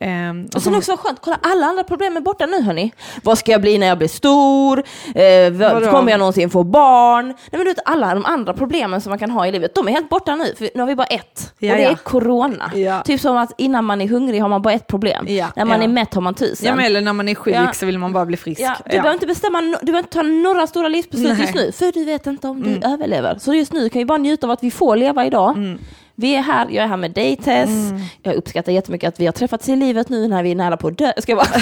Um, 0.00 0.48
och 0.54 0.62
sen 0.62 0.74
också 0.74 0.96
skönt, 0.96 1.18
kolla 1.20 1.38
alla 1.42 1.66
andra 1.66 1.84
problem 1.84 2.16
är 2.16 2.20
borta 2.20 2.46
nu 2.46 2.62
hörni. 2.62 2.92
Vad 3.22 3.38
ska 3.38 3.52
jag 3.52 3.60
bli 3.60 3.78
när 3.78 3.86
jag 3.86 3.98
blir 3.98 4.08
stor? 4.08 4.82
Eh, 5.14 5.90
kommer 5.90 6.10
jag 6.10 6.18
någonsin 6.18 6.50
få 6.50 6.64
barn? 6.64 7.26
Nej 7.26 7.34
men 7.50 7.60
du 7.60 7.64
vet 7.64 7.78
alla 7.84 8.14
de 8.14 8.24
andra 8.24 8.54
problemen 8.54 9.00
som 9.00 9.10
man 9.10 9.18
kan 9.18 9.30
ha 9.30 9.46
i 9.46 9.52
livet, 9.52 9.74
de 9.74 9.88
är 9.88 9.92
helt 9.92 10.08
borta 10.08 10.36
nu. 10.36 10.54
För 10.58 10.70
nu 10.74 10.80
har 10.80 10.86
vi 10.86 10.94
bara 10.94 11.06
ett. 11.06 11.54
Ja, 11.58 11.72
och 11.72 11.78
det 11.78 11.82
ja. 11.82 11.90
är 11.90 11.94
corona. 11.94 12.70
Ja. 12.74 13.02
Typ 13.02 13.20
som 13.20 13.36
att 13.36 13.52
innan 13.58 13.84
man 13.84 14.00
är 14.00 14.08
hungrig 14.08 14.40
har 14.40 14.48
man 14.48 14.62
bara 14.62 14.74
ett 14.74 14.86
problem. 14.86 15.26
När 15.56 15.64
man 15.64 15.82
är 15.82 15.88
mätt 15.88 16.14
har 16.14 16.22
man 16.22 16.34
tusen. 16.34 16.66
Ja 16.66 16.74
men 16.74 16.84
eller 16.84 17.00
när 17.00 17.12
man 17.12 17.28
är 17.28 17.34
sjuk 17.34 17.74
så 17.74 17.86
vill 17.86 17.98
man 17.98 18.12
bara 18.12 18.26
bli 18.26 18.36
frisk. 18.36 18.60
Du 18.84 18.90
behöver 18.90 19.12
inte 19.12 19.26
bestämma, 19.26 19.60
du 19.60 19.86
behöver 19.86 19.98
inte 19.98 20.12
ta 20.12 20.22
några 20.22 20.66
stora 20.66 20.88
livsbeslut 20.88 21.38
just 21.38 21.54
nu. 21.54 21.72
För 21.72 21.92
du 21.92 22.04
vet 22.04 22.26
inte 22.26 22.48
om 22.48 22.62
du 22.62 22.70
mm. 22.70 22.92
överlever. 22.92 23.38
Så 23.38 23.54
just 23.54 23.72
nu 23.72 23.88
kan 23.88 23.98
vi 23.98 24.04
bara 24.04 24.18
njuta 24.18 24.46
av 24.46 24.50
att 24.50 24.62
vi 24.62 24.70
får 24.70 24.96
leva 24.96 25.26
idag. 25.26 25.56
Mm. 25.56 25.78
Vi 26.20 26.34
är 26.34 26.42
här, 26.42 26.66
jag 26.70 26.84
är 26.84 26.88
här 26.88 26.96
med 26.96 27.10
dig 27.10 27.36
Tess. 27.36 27.68
Mm. 27.68 28.00
Jag 28.22 28.34
uppskattar 28.34 28.72
jättemycket 28.72 29.08
att 29.08 29.20
vi 29.20 29.26
har 29.26 29.32
träffats 29.32 29.68
i 29.68 29.76
livet 29.76 30.08
nu 30.08 30.28
när 30.28 30.42
vi 30.42 30.50
är 30.50 30.54
nära 30.54 30.76
på 30.76 30.88
att 30.88 30.98
dö. 30.98 31.12
Ska 31.16 31.32
jag 31.32 31.38
bara. 31.38 31.48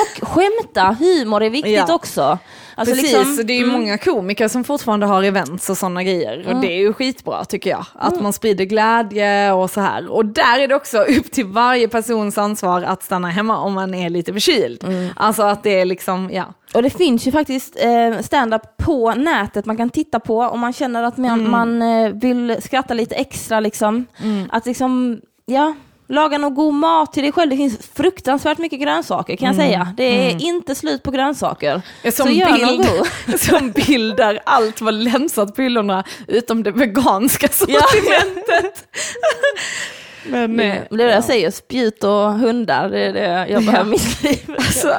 och 0.00 0.28
skämta, 0.28 0.96
humor 1.00 1.42
är 1.42 1.50
viktigt 1.50 1.84
ja. 1.88 1.94
också. 1.94 2.38
Alltså 2.74 2.94
Precis, 2.94 3.12
liksom, 3.12 3.46
det 3.46 3.52
är 3.52 3.58
ju 3.58 3.64
mm. 3.64 3.80
många 3.80 3.98
komiker 3.98 4.48
som 4.48 4.64
fortfarande 4.64 5.06
har 5.06 5.22
events 5.22 5.70
och 5.70 5.78
sådana 5.78 6.02
grejer. 6.02 6.40
Mm. 6.40 6.56
Och 6.56 6.62
det 6.62 6.72
är 6.72 6.78
ju 6.78 6.92
skitbra 6.92 7.44
tycker 7.44 7.70
jag. 7.70 7.84
Att 7.94 8.12
mm. 8.12 8.22
man 8.22 8.32
sprider 8.32 8.64
glädje 8.64 9.52
och 9.52 9.70
så 9.70 9.80
här. 9.80 10.12
Och 10.12 10.26
där 10.26 10.58
är 10.58 10.68
det 10.68 10.74
också 10.74 10.98
upp 11.18 11.30
till 11.30 11.46
varje 11.46 11.88
persons 11.88 12.38
ansvar 12.38 12.82
att 12.82 13.02
stanna 13.02 13.28
hemma 13.28 13.58
om 13.58 13.72
man 13.72 13.94
är 13.94 14.10
lite 14.10 14.32
förkyld. 14.32 14.84
Mm. 14.84 15.08
Alltså 15.16 15.42
att 15.42 15.62
det 15.62 15.80
är 15.80 15.84
liksom, 15.84 16.30
ja. 16.32 16.44
Och 16.74 16.82
det 16.82 16.90
finns 16.90 17.26
ju 17.26 17.32
faktiskt 17.32 17.76
eh, 17.80 18.20
stand-up 18.22 18.76
på 18.76 19.14
nätet 19.14 19.66
man 19.66 19.76
kan 19.76 19.90
titta 19.90 20.20
på 20.20 20.38
om 20.38 20.60
man 20.60 20.72
känner 20.72 21.02
att 21.02 21.16
man, 21.16 21.40
mm. 21.40 21.50
man 21.50 21.82
eh, 21.82 22.12
vill 22.12 22.56
skratta 22.62 22.94
lite 22.94 23.14
extra 23.14 23.60
liksom. 23.60 24.06
Mm. 24.22 24.48
Att 24.52 24.66
liksom, 24.66 25.20
ja 25.46 25.74
Laga 26.12 26.38
någon 26.38 26.54
god 26.54 26.74
mat 26.74 27.12
till 27.12 27.22
dig 27.22 27.32
själv. 27.32 27.50
Det 27.50 27.56
finns 27.56 27.78
fruktansvärt 27.94 28.58
mycket 28.58 28.80
grönsaker 28.80 29.36
kan 29.36 29.46
jag 29.46 29.54
mm. 29.54 29.66
säga. 29.66 29.94
Det 29.96 30.04
är 30.04 30.30
mm. 30.30 30.40
inte 30.40 30.74
slut 30.74 31.02
på 31.02 31.10
grönsaker. 31.10 31.82
Som 32.02 32.12
så 32.12 32.28
gör 32.28 32.52
bild, 32.52 32.86
god. 32.86 33.40
Som 33.40 33.70
bild 33.70 34.16
där 34.16 34.40
allt 34.44 34.80
var 34.80 34.92
länsat 34.92 35.56
på 35.56 35.62
hyllorna 35.62 36.04
utom 36.26 36.62
det 36.62 36.70
veganska 36.70 37.48
sortimentet. 37.48 38.88
Men, 40.26 40.56
det, 40.56 40.64
eh, 40.64 40.82
det 40.90 41.02
är 41.02 41.06
det 41.06 41.14
jag 41.14 41.24
säger, 41.24 41.50
spjut 41.50 42.04
och 42.04 42.32
hundar, 42.32 42.88
det 42.88 43.00
är 43.00 43.12
det 43.12 43.48
jag 43.48 43.64
behöver 43.64 43.78
ja. 43.78 43.84
mitt 43.84 44.22
liv. 44.22 44.56
Alltså. 44.56 44.96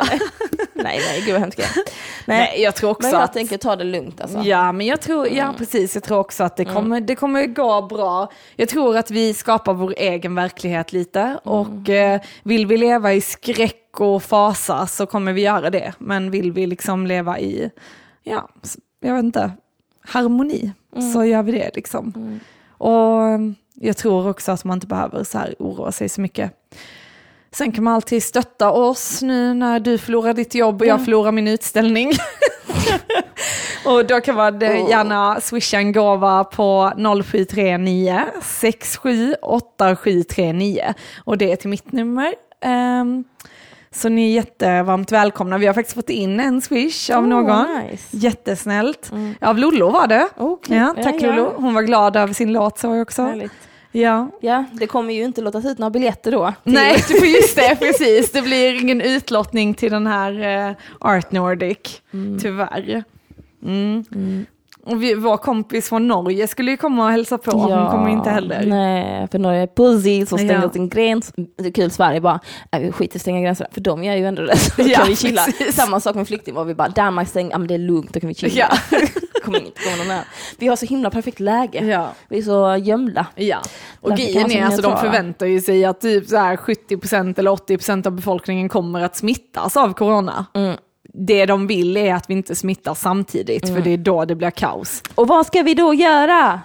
nej, 0.73 1.01
nej, 1.07 1.23
gud 1.25 1.31
vad 1.31 1.41
hemskt. 1.41 1.59
Nej. 1.59 1.85
nej, 2.25 2.61
jag 2.61 2.75
tror 2.75 2.89
också 2.89 3.07
men 3.07 3.11
jag 3.11 3.23
att... 3.23 3.33
tänker 3.33 3.57
ta 3.57 3.75
det 3.75 3.83
lugnt 3.83 4.21
alltså. 4.21 4.39
Ja, 4.39 4.71
men 4.71 4.85
jag 4.87 5.01
tror, 5.01 5.27
ja 5.27 5.43
mm. 5.43 5.55
precis, 5.55 5.95
jag 5.95 6.03
tror 6.03 6.19
också 6.19 6.43
att 6.43 6.57
det 6.57 6.63
mm. 6.63 6.75
kommer, 6.75 7.01
det 7.01 7.15
kommer 7.15 7.45
gå 7.45 7.81
bra. 7.81 8.31
Jag 8.55 8.69
tror 8.69 8.97
att 8.97 9.11
vi 9.11 9.33
skapar 9.33 9.73
vår 9.73 9.93
egen 9.97 10.35
verklighet 10.35 10.93
lite 10.93 11.21
mm. 11.21 11.37
och 11.43 11.89
eh, 11.89 12.21
vill 12.43 12.67
vi 12.67 12.77
leva 12.77 13.13
i 13.13 13.21
skräck 13.21 13.99
och 13.99 14.23
fasa 14.23 14.87
så 14.87 15.05
kommer 15.05 15.33
vi 15.33 15.41
göra 15.41 15.69
det. 15.69 15.93
Men 15.97 16.31
vill 16.31 16.51
vi 16.51 16.67
liksom 16.67 17.07
leva 17.07 17.39
i, 17.39 17.69
ja, 18.23 18.49
jag 18.99 19.13
vet 19.13 19.23
inte, 19.23 19.51
harmoni 20.01 20.71
mm. 20.95 21.13
så 21.13 21.25
gör 21.25 21.43
vi 21.43 21.51
det 21.51 21.71
liksom. 21.75 22.13
Mm. 22.15 22.39
Och 22.77 23.39
jag 23.73 23.97
tror 23.97 24.29
också 24.29 24.51
att 24.51 24.63
man 24.63 24.77
inte 24.77 24.87
behöver 24.87 25.23
så 25.23 25.37
här 25.37 25.55
oroa 25.59 25.91
sig 25.91 26.09
så 26.09 26.21
mycket. 26.21 26.51
Sen 27.51 27.71
kan 27.71 27.83
man 27.83 27.93
alltid 27.93 28.23
stötta 28.23 28.71
oss 28.71 29.21
nu 29.21 29.53
när 29.53 29.79
du 29.79 29.97
förlorar 29.97 30.33
ditt 30.33 30.55
jobb 30.55 30.81
och 30.81 30.87
jag 30.87 31.05
förlorar 31.05 31.31
min 31.31 31.47
utställning. 31.47 32.11
och 33.85 34.05
då 34.05 34.21
kan 34.21 34.35
man 34.35 34.63
oh. 34.63 34.89
gärna 34.89 35.41
swisha 35.41 35.77
en 35.77 35.91
gåva 35.91 36.43
på 36.43 36.91
0739 37.23 38.25
678739 38.41 40.93
och 41.25 41.37
det 41.37 41.51
är 41.51 41.55
till 41.55 41.69
mitt 41.69 41.91
nummer. 41.91 42.33
Um, 42.65 43.23
så 43.93 44.09
ni 44.09 44.29
är 44.29 44.35
jättevarmt 44.35 45.11
välkomna. 45.11 45.57
Vi 45.57 45.67
har 45.67 45.73
faktiskt 45.73 45.95
fått 45.95 46.09
in 46.09 46.39
en 46.39 46.61
swish 46.61 47.09
av 47.09 47.23
oh, 47.23 47.29
någon. 47.29 47.67
Nice. 47.91 48.17
Jättesnällt. 48.17 49.11
Mm. 49.11 49.35
Av 49.41 49.57
Lollo 49.57 49.89
var 49.89 50.07
det. 50.07 50.27
Okay. 50.37 50.77
Ja, 50.77 50.95
tack 51.03 51.15
ja, 51.19 51.27
Lollo. 51.27 51.53
Hon 51.55 51.73
var 51.73 51.81
glad 51.81 52.15
över 52.15 52.33
sin 52.33 52.53
låt 52.53 52.79
så 52.79 53.01
också. 53.01 53.21
Härligt. 53.21 53.51
Ja. 53.95 54.29
ja, 54.41 54.65
det 54.73 54.87
kommer 54.87 55.13
ju 55.13 55.23
inte 55.23 55.41
låtas 55.41 55.65
ut 55.65 55.77
några 55.77 55.89
biljetter 55.89 56.31
då. 56.31 56.53
Nej, 56.63 56.95
just 57.33 57.55
det, 57.55 57.75
precis. 57.79 58.31
Det 58.31 58.41
blir 58.41 58.81
ingen 58.81 59.01
utlottning 59.01 59.73
till 59.73 59.91
den 59.91 60.07
här 60.07 60.67
uh, 60.69 60.75
Art 60.99 61.31
Nordic, 61.31 62.01
mm. 62.13 62.39
tyvärr. 62.39 63.03
Mm. 63.63 64.05
Mm. 64.11 64.45
Och 64.85 65.03
vi, 65.03 65.15
vår 65.15 65.37
kompis 65.37 65.89
från 65.89 66.07
Norge 66.07 66.47
skulle 66.47 66.71
ju 66.71 66.77
komma 66.77 67.05
och 67.05 67.11
hälsa 67.11 67.37
på, 67.37 67.51
hon 67.51 67.91
kommer 67.91 68.09
inte 68.09 68.29
heller. 68.29 68.65
Nej, 68.65 69.27
för 69.31 69.39
Norge 69.39 69.61
är 69.61 69.67
pussy 69.67 70.25
så 70.25 70.37
stänger 70.37 70.61
Ja. 70.61 70.69
sin 70.69 70.89
gräns. 70.89 71.33
Det 71.57 71.67
är 71.67 71.71
kul, 71.71 71.91
Sverige 71.91 72.21
bara, 72.21 72.39
vi 72.79 72.91
skiter 72.91 73.15
i 73.15 73.17
att 73.17 73.21
stänga 73.21 73.41
gränserna, 73.41 73.69
för 73.73 73.81
de 73.81 74.03
gör 74.03 74.13
ju 74.15 74.25
ändå 74.25 74.41
det. 74.41 74.57
Så 74.57 74.81
Ja, 74.81 74.97
kan 74.99 75.07
vi 75.07 75.15
chilla. 75.15 75.45
precis. 75.45 75.75
Samma 75.75 75.99
sak 75.99 76.15
med 76.15 76.27
flyktingar, 76.27 76.63
vi 76.63 76.75
bara, 76.75 76.89
Danmark 76.89 77.27
stänger, 77.29 77.51
ja 77.51 77.57
men 77.57 77.67
det 77.67 77.73
är 77.73 77.77
lugnt, 77.77 78.13
då 78.13 78.19
kan 78.19 78.27
vi 78.27 78.33
chilla. 78.35 78.53
Ja. 78.55 78.99
Vi 80.57 80.67
har 80.67 80.75
så 80.75 80.85
himla 80.85 81.09
perfekt 81.09 81.39
läge. 81.39 81.85
Ja. 81.85 82.09
Vi 82.29 82.37
är 82.37 82.41
så 82.41 82.75
gömda. 82.77 83.25
Ja, 83.35 83.57
och 84.01 84.09
Därför 84.09 84.23
grejen 84.23 84.51
är 84.51 84.55
som 84.55 84.63
alltså 84.65 84.81
de 84.81 84.97
förväntar 84.97 85.45
ju 85.45 85.61
sig 85.61 85.85
att 85.85 86.01
typ 86.01 86.27
så 86.27 86.37
här 86.37 86.55
70% 86.55 87.39
eller 87.39 87.51
80% 87.51 88.07
av 88.07 88.13
befolkningen 88.13 88.69
kommer 88.69 89.01
att 89.01 89.15
smittas 89.15 89.77
av 89.77 89.93
corona. 89.93 90.45
Mm. 90.53 90.75
Det 91.15 91.45
de 91.45 91.67
vill 91.67 91.97
är 91.97 92.13
att 92.13 92.29
vi 92.29 92.33
inte 92.33 92.55
smittar 92.55 92.93
samtidigt, 92.93 93.69
för 93.69 93.81
det 93.81 93.93
är 93.93 93.97
då 93.97 94.25
det 94.25 94.35
blir 94.35 94.51
kaos. 94.51 95.03
Och 95.15 95.27
vad 95.27 95.45
ska 95.45 95.61
vi 95.61 95.73
då 95.73 95.93
göra? 95.93 96.61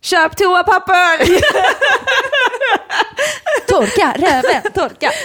Köp 0.00 0.36
toapapper! 0.36 1.26
Torka 3.68 4.14
röven, 4.16 4.62
torka. 4.74 5.10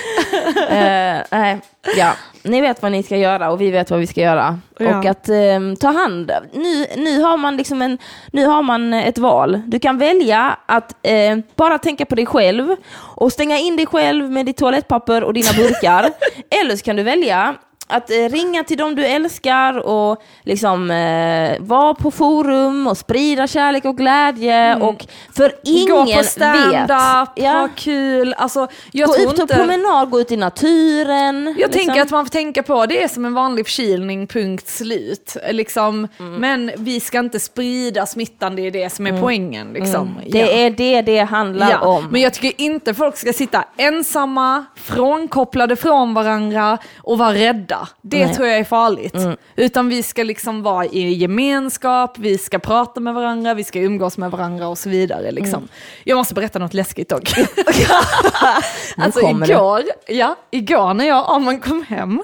Eh, 0.72 1.22
nej, 1.32 1.60
ja. 1.98 2.14
Ni 2.44 2.62
vet 2.62 2.82
vad 2.82 2.92
ni 2.92 3.04
ska 3.04 3.18
göra 3.18 3.52
och 3.52 3.62
vi 3.62 3.72
vet 3.72 3.92
vad 3.92 4.00
vi 4.00 4.08
ska 4.08 4.22
göra. 4.22 4.60
Ja. 4.78 5.00
Och 5.00 5.06
att 5.06 5.30
ehm, 5.30 5.76
ta 5.76 5.88
hand. 5.88 6.32
Nu, 6.54 6.86
nu, 6.98 7.22
har 7.22 7.38
man 7.38 7.58
liksom 7.58 7.82
en, 7.82 7.98
nu 8.32 8.46
har 8.46 8.62
man 8.62 8.94
ett 8.94 9.18
val. 9.18 9.62
Du 9.66 9.80
kan 9.80 9.98
välja 9.98 10.58
att 10.66 10.96
eh, 11.02 11.38
bara 11.56 11.78
tänka 11.78 12.06
på 12.06 12.16
dig 12.16 12.26
själv 12.26 12.76
och 12.96 13.32
stänga 13.32 13.58
in 13.58 13.76
dig 13.76 13.86
själv 13.86 14.32
med 14.32 14.46
ditt 14.46 14.58
toalettpapper 14.58 15.24
och 15.24 15.34
dina 15.34 15.54
burkar. 15.54 16.10
Eller 16.62 16.76
så 16.76 16.84
kan 16.84 16.96
du 16.96 17.04
välja 17.04 17.56
att 17.92 18.10
eh, 18.12 18.16
ringa 18.16 18.64
till 18.64 18.78
dem 18.78 18.96
du 18.96 19.06
älskar 19.06 19.78
och 19.88 20.22
liksom 20.44 20.92
eh, 20.92 21.60
vara 21.60 21.94
på 21.94 22.12
forum 22.12 22.88
och 22.88 22.98
sprida 22.98 23.48
kärlek 23.48 23.86
och 23.86 23.98
glädje 23.98 24.76
och 24.76 25.06
för 25.36 25.54
ingen 25.64 25.92
Mm. 25.92 26.06
Gå 26.06 26.14
på 26.18 26.24
stand-up, 26.24 26.74
vet. 26.74 26.90
Ja. 27.36 27.52
ha 27.52 27.70
kul. 27.76 28.34
Alltså, 28.38 28.68
jag 28.92 29.08
Gå 29.10 29.18
ut 29.18 29.36
på 29.36 29.42
inte... 29.42 29.56
promenad, 29.56 30.10
gå 30.10 30.20
ut 30.22 30.32
i 30.32 30.38
naturen. 30.38 31.46
Jag 31.46 31.56
liksom. 31.56 31.72
tänker 31.72 32.02
att 32.02 32.12
man 32.12 32.26
får 32.26 32.30
tänka 32.32 32.64
på 32.64 32.86
det 32.86 33.04
är 33.04 33.08
som 33.08 33.26
en 33.26 33.34
vanlig 33.34 33.66
förkylning, 33.66 34.28
punkt 34.28 34.68
slut. 34.68 35.38
Liksom, 35.52 36.08
Mm. 36.20 36.36
Men 36.36 36.72
vi 36.78 37.00
ska 37.00 37.20
inte 37.20 37.40
sprida 37.40 38.06
smittan, 38.06 38.56
det 38.56 38.68
är 38.68 38.72
det 38.72 38.90
som 38.90 39.08
är 39.08 39.22
poängen. 39.22 39.74
Liksom. 39.74 40.16
Ja. 40.26 40.30
Det 40.32 40.64
är 40.66 40.70
det 40.70 41.02
det 41.02 41.20
handlar 41.20 41.72
Ja, 41.72 41.80
om. 41.80 42.08
men 42.12 42.22
jag 42.22 42.34
tycker 42.34 42.62
inte 42.66 42.94
folk 42.94 43.18
ska 43.18 43.34
sitta 43.34 43.64
ensamma, 43.78 44.66
frånkopplade 44.76 45.76
från 45.76 46.14
varandra 46.14 46.78
och 46.98 47.18
vara 47.18 47.34
rädda. 47.34 47.81
Det 48.02 48.18
Nej. 48.18 48.24
Mm. 48.24 48.36
tror 48.36 48.48
jag 48.48 48.58
är 48.58 48.64
farligt. 48.64 49.16
Utan 49.56 49.90
vi 49.90 50.04
ska 50.04 50.24
liksom 50.24 50.62
vara 50.64 50.86
i 50.86 51.14
gemenskap, 51.14 52.18
vi 52.18 52.38
ska 52.38 52.60
prata 52.60 53.00
med 53.00 53.14
varandra, 53.14 53.54
vi 53.54 53.64
ska 53.64 53.80
umgås 53.80 54.18
med 54.18 54.32
varandra 54.32 54.68
och 54.68 54.78
så 54.78 54.90
vidare. 54.90 55.32
Liksom. 55.32 55.58
Mm. 55.58 55.70
Jag 56.04 56.16
måste 56.16 56.34
berätta 56.34 56.60
något 56.60 56.74
läskigt 56.74 57.10
dock. 57.10 57.34
alltså 58.98 59.34
det. 59.34 59.46
igår, 59.54 59.84
ja, 60.08 60.36
igår 60.52 60.94
när 60.94 61.06
jag 61.06 61.26
Arman 61.36 61.60
kom 61.60 61.84
hem, 61.84 62.24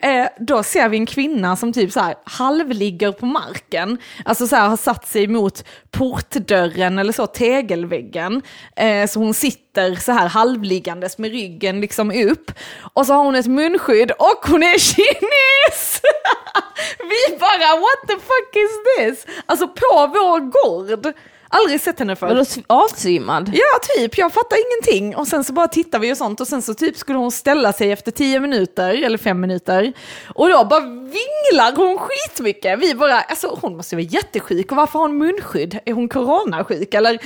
Eh, 0.00 0.26
då 0.38 0.62
ser 0.62 0.88
vi 0.88 0.96
en 0.96 1.06
kvinna 1.06 1.56
som 1.56 1.72
typ 1.72 1.92
så 1.92 2.00
här 2.00 2.14
halvligger 2.24 3.12
på 3.12 3.26
marken, 3.26 3.98
alltså 4.24 4.46
så 4.46 4.56
här 4.56 4.68
har 4.68 4.76
satt 4.76 5.08
sig 5.08 5.26
mot 5.26 5.64
portdörren 5.90 6.98
eller 6.98 7.12
så, 7.12 7.26
tegelväggen. 7.26 8.42
Eh, 8.76 9.06
så 9.06 9.20
hon 9.20 9.34
sitter 9.34 9.94
så 9.94 10.12
här 10.12 10.28
halvliggandes 10.28 11.18
med 11.18 11.30
ryggen 11.30 11.80
liksom 11.80 12.10
upp. 12.10 12.52
Och 12.94 13.06
så 13.06 13.12
har 13.12 13.24
hon 13.24 13.34
ett 13.34 13.46
munskydd 13.46 14.10
och 14.10 14.48
hon 14.48 14.62
är 14.62 14.78
kines! 14.94 16.00
vi 16.98 17.38
bara 17.38 17.80
what 17.80 18.08
the 18.08 18.14
fuck 18.14 18.56
is 18.56 18.70
this? 18.98 19.34
Alltså 19.46 19.68
på 19.68 20.06
vår 20.06 20.40
gård. 20.40 21.14
Aldrig 21.48 21.80
sett 21.80 21.98
henne 21.98 22.16
förr. 22.16 22.26
Vadå, 22.28 22.44
avsvimmad? 22.66 23.50
Ja, 23.54 23.78
typ. 23.96 24.18
Jag 24.18 24.32
fattar 24.32 24.56
ingenting. 24.56 25.16
Och 25.16 25.28
sen 25.28 25.44
så 25.44 25.52
bara 25.52 25.68
tittar 25.68 25.98
vi 25.98 26.12
och 26.12 26.16
sånt. 26.16 26.40
Och 26.40 26.48
sen 26.48 26.62
så 26.62 26.74
typ 26.74 26.96
skulle 26.96 27.18
hon 27.18 27.30
ställa 27.30 27.72
sig 27.72 27.92
efter 27.92 28.10
tio 28.10 28.40
minuter, 28.40 29.04
eller 29.04 29.18
fem 29.18 29.40
minuter. 29.40 29.92
Och 30.34 30.48
då 30.48 30.64
bara 30.64 30.80
vinglar 30.80 31.76
hon 31.76 31.98
skitmycket. 31.98 32.78
Vi 32.78 32.94
bara, 32.94 33.20
alltså 33.20 33.58
hon 33.62 33.76
måste 33.76 33.96
vara 33.96 34.04
jättesjuk. 34.04 34.70
Och 34.70 34.76
varför 34.76 34.98
har 34.98 35.08
hon 35.08 35.18
munskydd? 35.18 35.78
Är 35.84 35.92
hon 35.92 36.08
coronasjuk? 36.08 36.94
Eller, 36.94 37.18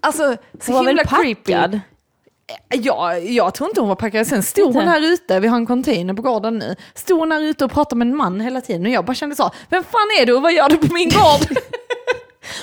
alltså, 0.00 0.36
så 0.60 0.72
Hon 0.72 0.74
var 0.74 0.86
himla 0.90 1.02
väl 1.02 1.24
creepy. 1.24 1.52
packad? 1.52 1.80
Ja, 2.74 3.16
jag 3.18 3.54
tror 3.54 3.68
inte 3.70 3.80
hon 3.80 3.88
var 3.88 3.96
packad. 3.96 4.26
Sen 4.26 4.42
stod 4.42 4.66
Inte? 4.66 4.78
hon 4.78 4.88
här 4.88 5.00
ute, 5.12 5.40
vi 5.40 5.48
har 5.48 5.56
en 5.56 5.66
container 5.66 6.14
på 6.14 6.22
gården 6.22 6.58
nu. 6.58 6.76
Stod 6.94 7.18
hon 7.18 7.32
här 7.32 7.40
ute 7.42 7.64
och 7.64 7.70
pratade 7.70 7.98
med 7.98 8.08
en 8.08 8.16
man 8.16 8.40
hela 8.40 8.60
tiden. 8.60 8.86
Och 8.86 8.92
jag 8.92 9.04
bara 9.04 9.14
kände 9.14 9.36
så, 9.36 9.50
vem 9.70 9.84
fan 9.84 10.08
är 10.20 10.26
du 10.26 10.32
och 10.34 10.42
vad 10.42 10.52
gör 10.52 10.68
du 10.68 10.76
på 10.78 10.94
min 10.94 11.08
gård? 11.08 11.58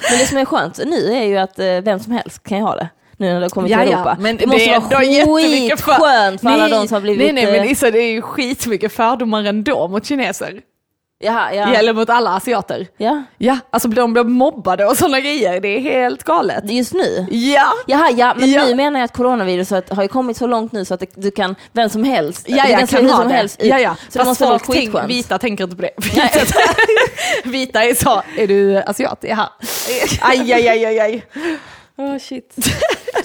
Men 0.10 0.20
det 0.20 0.26
som 0.26 0.38
är 0.38 0.46
skönt 0.46 0.78
nu 0.86 1.14
är 1.16 1.24
ju 1.24 1.38
att 1.38 1.60
eh, 1.60 1.66
vem 1.66 2.00
som 2.00 2.12
helst 2.14 2.44
kan 2.44 2.58
ju 2.58 2.64
ha 2.64 2.76
det. 2.76 2.90
Nu 3.18 3.26
när 3.34 3.40
det 3.40 3.46
har 3.46 3.50
kommit 3.50 3.70
till 3.70 3.80
Ja, 3.80 3.86
ja, 3.86 3.92
Europa. 3.92 4.18
men 4.20 4.38
det 4.38 4.46
måste 4.48 4.70
är 4.70 4.80
vara 4.80 5.04
jättemycket 5.04 5.80
för- 5.82 5.92
skitskönt 5.92 6.42
för 6.42 6.48
alla 6.50 6.64
Nej, 6.68 6.72
de 6.72 6.88
som 6.88 6.94
har 6.96 7.02
blivit... 7.02 7.34
Nej, 7.34 7.34
nej, 7.34 7.46
men 7.54 7.64
eh, 7.66 7.72
Issa, 7.72 7.92
det 7.92 8.00
är 8.00 8.12
ju 8.12 8.22
skitmycket 8.22 8.94
fördomar 8.94 9.44
ändå 9.44 9.88
mot 9.88 10.06
kineser. 10.06 10.60
Jaha, 11.24 11.54
ja. 11.54 11.74
Eller 11.76 11.94
mot 11.94 12.10
alla 12.10 12.30
asiater. 12.36 12.88
ja. 12.98 13.24
Ja, 13.38 13.58
alltså 13.70 13.88
de 13.88 14.14
blir 14.14 14.24
mobbade 14.24 14.86
och 14.86 14.98
sådana 14.98 15.20
grejer. 15.20 15.62
Det 15.62 15.68
är 15.68 15.80
helt 15.80 16.24
galet. 16.24 16.72
Just 16.72 16.94
nu? 16.94 17.28
Ja! 17.32 17.74
Jaha, 17.88 18.10
ja, 18.12 18.34
men 18.38 18.52
Ja. 18.52 18.66
nu 18.66 18.76
menar 18.76 19.00
jag 19.00 19.06
att 19.06 19.14
coronaviruset 19.18 19.90
har 19.90 20.02
ju 20.04 20.08
kommit 20.10 20.38
så 20.38 20.48
långt 20.48 20.72
nu 20.72 20.86
så 20.86 20.94
att 20.94 21.00
det, 21.00 21.10
du 21.16 21.32
kan, 21.32 21.56
vem 21.74 21.90
som 21.90 22.04
helst, 22.04 22.46
Ja, 22.50 22.64
du 22.64 22.70
jag 22.70 22.80
kan 22.80 22.88
kan 22.88 23.10
ha 23.10 23.18
som 23.18 23.28
det. 23.28 23.34
helst 23.36 23.62
ut. 23.62 23.68
Ja, 23.68 23.80
ja. 23.80 23.96
Så 23.96 24.04
det 24.12 24.20
Fast 24.20 24.28
måste 24.28 24.46
vara 24.46 24.60
folk 24.60 24.72
tänk, 24.72 24.80
skitskönt. 24.90 25.10
vita 25.10 25.38
tänker 25.38 25.64
inte 25.64 25.76
på 25.76 25.82
det. 25.82 25.92
Nej. 26.16 26.32
vita 27.44 27.84
är 27.84 27.94
så, 27.96 28.22
är 28.38 28.48
du 28.48 28.78
asiat? 28.78 29.20
Jaha. 29.28 29.50
Aj, 30.22 30.54
aj, 30.54 30.68
aj, 30.70 30.86
aj, 30.86 31.00
aj. 31.00 31.26
Oh, 31.98 32.18
shit. 32.18 32.56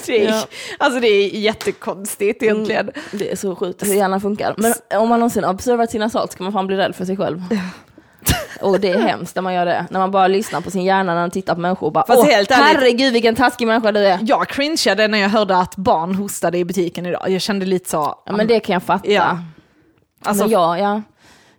Det 0.09 0.25
är, 0.27 0.31
Ja. 0.31 0.45
Alltså 0.79 1.01
det 1.01 1.09
är 1.09 1.29
jättekonstigt 1.29 2.43
egentligen. 2.43 2.91
Det 3.13 3.33
är 3.33 3.37
så 3.37 3.57
sjukt 3.57 3.83
hur 3.87 3.95
hjärnan 3.95 4.21
funkar. 4.21 4.55
Men 4.57 4.75
om 5.01 5.09
man 5.09 5.21
någonsin 5.21 5.45
observerat 5.45 5.91
sina 5.91 6.11
salt 6.11 6.33
ska 6.33 6.45
man 6.45 6.53
fan 6.53 6.67
bli 6.67 6.77
rädd 6.77 6.95
för 6.97 7.05
sig 7.05 7.17
själv. 7.17 7.43
Och 8.61 8.81
det 8.81 8.91
är 8.91 8.99
hemskt 8.99 9.35
när 9.35 9.43
man 9.43 9.55
gör 9.55 9.67
det. 9.67 9.87
När 9.91 10.01
man 10.01 10.11
bara 10.11 10.29
lyssnar 10.29 10.61
på 10.61 10.71
sin 10.71 10.85
hjärna 10.85 11.15
när 11.15 11.21
man 11.21 11.31
tittar 11.31 11.55
på 11.55 11.61
människor 11.61 11.87
och 11.87 11.93
bara 11.93 12.07
Fast 12.07 12.19
Åh, 12.19 12.27
helt 12.27 12.51
ärligt- 12.51 12.65
herregud 12.67 13.13
vilken 13.13 13.35
taskig 13.35 13.67
människa 13.67 13.93
du 13.93 14.01
är. 14.07 14.19
Jag 14.23 14.49
cringeade 14.49 15.09
när 15.09 15.19
jag 15.19 15.29
hörde 15.29 15.57
att 15.57 15.77
barn 15.77 16.15
hostade 16.15 16.59
i 16.59 16.65
butiken 16.65 17.07
idag. 17.07 17.25
Jag 17.29 17.41
kände 17.41 17.67
lite 17.67 17.91
så, 17.91 18.15
Ja, 18.27 18.33
men 18.33 18.47
det 18.47 18.61
kan 18.61 18.73
jag 18.73 18.83
fatta. 18.83 19.11
Ja. 19.11 19.39
alltså, 20.25 20.45
men 20.45 20.51
jag, 20.53 20.81
ja. 20.81 21.03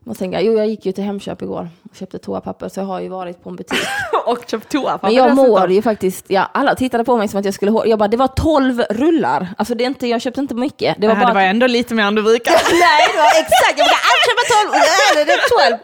Måste 0.10 0.24
tänka, 0.24 0.42
jo 0.42 0.54
jag 0.54 0.68
gick 0.68 0.86
ju 0.86 0.92
till 0.92 1.04
Hemköp 1.04 1.42
igår 1.42 1.70
och 1.90 1.96
köpte 1.96 2.20
toapapper 2.20 2.70
så 2.70 2.80
jag 2.80 2.86
har 2.86 3.02
ju 3.02 3.10
varit 3.10 3.44
på 3.44 3.50
en 3.50 3.56
butik. 3.56 3.80
och 4.26 4.40
köpt 4.48 4.72
toapapper 4.72 5.08
Men 5.08 5.16
jag 5.16 5.36
mår 5.36 5.72
ju 5.72 5.82
faktiskt, 5.82 6.26
ja, 6.28 6.50
alla 6.54 6.76
tittade 6.76 7.04
på 7.04 7.18
mig 7.18 7.28
som 7.28 7.40
att 7.40 7.46
jag 7.46 7.54
skulle 7.54 7.72
Jag 7.86 8.00
bara, 8.00 8.08
det 8.08 8.18
var 8.18 8.28
12 8.28 8.84
rullar. 8.90 9.48
Alltså 9.58 9.76
det 9.76 9.84
är 9.84 9.86
inte, 9.86 10.08
jag 10.08 10.22
köpte 10.22 10.42
inte 10.42 10.56
mycket. 10.56 10.96
Det 11.02 11.08
var 11.08 11.16
Nej, 11.16 11.24
bara 11.24 11.34
det 11.34 11.40
var 11.40 11.42
ändå 11.42 11.68
lite 11.68 11.94
mer 11.94 12.04
än 12.04 12.16
du 12.16 12.24
brukar. 12.24 12.52
Nej, 12.72 13.08
det 13.14 13.18
var 13.18 13.26
exakt, 13.26 13.76
jag 13.78 13.86
brukar 13.86 14.02
alltid 14.10 14.26
köpa 14.30 14.44
12, 14.64 14.82
nej, 15.16 15.26
det 15.26 15.32
är 15.32 15.70
12. 15.70 15.80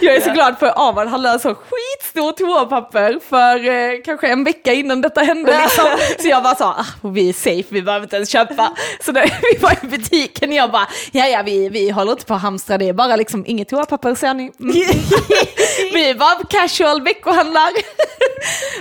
Jag 0.00 0.16
är 0.16 0.20
så 0.20 0.30
glad 0.30 0.58
för 0.58 0.66
Avan 0.88 1.08
han 1.08 1.22
löser 1.22 1.54
skitstor 1.54 2.32
toapapper 2.32 3.18
för 3.28 3.68
eh, 3.68 4.02
kanske 4.04 4.28
en 4.28 4.44
vecka 4.44 4.72
innan 4.72 5.00
detta 5.00 5.20
hände. 5.20 5.60
Liksom. 5.62 5.84
Så 6.22 6.28
jag 6.28 6.42
bara 6.42 6.54
sa, 6.54 6.64
ah, 6.66 7.08
vi 7.08 7.28
är 7.28 7.32
safe, 7.32 7.64
vi 7.68 7.82
behöver 7.82 8.04
inte 8.04 8.16
ens 8.16 8.30
köpa. 8.30 8.72
Så 9.04 9.12
när 9.12 9.22
vi 9.52 9.58
var 9.58 9.72
i 9.82 9.86
butiken, 9.86 10.52
jag 10.52 10.70
bara, 10.70 10.86
ja 11.12 11.26
ja 11.26 11.42
vi, 11.44 11.68
vi 11.68 11.90
håller 11.90 12.12
inte 12.12 12.24
på 12.24 12.34
att 12.34 12.42
hamstra, 12.42 12.78
det 12.78 12.88
är 12.88 12.92
bara 12.92 13.16
liksom 13.16 13.44
inget 13.46 13.68
toapapper 13.68 14.14
ser 14.14 14.34
ni. 14.34 14.52
Mm. 14.60 14.72
vi 15.92 16.10
är 16.10 16.14
bara 16.14 16.44
casual 16.50 17.02
veckohandlar. 17.02 17.70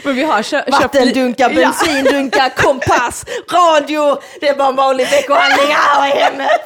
Men 0.04 0.16
vi 0.16 0.24
har 0.24 0.44
kö- 0.44 0.64
köpt... 0.66 0.82
Vattendunkar, 0.84 1.50
bensindunkar, 1.50 2.50
kompass, 2.50 3.26
radio. 3.52 4.18
Det 4.40 4.48
är 4.48 4.56
bara 4.56 4.68
en 4.68 4.76
vanlig 4.76 5.08
veckohandling 5.10 5.76
här 5.76 6.08
i 6.08 6.20
hemmet. 6.20 6.62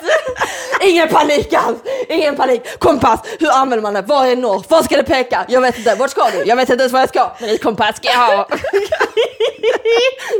Ingen 0.81 1.07
panik 1.07 1.53
alls, 1.53 1.77
ingen 2.09 2.35
panik. 2.35 2.79
Kompass, 2.79 3.19
hur 3.39 3.51
använder 3.51 3.81
man 3.81 3.93
det? 3.93 4.01
Var 4.11 4.25
är 4.25 4.35
norr? 4.35 4.63
Var 4.67 4.83
ska 4.83 4.97
det 4.97 5.03
peka? 5.03 5.45
Jag 5.47 5.61
vet 5.61 5.77
inte, 5.77 5.95
vart 5.95 6.09
ska 6.09 6.29
du? 6.29 6.43
Jag 6.45 6.55
vet 6.55 6.69
inte 6.69 6.81
ens 6.81 6.93
var 6.93 6.99
jag 6.99 7.09
ska. 7.09 7.31
Men 7.39 7.49
ett 7.49 7.63
kompass 7.63 7.95
ska 7.95 8.07
jag 8.07 8.17
ha. 8.17 8.47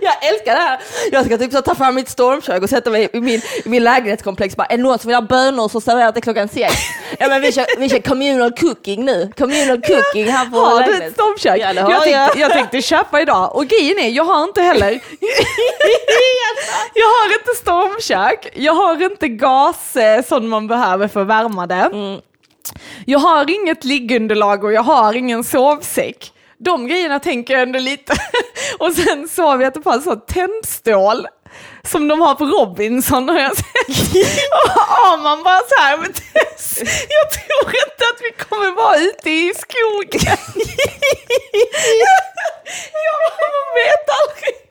Jag 0.01 0.28
älskar 0.30 0.53
det 0.55 0.61
här. 0.61 0.80
Jag 1.11 1.26
ska 1.26 1.38
typ 1.38 1.51
så 1.51 1.61
ta 1.61 1.76
fram 1.76 1.95
mitt 1.95 2.09
stormkök 2.09 2.63
och 2.63 2.69
sätta 2.69 2.89
mig 2.89 3.09
i 3.13 3.22
min, 3.22 3.41
i 3.65 3.69
min 3.69 3.84
lägenhetskomplex. 3.84 4.55
Bara, 4.55 4.65
är 4.65 4.78
det 4.78 4.84
någon 4.84 4.99
som 4.99 5.07
vill 5.07 5.15
ha 5.15 5.22
bönor 5.22 5.69
så 5.69 5.82
serverar 5.82 6.11
till 6.11 6.24
klockan 6.24 6.47
sex. 6.47 6.74
Ja 7.19 7.28
men 7.28 7.41
vi 7.41 7.51
kör, 7.51 7.65
vi 7.80 7.89
kör 7.89 7.99
communal 7.99 8.51
cooking 8.51 9.05
nu. 9.05 9.32
Communal 9.38 9.82
cooking 9.82 10.32
här 10.32 10.45
på 10.45 10.57
Har 10.57 10.84
du 10.84 10.93
ett 10.93 11.13
stormkök? 11.13 11.61
Ja, 11.61 11.74
det 11.74 11.82
har 11.82 11.91
jag, 11.91 12.07
jag. 12.07 12.26
tänkte, 12.26 12.39
jag 12.39 12.51
tänkte 12.51 12.82
köpa 12.82 13.22
idag 13.22 13.55
och 13.55 13.65
grejen 13.67 13.99
är, 13.99 14.09
jag 14.09 14.24
har 14.24 14.43
inte 14.43 14.61
heller. 14.61 14.91
jag 16.93 17.07
har 17.07 17.34
inte 17.34 17.51
stormkök, 17.57 18.47
jag 18.53 18.74
har 18.74 19.03
inte 19.03 19.28
gas 19.28 19.95
eh, 19.95 20.24
som 20.26 20.49
man 20.49 20.67
behöver 20.67 21.07
för 21.07 21.22
att 21.22 21.28
värma 21.28 21.67
det 21.67 21.89
jag 23.05 23.20
har 23.20 23.49
inget 23.49 23.84
liggunderlag 23.84 24.64
och 24.64 24.74
jag 24.74 24.84
har 24.84 25.14
ingen 25.14 25.43
sovsäck. 25.43 26.34
De 26.57 26.88
grejerna 26.88 27.20
tänker 27.20 27.53
jag 27.53 27.64
ändå 27.64 27.80
lite. 27.80 28.14
och 28.80 28.93
sen 28.93 29.28
sov 29.28 29.62
jag 29.62 29.84
på 29.84 29.89
en 29.89 30.01
sån 30.01 30.22
tändstål 30.26 31.28
som 31.84 32.07
de 32.07 32.22
har 32.22 32.36
på 32.36 32.45
Robinson 32.45 33.30
har 33.30 33.39
jag 33.39 33.55
sett. 33.57 33.66
Och 35.14 35.20
man 35.20 35.43
bara 35.43 35.59
så 35.59 35.76
här, 35.82 35.97
men 35.97 36.14
jag 37.09 37.32
tror 37.32 37.68
inte 37.68 38.03
att 38.14 38.22
vi 38.22 38.32
kommer 38.45 38.72
vara 38.72 38.97
ute 38.97 39.30
i 39.30 39.53
skogen. 39.57 40.38
jag 43.05 43.18
vet 43.76 44.05
aldrig 44.20 44.70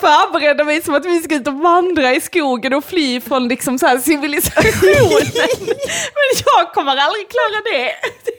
förbereda 0.00 0.64
mig 0.64 0.82
som 0.82 0.94
att 0.94 1.04
vi 1.04 1.20
ska 1.20 1.34
ut 1.34 1.48
och 1.48 1.54
vandra 1.54 2.14
i 2.14 2.20
skogen 2.20 2.74
och 2.74 2.84
fly 2.84 3.20
från 3.20 3.48
liksom 3.48 3.78
så 3.78 3.86
här 3.86 3.98
civilisationen. 3.98 5.32
Men 6.18 6.42
jag 6.44 6.72
kommer 6.72 6.96
aldrig 6.96 7.28
klara 7.28 7.62
det. 7.64 7.92
det. 8.24 8.32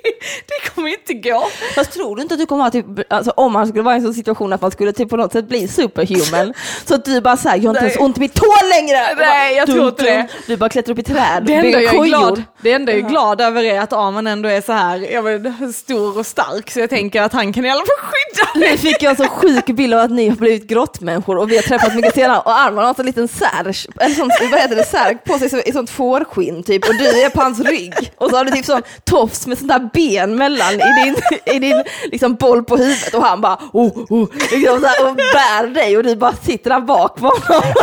Det 0.46 0.70
kommer 0.76 0.90
inte 0.90 1.14
gå. 1.14 1.50
Fast 1.76 1.92
tror 1.92 2.16
du 2.16 2.22
inte 2.22 2.34
att 2.34 2.40
du 2.40 2.46
kommer 2.46 2.64
ha 2.64 2.72
typ, 2.72 2.86
alltså 3.10 3.32
om 3.32 3.54
man 3.54 3.68
skulle 3.68 3.84
vara 3.84 3.96
i 3.96 3.98
en 3.98 4.04
sån 4.04 4.14
situation 4.14 4.54
att 4.54 4.62
man 4.62 4.72
skulle 4.72 4.94
typ 4.94 5.10
på 5.10 5.18
något 5.18 5.32
sätt 5.32 5.46
bli 5.48 5.68
superhuman, 5.68 6.54
så 6.86 6.96
att 6.96 7.06
du 7.06 7.22
bara 7.22 7.38
säger 7.38 7.56
jag 7.58 7.64
har 7.64 7.70
inte 7.70 7.82
Nej. 7.82 7.90
ens 7.90 8.02
ont 8.02 8.18
i 8.18 8.20
mitt 8.20 8.34
tå 8.34 8.54
längre! 8.70 9.16
Nej, 9.18 9.56
jag 9.56 9.68
bara, 9.68 9.74
tror 9.76 9.88
inte 9.88 10.04
det. 10.04 10.28
Du 10.48 10.58
bara 10.58 10.70
klättrar 10.70 10.94
upp 10.94 11.00
i 11.00 11.04
träd, 11.04 11.44
Det 11.46 11.54
enda 11.54 11.82
jag 11.82 11.96
är 11.96 12.04
glad, 12.04 12.44
det 12.62 12.72
enda 12.72 12.92
jag 12.92 13.02
är 13.06 13.10
glad 13.10 13.42
över 13.42 13.64
är 13.64 13.80
att 13.80 13.94
Arman 13.94 14.28
ändå 14.28 14.50
är 14.50 14.62
så 14.62 14.74
här 14.74 14.98
jag 15.12 15.24
vet, 15.24 15.76
stor 15.76 16.18
och 16.18 16.26
stark 16.26 16.72
så 16.72 16.80
jag 16.80 16.90
tänker 16.90 17.22
att 17.22 17.34
han 17.34 17.54
kan 17.54 17.66
i 17.66 17.70
alla 17.70 17.82
fall 17.82 18.12
skydda 18.12 18.60
mig. 18.60 18.72
Nu 18.72 18.78
fick 18.78 19.04
jag 19.04 19.18
så 19.18 19.28
sjuk 19.28 19.69
bild 19.76 19.94
av 19.94 20.00
att 20.00 20.12
ni 20.12 20.30
har 20.30 20.36
blivit 20.36 20.68
grottmänniskor 20.68 21.38
och 21.38 21.52
vi 21.52 21.56
har 21.56 21.64
träffats 21.64 21.96
mycket 21.96 22.16
senare 22.16 22.40
och 22.40 22.60
Arman 22.60 22.84
har 22.84 22.90
en 22.90 22.96
sån 22.96 23.06
liten 23.06 23.28
särk, 23.28 23.88
eller 24.00 24.16
sånt, 24.16 24.34
vad 24.52 24.60
heter 24.60 24.76
det, 24.76 24.84
särk 24.84 25.24
på 25.24 25.40
sig 25.40 25.64
i 25.66 25.72
sånt 25.72 25.90
fårskinn 25.90 26.64
typ 26.64 26.90
och 26.90 26.96
du 26.96 27.06
är 27.06 27.30
på 27.30 27.42
hans 27.42 27.60
rygg 27.60 27.94
och 28.18 28.30
så 28.30 28.38
har 28.38 28.46
du 28.46 28.52
typ 28.52 28.66
sån 28.66 28.82
tofs 29.04 29.48
med 29.48 29.58
sånt 29.58 29.72
där 29.72 29.90
ben 29.94 30.36
mellan 30.36 30.74
i 30.74 31.04
din, 31.04 31.16
i 31.56 31.60
din 31.60 31.84
liksom 32.12 32.36
boll 32.36 32.64
på 32.64 32.78
huvudet 32.78 33.14
och 33.14 33.24
han 33.24 33.42
bara 33.42 33.60
oh, 33.74 33.98
oh, 34.10 34.28
liksom 34.52 34.82
så 34.82 34.88
här, 34.88 35.10
och 35.10 35.16
bär 35.16 35.74
dig 35.74 35.98
och 35.98 36.04
du 36.04 36.16
bara 36.16 36.34
sitter 36.34 36.70
där 36.70 36.82
bak 36.82 37.16
på 37.16 37.28
honom. 37.28 37.74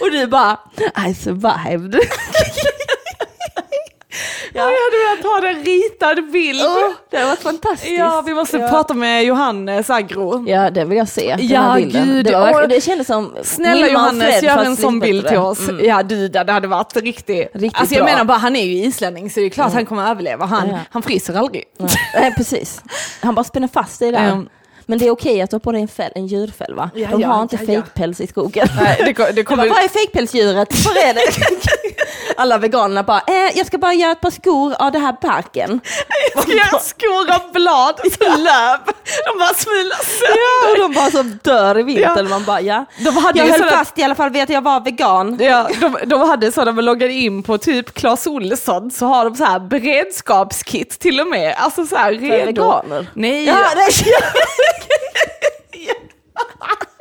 Och 0.00 0.10
du 0.10 0.26
bara 0.26 0.58
I 1.08 1.14
survived. 1.14 2.00
Jag 4.56 4.62
hade 4.62 5.20
velat 5.22 5.42
ha 5.42 5.48
en 5.58 5.64
ritad 5.64 6.30
bild. 6.32 6.60
Oh, 6.62 6.92
det 7.10 7.24
varit 7.24 7.38
fantastiskt. 7.42 7.92
Ja, 7.98 8.22
vi 8.26 8.34
måste 8.34 8.56
Ja. 8.56 8.68
prata 8.68 8.94
med 8.94 9.24
Johannes 9.24 9.90
Agro. 9.90 10.44
Ja, 10.48 10.70
det 10.70 10.84
vill 10.84 10.98
jag 10.98 11.08
se. 11.08 11.36
Ja, 11.38 11.76
gud, 11.78 12.24
det, 12.24 12.32
var 12.32 12.66
det 12.66 12.80
kändes 12.80 13.06
som 13.06 13.32
Snälla 13.42 13.88
Johannes, 13.88 14.42
gör 14.42 14.58
en 14.64 14.76
sån 14.76 15.00
bild 15.00 15.28
till 15.28 15.38
oss. 15.38 15.68
Mm. 15.68 15.84
Ja 15.84 16.02
du, 16.02 16.28
det 16.28 16.52
hade 16.52 16.68
varit 16.68 16.96
riktigt. 16.96 17.50
Riktigt 17.54 17.80
alltså 17.80 17.94
jag 17.94 18.04
bra. 18.04 18.12
menar 18.12 18.24
bara, 18.24 18.38
han 18.38 18.56
är 18.56 18.64
ju 18.64 18.84
islänning 18.84 19.30
så 19.30 19.40
det 19.40 19.46
är 19.46 19.50
klart 19.50 19.72
han 19.72 19.86
kommer 19.86 20.10
överleva. 20.10 20.44
Han, 20.46 20.68
Ja. 20.68 20.78
han 20.90 21.02
fryser 21.02 21.34
aldrig. 21.34 21.64
Nej, 22.14 22.34
precis. 22.36 22.82
Han 23.22 23.34
bara 23.34 23.44
spänner 23.44 23.68
fast 23.68 24.00
dig 24.00 24.12
där. 24.12 24.28
Mm. 24.28 24.48
Men 24.88 24.98
det 24.98 25.06
är 25.06 25.10
okej 25.10 25.40
att 25.42 25.50
du 25.50 25.54
har 25.54 25.60
på 25.60 25.72
dig 25.72 25.82
en, 25.82 25.88
fäll, 25.88 26.12
en 26.14 26.26
djurfäll 26.26 26.74
va? 26.74 26.90
Ja, 26.94 27.08
De 27.10 27.20
ja, 27.20 27.28
har 27.28 27.42
inte 27.42 27.56
ja, 27.60 27.66
fejkpäls 27.66 28.20
i 28.20 28.26
skogen. 28.26 28.68
Nej, 28.80 28.96
det, 28.98 29.12
det 29.12 29.18
Jag 29.26 29.34
bara, 29.34 29.44
kommer... 29.44 29.68
vad 29.68 29.78
är 29.84 29.88
fejkpälsdjuret? 29.88 30.68
Vad 30.86 30.96
är 30.96 31.14
det? 31.14 31.22
Alla 32.36 32.58
veganerna 32.58 33.02
bara, 33.02 33.22
eh, 33.26 33.58
jag 33.58 33.66
ska 33.66 33.78
bara 33.78 33.92
göra 33.94 34.12
ett 34.12 34.20
par 34.20 34.30
skor 34.30 34.74
av 34.78 34.92
det 34.92 34.98
här 34.98 35.16
barken. 35.22 35.80
Jag 36.34 36.42
ska 36.42 36.52
göra 36.52 36.78
skor 36.80 37.34
av 37.34 37.52
blad 37.52 38.00
och 38.04 38.38
löv. 38.38 38.78
De 39.32 39.38
bara 39.38 39.54
smular 39.54 40.02
sönder. 40.04 40.36
Ja, 40.36 40.70
och 40.70 40.78
de 40.78 40.94
bara 40.94 41.10
så 41.10 41.22
dör 41.22 41.78
i 41.78 41.82
vinter. 41.82 42.16
Ja. 42.16 42.22
Man 42.22 42.44
bara, 42.44 42.60
ja. 42.60 42.84
De 43.04 43.16
hade 43.16 43.38
jag 43.38 43.46
höll 43.46 43.58
sådana- 43.58 43.76
fast 43.76 43.98
i 43.98 44.02
alla 44.02 44.14
fall 44.14 44.30
vid 44.30 44.42
att 44.42 44.48
jag 44.48 44.62
var 44.62 44.80
vegan. 44.80 45.36
Ja, 45.40 45.68
de, 45.80 45.96
de 46.06 46.28
hade 46.28 46.52
så 46.52 46.64
när 46.64 46.72
man 46.72 46.84
loggade 46.84 47.12
in 47.12 47.42
på 47.42 47.58
typ 47.58 47.94
Clas 47.94 48.26
Ohlson 48.26 48.90
så 48.90 49.06
har 49.06 49.24
de 49.24 49.34
så 49.36 49.44
här 49.44 49.58
beredskapskit 49.58 50.98
till 50.98 51.20
och 51.20 51.26
med. 51.26 51.54
Alltså 51.58 51.86
så 51.86 51.96
här 51.96 52.12
redo. 52.12 52.46
veganer? 52.46 53.06
Nej. 53.14 53.44
Ja, 53.44 53.54
det, 55.72 55.96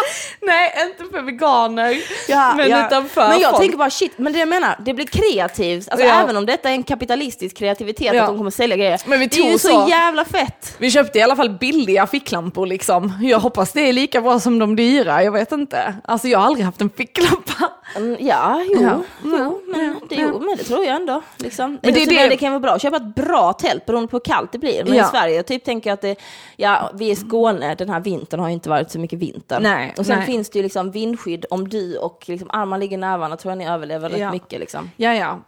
Nej, 0.42 0.72
inte 0.90 1.12
för 1.16 1.22
veganer. 1.22 1.96
Ja, 2.28 2.54
men 2.56 2.70
ja. 2.70 2.86
utan 2.86 3.08
för 3.08 3.28
Men 3.28 3.40
jag 3.40 3.50
folk. 3.50 3.62
tänker 3.62 3.76
bara 3.78 3.90
shit, 3.90 4.12
men 4.18 4.32
det 4.32 4.38
jag 4.38 4.48
menar, 4.48 4.76
det 4.84 4.94
blir 4.94 5.06
kreativt. 5.06 5.88
Alltså 5.90 6.06
Ja. 6.06 6.20
även 6.22 6.36
om 6.36 6.46
detta 6.46 6.68
är 6.70 6.72
en 6.74 6.82
kapitalistisk 6.82 7.56
kreativitet, 7.56 8.14
Ja. 8.14 8.22
att 8.22 8.28
de 8.28 8.36
kommer 8.38 8.50
sälja 8.50 8.76
grejer. 8.76 9.00
Men 9.06 9.20
vi 9.20 9.26
det 9.26 9.36
är 9.40 9.52
ju 9.52 9.58
så, 9.58 9.68
så. 9.68 9.86
jävla 9.88 10.24
fett. 10.24 10.74
Vi 10.78 10.90
köpte 10.90 11.18
i 11.18 11.22
alla 11.22 11.36
fall 11.36 11.50
billiga 11.50 12.06
ficklampor 12.06 12.66
liksom. 12.66 13.12
Jag 13.22 13.38
hoppas 13.38 13.72
det 13.72 13.80
är 13.88 13.92
lika 13.92 14.20
bra 14.20 14.40
som 14.40 14.58
de 14.58 14.76
dyra, 14.76 15.22
jag 15.22 15.32
vet 15.32 15.52
inte. 15.52 15.94
Alltså 16.04 16.28
jag 16.28 16.38
har 16.38 16.46
aldrig 16.46 16.64
haft 16.66 16.80
en 16.80 16.90
ficklampa. 16.90 17.70
Mm, 17.96 18.16
ja, 18.20 18.62
jo, 18.70 18.82
Ja. 18.82 19.02
jo, 19.24 19.60
men, 19.66 19.96
det, 20.08 20.14
jo, 20.14 20.38
men 20.40 20.56
det 20.56 20.64
tror 20.64 20.84
jag 20.84 20.96
ändå. 20.96 21.22
Liksom. 21.36 21.78
Men 21.82 21.94
det 21.94 22.02
är 22.02 22.06
det, 22.06 22.16
det- 22.22 22.28
det 22.28 22.36
kan 22.36 22.52
vara 22.52 22.60
bra 22.60 22.72
att 22.72 22.82
köpa 22.82 22.96
ett 22.96 23.14
bra 23.14 23.52
tält 23.52 23.86
beroende 23.86 24.08
på 24.08 24.16
hur 24.16 24.24
kallt 24.24 24.52
det 24.52 24.58
blir. 24.58 24.84
Men 24.84 24.94
i 24.94 25.04
Sverige, 25.04 25.42
typ 25.42 25.64
tänker 25.64 25.92
att 25.92 26.00
det, 26.00 26.16
ja, 26.56 26.90
vi 26.94 27.08
är 27.08 27.12
i 27.12 27.16
Skåne, 27.16 27.74
den 27.74 27.90
här 27.90 28.00
vintern 28.00 28.40
har 28.40 28.48
ju 28.48 28.54
inte 28.54 28.68
varit 28.68 28.90
så 28.90 28.98
mycket 28.98 29.18
vinter. 29.18 29.60
Nej, 29.60 29.85
och 29.98 30.06
sen 30.06 30.18
nej. 30.18 30.26
finns 30.26 30.50
det 30.50 30.58
ju 30.58 30.62
liksom 30.62 30.90
vindskydd 30.90 31.46
om 31.50 31.68
du 31.68 31.96
och 31.98 32.24
liksom 32.28 32.50
armar 32.50 32.78
ligger 32.78 32.98
nära 32.98 33.16
varandra 33.16 33.36
tror 33.36 33.50
jag 33.52 33.58
ni 33.58 33.66
överlever 33.68 34.08
rätt 34.08 34.18
Ja. 34.20 34.32
mycket. 34.32 34.60
Liksom. 34.60 34.90
Ja, 34.96 35.14
ja. 35.14 35.40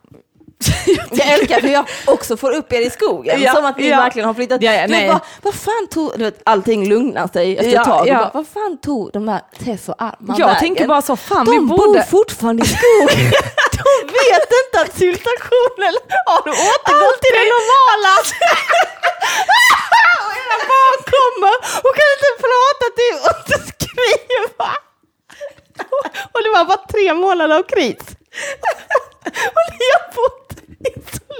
Jag 1.11 1.29
älskar 1.33 1.61
hur 1.61 1.69
jag 1.73 1.85
också 2.07 2.37
får 2.37 2.53
upp 2.55 2.73
er 2.73 2.81
i 2.81 2.91
skogen, 2.91 3.43
Ja, 3.43 3.53
som 3.55 3.65
att 3.65 3.77
ni 3.79 3.89
ja. 3.89 3.97
verkligen 3.97 4.27
har 4.27 4.35
flyttat. 4.35 4.63
Ja, 4.63 4.73
ja, 4.73 4.87
Du 4.87 4.93
nej. 4.93 5.09
vad, 5.09 5.21
vad 5.43 5.55
fan 5.55 5.87
tog, 5.91 6.13
du 6.19 6.25
vet, 6.25 6.41
allting 6.45 6.89
lugnar 6.89 7.29
sig 7.29 7.57
efter 7.59 7.73
Ja, 7.73 7.81
ett 7.81 7.87
tag. 7.89 8.09
Ja. 8.09 8.15
Bara, 8.19 8.31
vad 8.35 8.47
fan 8.49 8.79
tog 8.81 9.13
de 9.13 9.29
här 9.29 9.41
Tess 9.65 9.89
och 9.89 10.03
Arman 10.03 10.37
Jag 10.39 10.47
vägen? 10.47 10.61
tänker 10.61 10.87
bara 10.87 11.03
så, 11.03 11.17
fan 11.17 11.45
De 11.47 11.51
vi 11.53 11.61
bor 11.61 11.77
borde... 11.87 12.03
fortfarande 12.11 12.63
i 12.65 12.69
skogen. 12.69 13.09
de 13.81 13.89
vet 14.21 14.49
inte 14.63 14.77
att 14.83 14.99
civilisationen 14.99 15.95
har 16.27 16.39
återgått 16.49 17.21
till 17.25 17.35
det 17.39 17.47
normala. 17.57 18.13
och 20.27 20.33
era 20.43 20.57
barn 20.73 20.99
kommer 21.15 21.55
och 21.87 21.93
kan 21.99 22.09
inte 22.17 22.31
prata 22.47 22.87
till 23.01 23.17
och 23.27 23.35
inte 23.39 23.57
skriva. 23.73 24.71
och 26.33 26.41
det 26.45 26.51
var 26.57 26.65
bara 26.65 26.83
tre 26.93 27.15
månader 27.15 27.59
av 27.59 27.63
kris. 27.63 28.03
och 29.57 29.67
ni 29.79 29.87
har 29.95 30.15
bott 30.15 30.49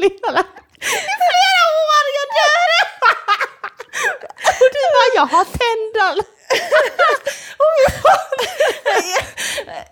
isolerade 0.07 0.45
i 0.81 1.15
flera 1.29 1.63
år, 1.87 2.05
jag 2.19 2.27
dör! 2.39 2.69
och 4.61 4.69
du 4.75 4.83
bara, 4.95 5.11
jag 5.15 5.27
har 5.37 5.45
bara- 6.05 6.25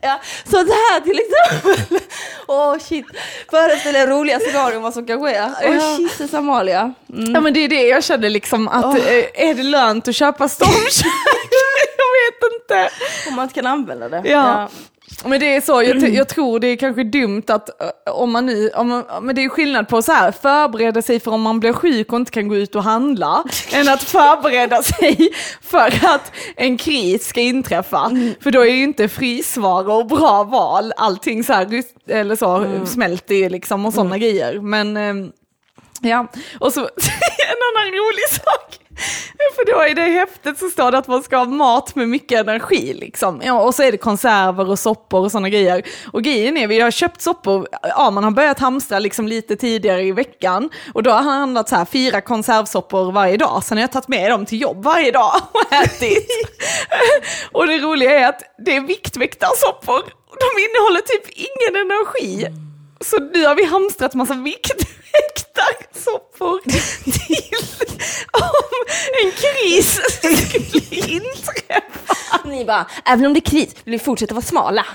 ja, 0.03 0.21
så 0.51 0.63
det 0.63 0.73
här 0.73 1.01
till 1.01 1.21
exempel. 1.21 2.01
Åh 2.47 2.79
shit, 2.79 3.07
föreställ 3.51 3.97
er 3.97 4.07
roliga 4.07 4.41
scenarion 4.41 4.83
vad 4.83 4.95
som 4.95 5.07
kan 5.07 5.21
ske. 5.23 5.41
Åh 5.65 5.77
Ja. 5.77 5.99
Jesus 5.99 6.35
Amalia. 6.35 6.95
Mm. 7.13 7.35
Ja 7.35 7.41
men 7.41 7.55
det 7.55 7.61
är 7.61 7.69
det 7.69 7.83
jag 7.87 8.05
känner 8.05 8.31
liksom 8.31 8.69
att 8.69 8.99
eh, 8.99 9.25
är 9.49 9.55
det 9.55 9.63
lönt 9.63 10.09
att 10.09 10.15
köpa 10.17 10.49
stormkök? 10.49 11.05
jag 11.99 12.13
vet 12.17 12.53
inte. 12.63 12.91
Om 13.29 13.35
man 13.35 13.43
inte 13.43 13.55
kan 13.55 13.67
använda 13.67 14.09
det. 14.09 14.23
Ja. 14.25 14.69
Men 15.25 15.41
det 15.41 15.57
är 15.57 15.61
så, 15.61 15.83
jag, 15.83 16.09
jag 16.15 16.29
tror 16.29 16.61
det 16.61 16.67
är 16.67 16.77
kanske 16.77 17.05
dumt 17.05 17.43
att 17.47 17.83
eh, 17.83 18.13
om 18.13 18.33
man 18.33 18.47
nu, 18.47 18.71
om 18.71 18.89
man, 18.89 19.05
men 19.23 19.35
det 19.35 19.45
är 19.45 19.49
skillnad 19.49 19.89
på 19.89 20.03
så 20.03 20.13
här, 20.13 20.33
förbereda 20.33 21.03
sig 21.03 21.21
för 21.21 21.31
om 21.31 21.43
man 21.43 21.61
blir 21.61 21.73
sjuk 21.73 22.13
och 22.13 22.19
inte 22.19 22.31
kan 22.31 22.49
gå 22.49 22.57
ut 22.57 22.75
och 22.75 22.83
handla, 22.83 23.45
än 23.73 23.89
att 23.89 24.03
förbereda 24.03 24.83
sig 24.83 25.29
för 25.63 26.07
att 26.07 26.33
en 26.57 26.79
kris 26.79 27.27
ska 27.27 27.41
inträffa. 27.41 28.11
För 28.41 28.51
då 28.51 28.61
är 28.61 28.71
ju 28.71 28.83
inte 28.83 29.09
frysvara 29.09 29.93
och 29.95 30.07
bra 30.07 30.45
val, 30.45 30.93
allting 30.97 31.45
så 31.45 31.53
här, 31.53 31.83
eller 32.09 32.37
så, 32.37 32.67
smälter 32.87 33.35
ju 33.35 33.49
liksom 33.49 33.87
och 33.87 33.95
sådana 33.95 34.19
grejer. 34.19 34.61
Men 34.61 34.97
ehm, 34.97 35.33
Ja, 36.01 36.27
och 36.61 36.73
så 36.73 36.81
en 37.51 37.61
annan 37.69 37.93
rolig 37.93 38.29
sak. 38.31 38.86
För 39.55 39.73
då 39.73 39.87
i 39.87 39.95
det 39.95 40.11
häftet 40.13 40.59
så 40.59 40.69
står 40.69 40.93
det 40.93 40.99
att 40.99 41.09
man 41.09 41.23
ska 41.23 41.37
ha 41.37 41.45
mat 41.45 41.95
med 41.95 42.09
mycket 42.09 42.41
energi 42.41 42.95
liksom. 42.95 43.43
Ja, 43.45 43.61
och 43.61 43.75
så 43.75 43.83
är 43.83 43.93
det 43.93 43.99
konserver 43.99 44.71
och 44.71 44.79
soppor 44.79 45.21
och 45.21 45.31
sådana 45.31 45.49
grejer. 45.49 45.83
Och 46.13 46.23
grejen 46.23 46.57
är, 46.57 46.67
vi 46.67 46.81
har 46.81 46.91
köpt 46.91 47.23
soppor, 47.23 47.69
ja 47.83 48.11
man 48.11 48.25
har 48.25 48.31
börjat 48.31 48.59
hamstra 48.59 48.99
liksom 48.99 49.29
lite 49.29 49.57
tidigare 49.57 50.03
i 50.03 50.13
veckan. 50.13 50.71
Och 50.95 51.03
då 51.03 51.11
har 51.11 51.23
han 51.23 51.41
handlat 51.41 51.69
så 51.69 51.77
här 51.77 51.85
fyra 51.85 52.21
konservsoppor 52.21 53.13
varje 53.13 53.37
dag. 53.37 53.65
Sen 53.65 53.79
har 53.79 53.83
jag 53.83 53.93
tagit 53.93 54.09
med 54.09 54.31
dem 54.31 54.47
till 54.47 54.61
jobb 54.61 54.85
varje 54.85 55.11
dag 55.11 55.33
och 55.53 55.73
ätit. 55.73 56.29
och 57.53 57.67
det 57.67 57.79
roliga 57.79 58.21
är 58.21 58.29
att 58.29 58.43
det 58.67 58.77
är 58.77 58.81
viktväktarsoppor. 58.81 60.03
De 60.41 60.63
innehåller 60.63 61.01
typ 61.01 61.29
ingen 61.35 61.87
energi. 61.87 62.66
Så 63.11 63.19
nu 63.19 63.47
har 63.47 63.55
vi 63.55 63.65
hamstrat 63.65 64.15
massa 64.15 64.35
viktväktarsoppor 64.35 66.61
till 67.05 67.57
om 68.33 68.53
en 69.25 69.33
kris 69.33 70.01
skulle 70.19 71.13
inträffa. 71.13 72.39
Ni 72.45 72.65
bara, 72.65 72.87
även 73.05 73.27
om 73.27 73.35
det 73.35 73.39
är 73.39 73.51
kris 73.51 73.75
vill 73.85 73.93
vi 73.93 73.99
fortsätta 73.99 74.35
vara 74.35 74.45
smala. 74.45 74.87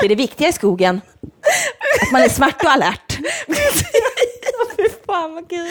det 0.00 0.04
är 0.04 0.08
det 0.08 0.14
viktiga 0.14 0.48
i 0.48 0.52
skogen. 0.52 1.00
Att 2.02 2.12
man 2.12 2.22
är 2.22 2.28
smärt 2.28 2.64
och 2.64 2.70
alert. 2.70 3.18
Fy 3.48 3.54
fan 5.20 5.34
vad 5.34 5.48
kul. 5.50 5.68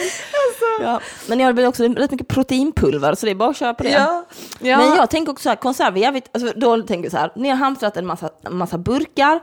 Ja. 0.80 1.00
Men 1.26 1.40
har 1.40 1.52
väl 1.52 1.64
också 1.66 1.82
rätt 1.82 2.10
mycket 2.10 2.28
proteinpulver 2.28 3.14
så 3.14 3.26
det 3.26 3.32
är 3.32 3.34
bara 3.34 3.50
att 3.50 3.56
köra 3.56 3.74
på 3.74 3.82
det. 3.82 3.90
Ja, 3.90 4.24
ja. 4.60 4.78
Men 4.78 4.96
jag 4.96 5.10
tänker 5.10 5.32
också 5.32 5.42
så 5.42 5.48
här, 5.48 5.56
konserver, 5.56 6.00
jag 6.00 6.12
vet, 6.12 6.24
alltså, 6.36 6.52
då 6.60 6.82
tänker 6.82 7.04
jag 7.04 7.12
så 7.12 7.18
här, 7.18 7.32
ni 7.36 7.48
har 7.48 7.56
hamstrat 7.56 7.96
en 7.96 8.06
massa, 8.06 8.30
massa 8.50 8.78
burkar, 8.78 9.40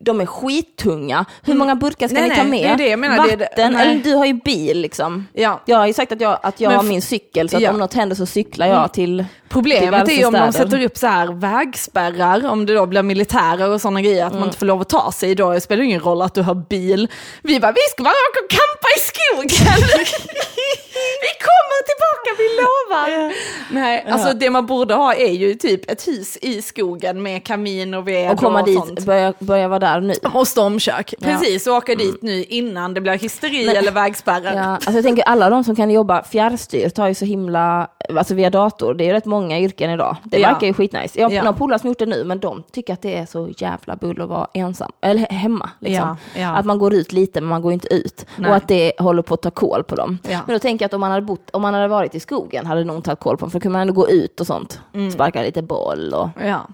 de 0.00 0.20
är 0.20 0.26
skittunga. 0.26 1.24
Hur 1.42 1.54
många 1.54 1.74
burkar 1.74 2.08
ska 2.08 2.16
Mm. 2.18 2.28
Nej, 2.28 2.36
ni 2.38 2.44
ta 2.44 2.50
nej, 2.50 2.62
med? 2.62 2.78
det 2.78 2.82
är 2.82 2.84
det 2.86 2.90
jag 2.90 2.98
menar, 2.98 3.26
det 3.26 3.32
är 3.32 3.36
det- 3.36 3.44
Vatten, 3.44 3.72
nej. 3.72 3.88
eller 3.88 4.04
du 4.04 4.14
har 4.14 4.26
ju 4.26 4.32
bil 4.32 4.80
liksom. 4.80 5.26
Ja. 5.32 5.60
Jag 5.64 5.78
har 5.78 5.86
ju 5.86 5.92
sagt 5.92 6.12
att 6.12 6.20
jag, 6.20 6.38
att 6.42 6.60
jag 6.60 6.68
Men 6.70 6.76
har 6.76 6.84
min 6.84 7.02
cykel 7.02 7.48
så 7.48 7.56
att. 7.56 7.62
Mm. 7.62 7.74
om 7.74 7.80
något 7.80 7.94
händer 7.94 8.16
så 8.16 8.26
cyklar 8.26 8.66
jag 8.66 8.92
till 8.92 9.24
Problemet 9.48 9.84
diverse 9.84 10.12
är 10.12 10.16
ju 10.18 10.24
om 10.24 10.32
de 10.32 10.52
sätter 10.52 10.84
upp 10.84 10.96
så 10.98 11.06
här 11.06 11.26
vägspärrar, 11.26 12.46
om 12.46 12.66
det 12.66 12.74
då 12.74 12.86
blir 12.86 13.02
militärer 13.02 13.70
och 13.70 13.80
sådana 13.80 14.00
grejer, 14.02 14.24
att 14.24 14.30
Mm. 14.32 14.40
man 14.40 14.48
inte 14.48 14.58
får 14.58 14.66
lov 14.66 14.80
att 14.80 14.88
ta 14.88 15.12
sig, 15.12 15.34
då 15.34 15.60
spelar 15.60 15.80
det 15.82 15.86
ingen 15.86 16.00
roll 16.00 16.22
att 16.22 16.34
du 16.34 16.42
har 16.42 16.54
bil. 16.54 17.08
Vi 17.42 17.60
bara, 17.60 17.72
vi 17.72 17.80
ska 17.92 18.02
bara 18.02 18.10
åka 18.10 18.40
och 18.44 18.50
campa 18.50 18.88
i 18.96 19.00
skogen. 19.00 19.47
kan. 19.48 19.80
vi 21.26 21.32
kommer 21.48 21.78
tillbaka, 21.88 22.28
vi 22.38 22.48
lovar. 22.62 23.32
Nej, 23.70 24.06
alltså 24.10 24.32
det 24.34 24.50
man 24.50 24.66
borde 24.66 24.94
ha 24.94 25.14
är 25.14 25.32
ju 25.32 25.54
typ 25.54 25.90
ett 25.90 26.08
hus 26.08 26.36
i 26.42 26.62
skogen 26.62 27.22
med 27.22 27.44
kamin 27.44 27.94
och 27.94 28.08
ved 28.08 28.30
Och 28.32 28.38
komma 28.38 28.60
och 28.60 28.66
dit, 28.66 28.78
sånt. 28.78 29.00
börja, 29.04 29.34
börja 29.38 29.68
vara 29.68 29.78
där 29.78 30.00
nu. 30.00 30.14
Och 30.34 30.48
stormkök, 30.48 31.14
precis, 31.20 31.66
och 31.66 31.74
åka 31.74 31.94
dit 31.94 32.22
nu 32.22 32.44
innan 32.44 32.94
det 32.94 33.00
blir 33.00 33.12
hysteri 33.18 33.66
Men- 33.66 33.76
eller 33.76 33.92
vägspärrar. 33.92 34.54
Ja, 34.56 34.62
alltså 34.64 34.92
jag 34.92 35.04
tänker 35.04 35.22
alla 35.24 35.50
de 35.50 35.64
som 35.64 35.76
kan 35.76 35.90
jobba 35.90 36.22
fjärrstyrt 36.22 36.96
har 36.98 37.08
ju 37.08 37.14
så 37.14 37.24
himla, 37.24 37.88
alltså 38.16 38.34
via 38.34 38.50
dator, 38.50 38.94
det 38.94 39.04
är 39.04 39.06
ju 39.06 39.12
rätt 39.12 39.24
många 39.24 39.58
yrken 39.60 39.90
idag. 39.90 40.16
Det 40.24 40.38
Ja. 40.38 40.48
verkar 40.52 40.66
ju 40.66 40.74
skitnice. 40.74 41.18
Jag 41.20 41.28
har 41.28 41.34
Ja. 41.36 41.42
några 41.42 41.58
polare 41.58 41.78
som 41.78 41.88
gjort 41.88 41.98
det 41.98 42.06
nu, 42.06 42.24
men 42.24 42.38
de 42.40 42.62
tycker 42.72 42.92
att 42.92 43.02
det 43.02 43.16
är 43.16 43.26
så 43.26 43.48
jävla 43.58 43.96
bull 43.96 44.20
att 44.22 44.28
vara 44.28 44.48
ensam, 44.54 44.92
eller 45.00 45.20
he- 45.20 45.32
hemma. 45.32 45.70
Liksom. 45.80 46.16
Ja. 46.36 46.48
Att 46.56 46.64
man 46.66 46.78
går 46.78 46.94
ut 46.94 47.12
lite, 47.12 47.40
men 47.40 47.48
man 47.50 47.62
går 47.62 47.72
inte 47.72 47.94
ut. 47.94 48.26
Nej. 48.36 48.50
Och 48.50 48.56
att 48.56 48.68
det 48.68 48.92
håller 48.98 49.22
på 49.22 49.34
att 49.34 49.42
ta 49.42 49.50
koll 49.50 49.84
på 49.84 49.94
dem. 49.96 50.18
Men 50.22 50.40
då 50.46 50.58
tänker 50.58 50.82
jag 50.84 50.87
att 50.88 50.94
om 50.94 51.00
man 51.00 51.10
hade 51.10 51.26
bott, 51.26 51.50
om 51.50 51.62
man 51.62 51.74
hade 51.74 51.88
varit 51.88 52.14
i 52.14 52.20
skogen 52.20 52.66
hade 52.66 52.84
nog 52.84 53.04
tagit 53.04 53.20
koll 53.20 53.36
på 53.36 53.40
dem, 53.40 53.50
för 53.50 53.58
då 53.58 53.62
kunde 53.62 53.72
man 53.72 53.80
ändå 53.80 53.92
gå 53.94 54.10
ut 54.10 54.40
och 54.40 54.46
sånt. 54.46 54.80
Mm. 54.94 55.10
Sparka 55.10 55.42
lite 55.42 55.62
boll 55.62 56.14
och... 56.14 56.28
Ja. 56.44 56.66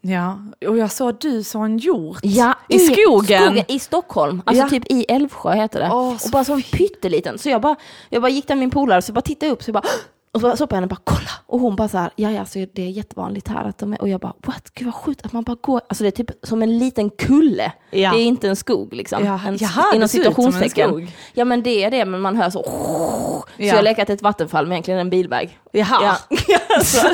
Ja, 0.00 0.38
och 0.68 0.78
jag 0.78 0.90
såg 0.92 1.14
du 1.20 1.42
sa 1.42 1.64
en 1.64 1.78
hjort 1.78 2.18
Ja, 2.22 2.54
i 2.68 2.78
skogen. 2.78 3.58
I 3.68 3.78
Stockholm, 3.78 4.42
alltså 4.46 4.64
Ja. 4.64 4.68
typ 4.68 4.92
i 4.92 5.04
Älvsjö 5.08 5.52
heter 5.54 5.80
det. 5.80 5.88
Åh, 5.92 6.14
och 6.14 6.20
så 6.20 6.28
bara 6.30 6.44
så 6.44 6.52
en 6.52 6.62
pytteliten. 6.62 7.38
Så 7.38 7.48
jag 7.48 7.60
bara, 7.60 7.76
jag 8.08 8.22
bara 8.22 8.28
gick 8.28 8.48
där 8.48 8.54
med 8.54 8.60
min 8.60 8.70
polare, 8.70 9.02
så 9.02 9.10
jag 9.10 9.14
bara 9.14 9.20
tittade 9.20 9.52
upp, 9.52 9.62
så 9.62 9.68
jag 9.68 9.74
bara 9.74 9.84
och 10.32 10.40
så 10.40 10.56
såg 10.56 10.68
på 10.68 10.74
henne 10.74 10.84
och 10.84 10.88
bara 10.90 11.00
kolla. 11.04 11.30
Och 11.46 11.60
hon 11.60 11.76
bara 11.76 11.88
så 11.88 11.98
här, 11.98 12.10
ja 12.16 12.30
ja, 12.30 12.44
så 12.44 12.66
det 12.74 12.82
är 12.82 12.90
jättevanligt 12.90 13.48
här 13.48 13.64
att 13.64 13.78
de 13.78 13.92
är, 13.92 14.00
och 14.00 14.08
jag 14.08 14.20
bara 14.20 14.32
what, 14.46 14.70
gud 14.74 14.86
vad 14.86 14.94
sjukt 14.94 15.26
att 15.26 15.32
man 15.32 15.42
bara 15.44 15.56
går, 15.60 15.80
alltså 15.88 16.04
det 16.04 16.08
är 16.08 16.24
typ 16.24 16.30
som 16.42 16.62
en 16.62 16.78
liten 16.78 17.10
kulle. 17.10 17.72
Ja. 17.90 18.10
Det 18.12 18.18
är 18.20 18.24
inte 18.24 18.48
en 18.48 18.56
skog 18.56 18.94
liksom. 18.94 19.24
Ja, 19.24 19.40
en, 19.46 19.56
jaha, 19.60 19.84
inom 19.92 20.02
en 20.02 20.08
situationstecken. 20.08 20.88
skog. 20.88 21.12
Ja 21.34 21.44
men 21.44 21.62
det 21.62 21.84
är 21.84 21.90
det, 21.90 22.04
men 22.04 22.20
man 22.20 22.36
hör 22.36 22.50
så, 22.50 22.62
så 22.62 23.44
Ja. 23.56 23.66
jag 23.66 23.74
har 23.76 23.82
lekat 23.82 24.10
ett 24.10 24.22
vattenfall 24.22 24.64
men 24.66 24.72
egentligen 24.72 25.00
en 25.00 25.10
bilväg. 25.10 25.58
Jaha. 25.72 26.16
Ja. 26.48 26.58
så, 26.84 27.08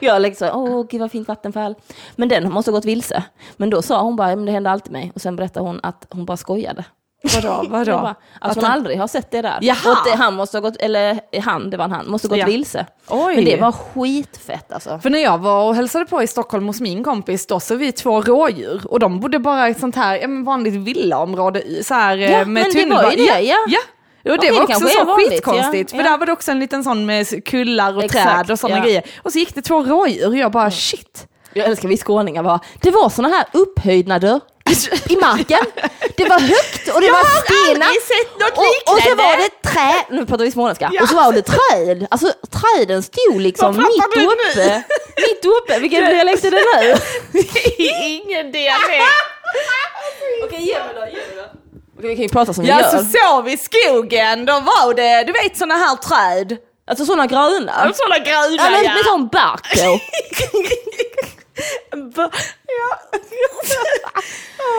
jag 0.00 0.22
liksom, 0.22 0.48
åh 0.52 0.86
gud 0.90 1.00
vad 1.00 1.10
fint 1.10 1.28
vattenfall. 1.28 1.74
Men 2.16 2.28
den 2.28 2.52
måste 2.52 2.70
ha 2.70 2.76
gått 2.78 2.84
vilse. 2.84 3.22
Men 3.56 3.70
då 3.70 3.82
sa 3.82 4.02
hon 4.02 4.16
bara, 4.16 4.30
"Ja, 4.30 4.36
men 4.36 4.46
det 4.46 4.52
händer 4.52 4.70
alltid 4.70 4.92
mig. 4.92 5.12
Och 5.14 5.20
sen 5.20 5.36
berättade 5.36 5.66
hon 5.66 5.80
att 5.82 6.06
hon 6.10 6.24
bara 6.24 6.36
skojade. 6.36 6.84
Vadå, 7.34 7.64
vadå? 7.68 7.92
Bara, 7.92 8.08
att, 8.10 8.16
Att 8.50 8.54
hon 8.54 8.64
han- 8.64 8.72
aldrig 8.72 8.98
har 8.98 9.06
sett 9.06 9.30
det 9.30 9.42
där. 9.42 9.58
Jaha. 9.60 9.76
Och 9.90 9.96
det, 10.10 10.16
han 10.16 10.34
måste 10.34 10.56
ha 10.56 10.60
gått, 10.62 10.76
eller 10.76 11.20
han, 11.42 11.70
det 11.70 11.76
var 11.76 11.84
en 11.84 11.90
han, 11.92 12.10
måste 12.10 12.28
ha 12.28 12.30
gått 12.30 12.38
Ja. 12.40 12.46
vilse. 12.46 12.86
Oj. 13.08 13.34
Men 13.34 13.44
det 13.44 13.56
var 13.56 13.72
skitfett 13.72 14.72
alltså. 14.72 14.98
För 14.98 15.10
när 15.10 15.18
jag 15.18 15.38
var 15.38 15.68
och 15.68 15.74
hälsade 15.74 16.04
på 16.06 16.22
i 16.22 16.26
Stockholm 16.26 16.66
hos 16.66 16.80
min 16.80 17.04
kompis, 17.04 17.46
då 17.46 17.60
såg 17.60 17.78
vi 17.78 17.92
två 17.92 18.20
rådjur 18.20 18.82
och 18.88 18.98
de 19.00 19.20
bodde 19.20 19.38
bara 19.38 19.68
i 19.68 19.70
ett 19.70 19.80
sånt 19.80 19.96
här 19.96 20.18
ja, 20.22 20.28
vanligt 20.44 20.74
villaområde 20.74 21.84
så 21.84 21.94
här, 21.94 22.18
eh, 22.18 22.30
Ja, 22.32 22.38
med 22.38 22.48
men 22.48 22.64
det 22.64 22.70
tunnelbana. 22.70 23.10
det, 23.10 23.22
ja. 23.40 23.56
ja. 23.68 23.78
Och 24.24 24.30
det 24.30 24.36
Okej, 24.38 24.50
var 24.50 24.66
det 24.66 24.74
också 24.74 24.86
så 24.88 25.04
vanligt, 25.04 25.28
skitkonstigt, 25.30 25.92
ja. 25.92 25.96
för 25.98 26.04
Ja. 26.04 26.10
där 26.10 26.18
var 26.18 26.26
det 26.26 26.32
också 26.32 26.50
en 26.50 26.58
liten 26.60 26.84
sån 26.84 27.06
med 27.06 27.44
kullar 27.44 27.96
och 27.96 28.04
Exakt, 28.04 28.24
träd 28.24 28.50
och 28.50 28.58
sådana 28.58 28.78
ja. 28.78 28.84
grejer. 28.84 29.02
Och 29.22 29.32
så 29.32 29.38
gick 29.38 29.54
det 29.54 29.62
två 29.62 29.82
rådjur 29.84 30.28
och 30.28 30.36
jag 30.36 30.52
bara 30.52 30.70
shit. 30.70 31.26
Jag 31.52 31.66
älskar 31.66 31.88
vi 31.88 31.96
skåningar 31.96 32.42
var, 32.42 32.58
det 32.80 32.90
var 32.90 33.08
såna 33.08 33.28
här 33.28 33.44
upphöjnader 33.52 34.36
i, 34.36 34.40
i 35.08 35.16
marken. 35.16 35.58
Det 36.16 36.24
var 36.28 36.40
högt 36.40 36.88
och 36.94 37.00
det 37.00 37.10
var 37.10 37.24
stenar. 37.24 37.88
och, 38.56 38.92
och 38.94 39.02
så 39.02 39.14
var 39.14 39.36
det 39.36 39.68
träd, 39.70 40.04
nu 40.10 40.26
pratar 40.26 40.44
vi 40.44 40.50
småländska, 40.50 40.90
Ja. 40.92 41.02
och 41.02 41.08
så 41.08 41.16
var 41.16 41.32
det 41.32 41.42
träd. 41.42 42.06
Alltså 42.10 42.32
träden 42.50 43.02
stod 43.02 43.40
liksom 43.40 43.76
mitt 43.76 43.86
uppe. 44.06 44.84
Mitt 45.16 45.44
uppe, 45.44 45.78
vilken 45.78 46.04
dialekt 46.04 46.44
är 46.44 46.50
det 46.50 46.64
nu? 46.82 46.96
Ingen 48.06 48.52
dialekt. 48.52 49.04
Okej, 50.44 50.60
ge 50.66 50.74
mig 50.78 50.94
då, 50.94 51.00
ge 51.00 51.06
mig 51.16 51.36
då. 51.36 51.42
Okej, 51.98 52.08
vi 52.10 52.14
kan 52.16 52.22
ju 52.22 52.28
prata 52.28 52.52
som 52.54 52.64
vi 52.64 52.70
Ja, 52.70 52.80
gör. 52.80 52.90
så 52.90 52.98
såg 53.04 53.44
vi 53.44 53.56
skogen, 53.56 54.46
då 54.46 54.52
var 54.52 54.94
det, 54.94 55.24
du 55.24 55.32
vet 55.32 55.56
sådana 55.58 55.74
här 55.74 55.96
träd. 55.96 56.56
Alltså 56.90 57.04
sådana 57.04 57.26
gröna. 57.26 57.92
Sådana 57.94 58.18
gröna 58.18 58.56
Ja, 58.56 58.70
men 58.70 58.82
med 58.94 59.04
sån 59.04 59.28
bark 59.28 59.74
på. 59.74 60.00
ja. 62.66 62.98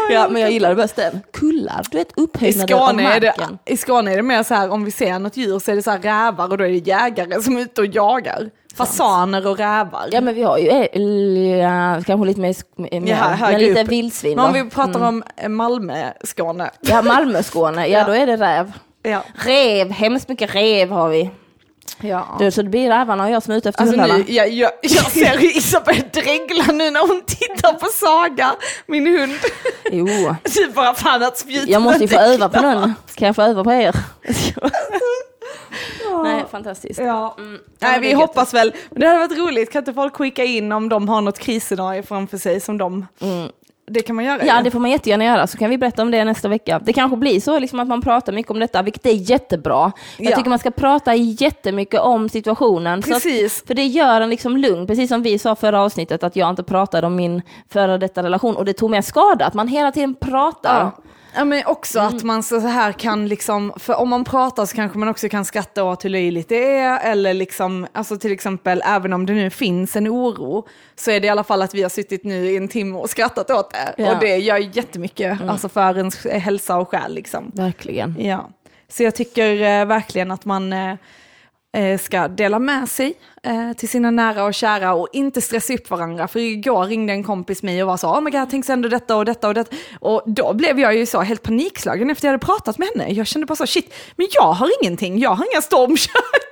Ja, 0.09 0.27
men 0.29 0.41
jag 0.41 0.51
gillar 0.51 0.69
det 0.69 0.75
bäst 0.75 0.95
den. 0.95 1.21
Kullar, 1.33 1.85
du 1.91 1.97
vet 1.97 2.17
upphöjnader 2.17 2.75
av 2.75 2.87
Skåne, 2.87 3.15
är 3.15 3.19
det, 3.19 3.33
marken. 3.37 3.59
I 3.65 3.77
Skåne 3.77 4.11
är 4.11 4.15
det 4.15 4.23
mer 4.23 4.43
så 4.43 4.53
här, 4.53 4.69
om 4.71 4.85
vi 4.85 4.91
ser 4.91 5.19
något 5.19 5.37
djur 5.37 5.59
så 5.59 5.71
är 5.71 5.75
det 5.75 5.81
så 5.81 5.91
här 5.91 5.99
rävar 5.99 6.51
och 6.51 6.57
då 6.57 6.63
är 6.63 6.69
det 6.69 6.87
jägare 6.87 7.41
som 7.41 7.57
är 7.57 7.61
ute 7.61 7.81
och 7.81 7.87
jagar. 7.87 8.49
Fasaner 8.75 9.47
och 9.47 9.57
rävar. 9.57 10.05
Ja 10.11 10.21
men 10.21 10.35
vi 10.35 10.43
har 10.43 10.57
ju 10.57 10.65
ja, 11.57 12.01
kanske 12.05 12.25
lite 12.27 12.39
mer, 12.41 12.55
mer 12.99 13.07
Ja, 13.09 13.37
men 13.51 13.59
lite 13.59 13.81
upp. 13.81 13.87
vildsvin 13.87 14.35
Men 14.35 14.45
om 14.45 14.53
vi 14.53 14.69
pratar 14.69 15.07
om 15.07 15.23
eh, 15.37 15.49
Malmö, 15.49 16.11
Skåne. 16.23 16.69
Ja 16.81 17.01
Malmö-Skåne, 17.01 17.87
ja, 17.87 17.99
Ja. 17.99 18.05
då 18.05 18.11
är 18.11 18.27
det 18.27 18.37
räv. 18.37 18.71
Ja. 19.03 19.21
Rev, 19.35 19.91
hemskt 19.91 20.29
mycket 20.29 20.55
rev 20.55 20.89
har 20.91 21.09
vi. 21.09 21.29
Ja. 22.01 22.35
Du, 22.39 22.51
så 22.51 22.61
det 22.61 22.69
blir 22.69 22.89
rävarna 22.89 23.23
och 23.23 23.29
jag 23.31 23.43
som 23.43 23.53
är 23.53 23.57
ute 23.57 23.69
efter 23.69 23.81
Alltså 23.81 23.97
hundarna. 23.99 24.17
nu, 24.27 24.33
jag, 24.33 24.49
jag, 24.49 24.71
jag 24.81 25.11
ser 25.11 25.37
hur 25.37 25.57
Isabel 25.57 26.03
dreglar 26.13 26.73
nu 26.73 26.91
när 26.91 27.07
hon 27.07 27.21
tittar 27.25 27.73
på 27.73 27.85
Saga, 27.85 28.55
min 28.85 29.07
hund. 29.19 29.33
Jo, 29.91 30.07
Typ 30.43 30.75
bara 30.75 30.93
fan 30.93 31.23
att 31.23 31.37
spjuta 31.37 31.71
jag 31.71 31.81
måste 31.81 32.01
ju 32.01 32.07
få 32.07 32.19
öva 32.19 32.49
på 32.49 32.61
den. 32.61 32.93
Kan 33.15 33.25
jag 33.25 33.35
få 33.35 33.41
öva 33.41 33.63
på 33.63 33.71
er? 33.73 33.95
Nej, 36.23 36.43
fantastiskt. 36.51 36.99
Ja. 36.99 37.35
Mm. 37.37 37.59
Ja, 37.79 37.87
Nej, 37.87 37.99
vi 37.99 38.13
hoppas 38.13 38.53
väl. 38.53 38.73
Men 38.91 38.99
det 38.99 39.07
hade 39.07 39.19
varit 39.19 39.37
roligt, 39.37 39.71
kan 39.71 39.79
inte 39.79 39.93
folk 39.93 40.15
skicka 40.15 40.43
in 40.43 40.71
om 40.71 40.89
de 40.89 41.09
har 41.09 41.21
något 41.21 41.39
krisscenario 41.39 42.03
framför 42.03 42.37
sig 42.37 42.59
som 42.59 42.77
de... 42.77 43.05
Det 43.91 44.01
kan 44.01 44.15
man 44.15 44.25
göra 44.25 44.45
Ja, 44.45 44.61
det 44.61 44.71
får 44.71 44.79
man 44.79 44.91
jättegärna 44.91 45.23
göra, 45.23 45.47
så 45.47 45.57
kan 45.57 45.69
vi 45.69 45.77
berätta 45.77 46.01
om 46.01 46.11
det 46.11 46.23
nästa 46.25 46.47
vecka. 46.47 46.79
Det 46.83 46.93
kanske 46.93 47.17
blir 47.17 47.39
så 47.39 47.59
liksom 47.59 47.79
att 47.79 47.87
man 47.87 48.01
pratar 48.01 48.33
mycket 48.33 48.51
om 48.51 48.59
detta, 48.59 48.81
vilket 48.81 49.05
är 49.05 49.11
jättebra. 49.11 49.91
Jag 50.17 50.31
Ja. 50.31 50.35
tycker 50.37 50.49
man 50.49 50.59
ska 50.59 50.71
prata 50.71 51.15
jättemycket 51.15 51.99
om 52.01 52.29
situationen. 52.29 53.01
Precis. 53.01 53.61
att, 53.61 53.67
för 53.67 53.73
det 53.73 53.85
gör 53.85 54.21
en 54.21 54.29
liksom 54.29 54.57
lugn, 54.57 54.87
precis 54.87 55.09
som 55.09 55.21
vi 55.21 55.39
sa 55.39 55.55
förra 55.55 55.81
avsnittet, 55.81 56.23
att 56.23 56.35
jag 56.35 56.49
inte 56.49 56.63
pratade 56.63 57.07
om 57.07 57.15
min 57.15 57.41
före 57.69 57.97
detta 57.97 58.23
relation, 58.23 58.55
och 58.55 58.65
det 58.65 58.73
tog 58.73 58.89
mig 58.91 59.03
skada, 59.03 59.45
att 59.45 59.53
man 59.53 59.67
hela 59.67 59.91
tiden 59.91 60.15
pratar. 60.15 60.81
Ja. 60.81 61.03
Ja 61.37 61.45
men 61.45 61.65
också 61.65 61.99
att 61.99 62.23
man 62.23 62.43
så 62.43 62.59
här 62.59 62.91
kan 62.91 63.27
liksom, 63.27 63.73
för 63.75 63.95
om 63.95 64.09
man 64.09 64.23
pratar 64.23 64.65
så 64.65 64.75
kanske 64.75 64.97
man 64.97 65.07
också 65.07 65.29
kan 65.29 65.45
skratta 65.45 65.83
åt 65.83 66.05
hur 66.05 66.09
löjligt 66.09 66.49
det 66.49 66.77
är, 66.77 67.11
eller 67.11 67.33
liksom, 67.33 67.87
alltså 67.93 68.17
till 68.17 68.31
exempel 68.31 68.81
även 68.85 69.13
om 69.13 69.25
det 69.25 69.33
nu 69.33 69.49
finns 69.49 69.95
en 69.95 70.07
oro, 70.07 70.67
så 70.95 71.11
är 71.11 71.19
det 71.19 71.27
i 71.27 71.29
alla 71.29 71.43
fall 71.43 71.61
att 71.61 71.73
vi 71.73 71.81
har 71.81 71.89
suttit 71.89 72.23
nu 72.23 72.51
i 72.51 72.57
en 72.57 72.67
timme 72.67 72.97
och 72.97 73.09
skrattat 73.09 73.51
åt 73.51 73.71
det. 73.71 74.03
Ja. 74.03 74.11
Och 74.11 74.19
det 74.19 74.37
gör 74.37 74.57
jättemycket, 74.57 75.41
alltså 75.41 75.69
för 75.69 75.97
ens 75.97 76.25
hälsa 76.25 76.77
och 76.77 76.89
själ 76.89 77.13
liksom. 77.13 77.51
Verkligen. 77.53 78.15
Ja, 78.19 78.49
så 78.89 79.03
jag 79.03 79.15
tycker 79.15 79.61
eh, 79.61 79.85
verkligen 79.85 80.31
att 80.31 80.45
man 80.45 80.73
eh, 80.73 80.95
Eh, 81.75 81.99
ska 81.99 82.27
dela 82.27 82.59
med 82.59 82.89
sig 82.89 83.13
eh, 83.43 83.73
till 83.73 83.89
sina 83.89 84.11
nära 84.11 84.43
och 84.43 84.53
kära 84.53 84.93
och 84.93 85.07
inte 85.13 85.41
stressa 85.41 85.73
upp 85.73 85.89
varandra. 85.89 86.27
För 86.27 86.39
igår 86.39 86.85
ringde 86.85 87.13
en 87.13 87.23
kompis 87.23 87.63
mig 87.63 87.83
och 87.83 87.87
var 87.87 87.97
så, 87.97 88.07
oh 88.07 88.21
my 88.21 88.31
god, 88.31 88.49
tänk 88.49 88.65
sända 88.65 88.89
detta 88.89 89.15
och 89.15 89.25
detta 89.25 89.47
och 89.47 89.53
detta. 89.53 89.75
Och 89.99 90.23
då 90.25 90.53
blev 90.53 90.79
jag 90.79 90.95
ju 90.95 91.05
så 91.05 91.21
helt 91.21 91.43
panikslagen 91.43 92.09
efter 92.09 92.27
jag 92.27 92.31
hade 92.31 92.45
pratat 92.45 92.77
med 92.77 92.87
henne. 92.87 93.11
Jag 93.11 93.27
kände 93.27 93.45
bara 93.45 93.55
så, 93.55 93.67
shit, 93.67 93.93
men 94.15 94.27
jag 94.31 94.51
har 94.51 94.69
ingenting, 94.81 95.19
jag 95.19 95.29
har 95.29 95.45
inga 95.53 95.61
stormkök. 95.61 96.51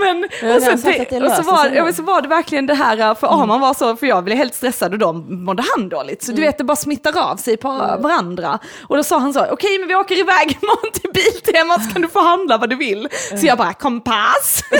Men, 0.00 0.28
Jag 0.42 0.56
och, 0.56 0.62
så, 0.62 0.88
det 0.88 1.20
och, 1.26 1.32
så, 1.32 1.42
var, 1.42 1.66
ja, 1.66 1.92
så 1.92 2.02
var 2.02 2.22
det 2.22 2.28
verkligen 2.28 2.66
det 2.66 2.74
här, 2.74 3.14
för 3.14 3.42
Arman 3.42 3.60
var 3.60 3.74
så, 3.74 3.96
för 3.96 4.06
jag 4.06 4.24
blev 4.24 4.36
helt 4.36 4.54
stressad 4.54 4.92
och 4.92 4.98
då 4.98 5.12
mådde 5.12 5.64
han 5.76 5.88
dåligt. 5.88 6.22
Så 6.22 6.32
du 6.32 6.40
vet, 6.40 6.58
det 6.58 6.64
bara 6.64 6.76
smittar 6.76 7.30
av 7.30 7.36
sig 7.36 7.56
på 7.56 7.68
varandra. 7.98 8.58
Och 8.88 8.96
då 8.96 9.02
sa 9.02 9.18
han 9.18 9.32
så, 9.32 9.46
okej 9.50 9.78
men 9.78 9.88
vi 9.88 9.94
åker 9.94 10.18
iväg 10.18 10.58
imorgon 10.62 10.92
till 10.92 11.10
Biltema 11.14 11.80
så 11.80 11.90
kan 11.92 12.02
du 12.02 12.08
få 12.08 12.20
handla 12.20 12.58
vad 12.58 12.70
du 12.70 12.76
vill. 12.76 13.08
Så 13.40 13.46
jag 13.46 13.58
bara, 13.58 13.72
kompass. 13.72 14.62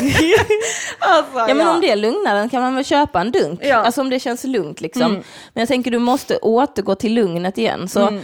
alltså, 0.98 1.38
Ja 1.38 1.54
men 1.54 1.68
om 1.68 1.80
det 1.80 1.96
lugnar 1.96 2.34
den 2.34 2.48
kan 2.48 2.62
man 2.62 2.74
väl 2.74 2.84
köpa 2.84 3.20
en 3.20 3.30
dunk, 3.32 3.60
Ja. 3.62 3.76
alltså 3.76 4.00
om 4.00 4.10
det 4.10 4.20
känns 4.20 4.44
lugnt 4.44 4.80
liksom. 4.80 5.12
Men 5.12 5.60
jag 5.60 5.68
tänker 5.68 5.90
du 5.90 5.98
måste 5.98 6.36
återgå 6.38 6.94
till 6.94 7.14
lugnet 7.14 7.58
igen. 7.58 7.88
Så 7.88 8.20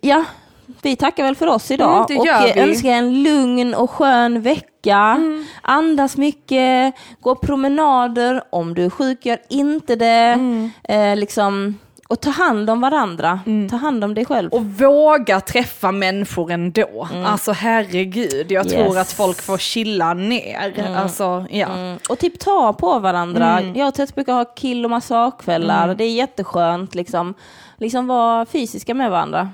ja, 0.00 0.24
vi 0.84 0.96
tackar 0.96 1.24
väl 1.24 1.34
för 1.36 1.46
oss 1.46 1.70
idag 1.70 2.10
Mm, 2.10 2.20
och 2.20 2.26
eh, 2.26 2.54
vi. 2.54 2.60
önskar 2.60 2.90
en 2.90 3.22
lugn 3.22 3.74
och 3.74 3.90
skön 3.90 4.42
vecka. 4.42 5.20
Andas 5.62 6.16
mycket, 6.16 6.94
gå 7.20 7.34
promenader, 7.34 8.42
om 8.50 8.74
du 8.74 8.84
är 8.84 8.90
sjuk 8.90 9.26
gör 9.26 9.38
inte 9.48 9.96
det. 9.96 10.38
Eh, 10.84 11.16
liksom, 11.16 11.78
och 12.08 12.20
ta 12.20 12.30
hand 12.30 12.70
om 12.70 12.80
varandra, 12.80 13.40
ta 13.70 13.76
hand 13.76 14.04
om 14.04 14.14
dig 14.14 14.24
själv. 14.24 14.50
Och 14.52 14.64
våga 14.64 15.40
träffa 15.40 15.92
människor 15.92 16.50
ändå. 16.52 17.08
Alltså 17.26 17.52
herregud, 17.52 18.52
jag 18.52 18.68
tror 18.68 18.82
Yes. 18.86 18.96
att 18.96 19.12
folk 19.12 19.42
får 19.42 19.58
chilla 19.58 20.14
ner. 20.14 20.94
Alltså, 20.96 21.46
ja. 21.50 21.66
Mm. 21.66 21.98
Och 22.08 22.18
typ 22.18 22.38
ta 22.38 22.72
på 22.72 22.98
varandra. 22.98 23.58
Mm. 23.60 23.76
Jag 23.76 23.88
och 23.88 23.94
Tess 23.94 24.14
brukar 24.14 24.32
ha 24.32 24.44
kill 24.44 24.84
och 24.84 24.90
massagekvällar. 24.90 25.94
Det 25.94 26.04
är 26.04 26.12
jätteskönt 26.12 26.94
liksom. 26.94 27.34
Liksom 27.78 28.06
vara 28.06 28.46
fysiska 28.46 28.94
med 28.94 29.10
varandra. 29.10 29.48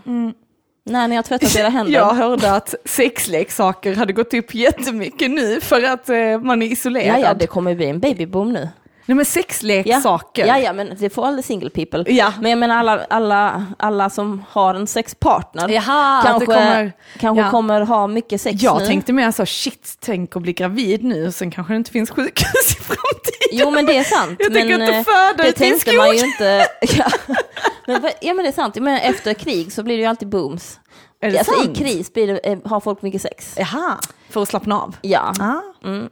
När 0.85 1.09
ni 1.09 1.17
har 1.17 1.23
tvättat 1.23 1.57
era 1.57 1.69
händer. 1.69 1.93
Jag 1.93 2.15
hörde 2.15 2.53
att 2.53 2.75
sexleksaker 2.85 3.97
hade 3.97 4.13
gått 4.13 4.35
upp 4.35 4.55
jättemycket 4.55 5.31
nu 5.31 5.61
för 5.61 5.83
att 5.85 6.09
eh, 6.09 6.39
man 6.41 6.63
är 6.63 6.67
isolerad. 6.67 7.21
ja, 7.21 7.27
ja, 7.27 7.35
det 7.35 7.47
kommer 7.47 7.75
bli 7.75 7.87
en 7.87 8.01
babyboom 8.01 8.53
nu. 8.53 8.69
Nej 9.11 9.17
men 9.17 9.25
sexleksaker. 9.25 10.47
Ja, 10.47 10.59
ja, 10.59 10.73
men 10.73 10.97
det 10.99 11.11
får 11.11 11.27
alla 11.27 11.43
single 11.43 11.71
people. 11.71 12.05
Ja. 12.13 12.33
Men 12.41 12.51
jag 12.51 12.59
menar 12.59 12.77
alla, 12.77 13.05
alla, 13.11 13.67
alla 13.79 14.11
som 14.11 14.45
har 14.51 14.75
en 14.75 14.87
sexpartner 14.87 15.69
Jaha, 15.69 16.23
kanske, 16.23 16.47
kommer- 16.47 16.93
kanske 17.19 17.43
ja. 17.45 17.51
kommer 17.51 17.81
ha 17.81 18.07
mycket 18.07 18.41
sex 18.41 18.63
Jag 18.63 18.79
nu. 18.81 18.87
tänkte 18.87 19.13
mer 19.13 19.31
så, 19.31 19.47
shit, 19.47 19.97
tänk 20.01 20.37
att 20.37 20.43
bli 20.43 20.53
gravid 20.53 21.05
nu, 21.05 21.33
sen 21.33 21.51
kanske 21.51 21.73
det 21.73 21.77
inte 21.77 21.91
finns 21.91 22.11
sjukhus 22.11 22.71
i 22.71 22.83
framtiden. 22.83 23.51
Jo 23.53 23.71
men 23.71 23.87
det 23.87 23.97
är 23.97 24.05
sant. 24.05 24.37
Jag 24.39 24.53
tänker 24.53 24.79
men, 24.79 24.83
inte 24.83 24.97
eh, 24.97 25.05
föda 25.05 25.43
det 25.43 25.53
tänkte 25.53 25.93
man 25.97 26.17
ju 26.17 26.25
inte. 26.27 26.67
Ja. 26.97 27.99
Men, 28.01 28.11
ja 28.21 28.35
men 28.35 28.45
det 28.45 28.49
är 28.49 28.53
sant. 28.53 28.75
Men 28.77 28.97
efter 29.01 29.35
krig 29.35 29.73
så 29.73 29.83
blir 29.83 29.97
det 29.97 30.01
ju 30.01 30.07
alltid 30.09 30.29
booms. 30.29 30.81
Är 31.23 31.31
det 31.31 31.39
alltså, 31.39 31.55
sant? 31.55 31.79
I 31.79 31.85
kris 31.85 32.13
blir 32.13 32.27
det, 32.27 32.39
eh, 32.39 32.59
har 32.65 32.81
folk 32.81 33.03
mycket 33.03 33.23
sex. 33.23 33.55
Jaha, 33.59 33.99
för 34.31 34.43
att 34.43 34.49
slappna 34.49 34.81
av. 34.81 34.97
Ja, 35.03 35.33
Ah. 35.41 35.87
Mm. 35.89 36.09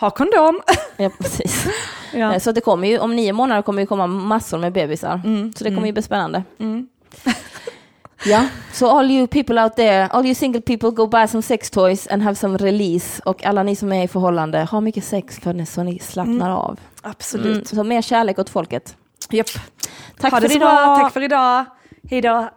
Ha 0.00 0.10
kondom. 0.10 0.60
ja 0.96 1.10
precis. 1.18 1.66
Ja. 2.14 2.32
Eh, 2.34 2.38
Så 2.38 2.52
det 2.52 2.60
kommer 2.60 2.88
ju, 2.88 2.98
om 2.98 3.16
nio 3.16 3.32
månader 3.32 3.62
kommer 3.62 3.82
det 3.82 3.86
komma 3.86 4.06
massor 4.06 4.58
med 4.58 4.72
bebisar. 4.72 5.20
Mm. 5.24 5.52
Så 5.52 5.64
det 5.64 5.70
kommer 5.74 5.86
ju 5.86 5.92
bli 5.92 6.02
spännande. 6.02 6.42
ja, 8.24 8.46
så 8.72 8.98
all 8.98 9.10
you 9.10 9.26
people 9.26 9.62
out 9.62 9.76
there, 9.76 10.06
all 10.06 10.24
you 10.26 10.34
single 10.34 10.60
people 10.60 10.90
go 10.90 11.06
buy 11.06 11.26
some 11.28 11.42
sex 11.42 11.70
toys 11.70 12.06
and 12.10 12.22
have 12.22 12.34
some 12.34 12.56
release. 12.58 13.22
Och 13.24 13.44
alla 13.44 13.62
ni 13.62 13.76
som 13.76 13.92
är 13.92 14.04
i 14.04 14.08
förhållande, 14.08 14.64
ha 14.64 14.80
mycket 14.80 15.04
sex 15.04 15.38
för 15.40 15.52
ni, 15.52 15.66
så 15.66 15.82
ni 15.82 15.98
slappnar 15.98 16.46
Mm. 16.46 16.52
av. 16.58 16.80
Absolut. 17.02 17.46
Mm, 17.46 17.64
så 17.64 17.84
mer 17.84 18.02
kärlek 18.02 18.38
åt 18.38 18.50
folket. 18.50 18.96
Japp. 19.30 19.46
Tack 20.20 20.32
ha 20.32 20.40
för 20.40 20.56
idag. 20.56 20.60
bra, 20.86 20.96
tack 20.96 21.12
för 21.12 21.22
idag. 21.22 21.64
Hej 22.10 22.20
då. 22.20 22.48